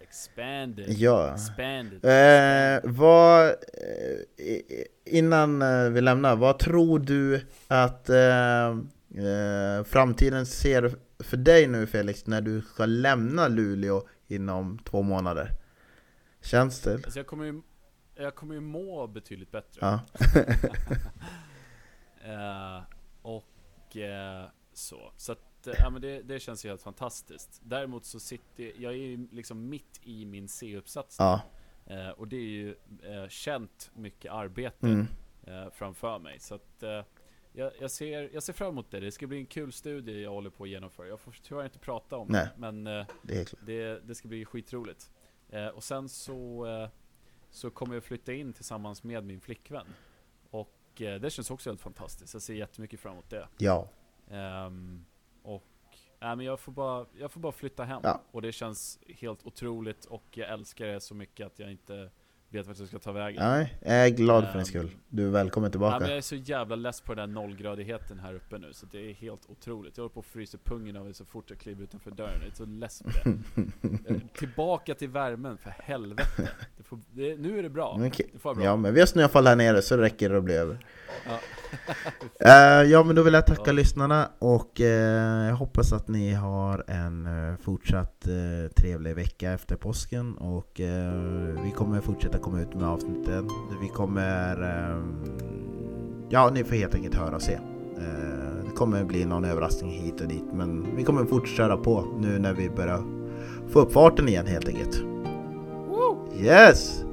Expanded. 0.00 0.88
Ja. 0.88 1.34
Expanded. 1.34 2.04
Eh, 2.04 2.80
vad, 2.84 3.46
eh, 3.46 3.54
innan 5.04 5.58
vi 5.92 6.00
lämnar, 6.00 6.36
vad 6.36 6.58
tror 6.58 6.98
du 6.98 7.46
att 7.68 8.08
eh, 8.08 8.76
eh, 9.16 9.84
framtiden 9.84 10.46
ser 10.46 10.96
för 11.18 11.36
dig 11.36 11.66
nu 11.66 11.86
Felix 11.86 12.26
när 12.26 12.40
du 12.40 12.62
ska 12.62 12.86
lämna 12.86 13.48
Luleå 13.48 14.08
inom 14.26 14.78
två 14.78 15.02
månader? 15.02 15.50
Känns 16.42 16.80
det? 16.80 16.94
Alltså 16.94 17.18
jag 17.18 17.26
kommer 17.26 17.44
ju, 17.44 17.62
jag 18.14 18.34
kommer 18.34 18.54
ju 18.54 18.60
må 18.60 19.06
betydligt 19.06 19.50
bättre. 19.50 19.80
Ja. 19.80 20.00
Eh, 22.24 22.82
och 23.22 23.96
eh, 23.96 24.46
så. 24.72 25.12
Så 25.16 25.32
att, 25.32 25.66
eh, 25.66 25.74
ja 25.78 25.90
men 25.90 26.02
det, 26.02 26.22
det 26.22 26.40
känns 26.40 26.64
ju 26.64 26.68
helt 26.68 26.82
fantastiskt. 26.82 27.60
Däremot 27.64 28.04
så 28.04 28.20
sitter 28.20 28.72
jag 28.78 28.92
är 28.92 28.96
ju 28.96 29.28
liksom 29.32 29.68
mitt 29.68 30.00
i 30.02 30.24
min 30.24 30.48
C-uppsats. 30.48 31.16
ja. 31.18 31.40
Eh, 31.86 32.08
och 32.08 32.28
det 32.28 32.36
är 32.36 32.40
ju 32.40 32.74
känt 33.28 33.90
mycket 33.94 34.32
arbete 34.32 34.86
Mm. 34.86 35.06
framför 35.72 36.18
mig. 36.18 36.40
Så 36.40 36.54
att 36.54 36.82
jag, 37.56 37.72
jag, 37.80 37.90
ser, 37.90 38.30
jag 38.32 38.42
ser 38.42 38.52
fram 38.52 38.68
emot 38.68 38.90
det. 38.90 39.00
Det 39.00 39.12
ska 39.12 39.26
bli 39.26 39.38
en 39.38 39.46
kul 39.46 39.72
studie 39.72 40.22
jag 40.22 40.30
håller 40.30 40.50
på 40.50 40.64
att 40.64 40.70
genomföra. 40.70 41.06
Jag 41.08 41.20
får 41.20 41.34
tyvärr 41.42 41.64
inte 41.64 41.78
prata 41.78 42.16
om 42.16 42.28
Nej. 42.28 42.44
det. 42.44 42.52
Men 42.56 42.86
eh, 42.86 43.06
Det 43.22 43.34
helt 43.34 43.48
klart. 43.48 43.60
det, 43.66 44.00
det 44.06 44.14
ska 44.14 44.28
bli 44.28 44.44
skitroligt. 44.44 45.10
Eh, 45.48 45.66
och 45.66 45.84
sen 45.84 46.08
så, 46.08 46.66
eh, 46.66 46.88
så 47.50 47.70
kommer 47.70 47.94
jag 47.94 48.04
flytta 48.04 48.32
in 48.32 48.52
tillsammans 48.52 49.04
med 49.04 49.24
min 49.24 49.40
flickvän. 49.40 49.86
Och 50.50 51.02
eh, 51.02 51.20
det 51.20 51.30
känns 51.30 51.50
också 51.50 51.70
helt 51.70 51.80
fantastiskt. 51.80 52.34
Jag 52.34 52.42
ser 52.42 52.54
jättemycket 52.54 53.00
fram 53.00 53.12
emot 53.12 53.30
det. 53.30 53.48
Ja. 53.58 53.88
Ehm, 54.30 55.04
och 55.42 55.64
äh, 56.20 56.36
men 56.36 56.40
jag, 56.40 56.60
får 56.60 56.72
bara, 56.72 57.06
jag 57.18 57.32
får 57.32 57.40
bara 57.40 57.52
flytta 57.52 57.84
hem. 57.84 58.00
Ja. 58.04 58.22
Och 58.30 58.42
det 58.42 58.52
känns 58.52 58.98
helt 59.08 59.46
otroligt 59.46 60.04
och 60.04 60.24
jag 60.30 60.50
älskar 60.50 60.86
det 60.86 61.00
så 61.00 61.14
mycket 61.14 61.46
att 61.46 61.58
jag 61.58 61.70
inte 61.70 62.10
vet 62.56 62.66
vart 62.66 62.78
jag 62.78 62.88
ska 62.88 62.98
ta 62.98 63.12
vägen. 63.12 63.42
Nej, 63.42 63.74
jag 63.84 63.94
är 64.06 64.08
glad 64.08 64.44
för 64.44 64.52
din 64.52 64.58
Ehm, 64.60 64.64
skull. 64.64 64.90
Du 65.08 65.26
är 65.26 65.30
välkommen 65.30 65.70
tillbaka. 65.70 65.98
men 66.00 66.08
jag 66.08 66.16
är 66.18 66.22
så 66.22 66.34
jävla 66.36 66.76
less 66.76 67.00
på 67.00 67.14
den 67.14 67.28
där 67.28 67.40
nollgradigheten 67.40 68.18
här 68.18 68.34
uppe 68.34 68.58
nu, 68.58 68.72
så 68.72 68.86
det 68.86 69.10
är 69.10 69.14
helt 69.14 69.42
otroligt. 69.48 69.96
Jag 69.96 70.02
håller 70.04 70.14
på 70.14 70.20
att 70.20 70.26
frysa 70.26 70.58
pungen 70.64 70.96
av 70.96 71.04
mig 71.04 71.14
så 71.14 71.24
fort 71.24 71.44
jag 71.50 71.58
kliver 71.58 71.82
utanför 71.82 72.10
dörren. 72.10 72.38
Jag 72.40 72.50
är 72.50 72.54
så 72.54 72.64
less 72.64 73.02
på 73.02 73.08
det. 73.24 73.36
Eh, 74.08 74.16
Tillbaka 74.34 74.94
till 74.94 75.08
värmen, 75.08 75.58
för 75.58 75.70
helvete. 75.70 76.48
Det 76.76 76.82
får, 76.82 76.98
det, 77.12 77.36
nu 77.36 77.58
är 77.58 77.62
det 77.62 77.70
bra. 77.70 77.98
Okej. 78.06 78.30
Det 78.32 78.38
får 78.38 78.54
bra. 78.54 78.64
Ja 78.64 78.76
men 78.76 78.94
vi 78.94 79.00
har 79.00 79.06
snöfall 79.06 79.46
här 79.46 79.56
nere 79.56 79.82
så 79.82 79.96
räcker 79.96 80.30
det 80.30 80.38
att 80.38 80.44
bli 80.44 80.54
över. 80.54 80.86
Ja. 81.26 81.38
Eh, 82.40 82.82
ja 82.90 83.02
men 83.02 83.16
då 83.16 83.22
vill 83.22 83.34
jag 83.34 83.46
tacka 83.46 83.62
Ja. 83.66 83.72
lyssnarna 83.72 84.28
och 84.38 84.80
eh, 84.80 85.46
jag 85.48 85.54
hoppas 85.56 85.92
att 85.92 86.08
ni 86.08 86.32
har 86.32 86.84
en 86.88 87.26
eh, 87.50 87.56
fortsatt 87.56 88.26
trevlig 88.76 89.14
vecka 89.14 89.52
efter 89.52 89.76
påsken 89.76 90.36
och 90.38 90.72
vi 91.64 91.70
kommer 91.76 92.00
fortsätta 92.00 92.38
komma 92.46 92.60
ut 92.62 92.74
med 92.74 92.88
avsnitten. 92.88 93.48
Vi 93.80 93.88
kommer... 93.88 94.62
Eh, 94.62 95.02
ja, 96.28 96.50
ni 96.54 96.64
får 96.64 96.76
helt 96.76 96.94
enkelt 96.94 97.14
höra 97.14 97.34
och 97.36 97.42
se. 97.42 97.52
Eh, 97.52 98.64
det 98.64 98.70
kommer 98.76 99.04
bli 99.04 99.24
någon 99.24 99.44
överraskning 99.44 99.90
hit 99.90 100.20
och 100.20 100.28
dit. 100.28 100.44
Men 100.52 100.86
vi 100.96 101.02
kommer 101.04 101.24
fortsätta 101.24 101.76
på 101.76 102.04
nu 102.20 102.38
när 102.38 102.52
vi 102.54 102.70
börjar 102.70 103.02
få 103.68 103.80
upp 103.80 103.92
farten 103.92 104.28
igen 104.28 104.46
helt 104.46 104.68
enkelt. 104.68 105.02
Yes! 106.40 107.04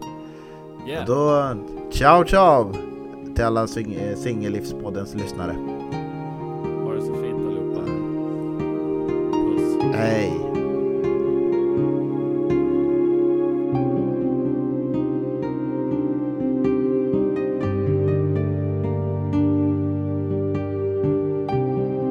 Yeah. 0.88 1.02
Och 1.02 1.08
då, 1.16 1.54
ciao 1.92 2.26
ciao 2.26 2.74
till 3.36 3.44
alla 3.44 3.66
sing- 3.68 4.16
Singellivspoddens 4.16 5.16
lyssnare. 5.16 5.56
Ha 6.84 6.94
det 6.94 7.02
så 7.02 7.14
fint 7.14 7.48
allihopa. 7.48 7.82
Puss. 9.32 9.96
Hej! 9.96 10.43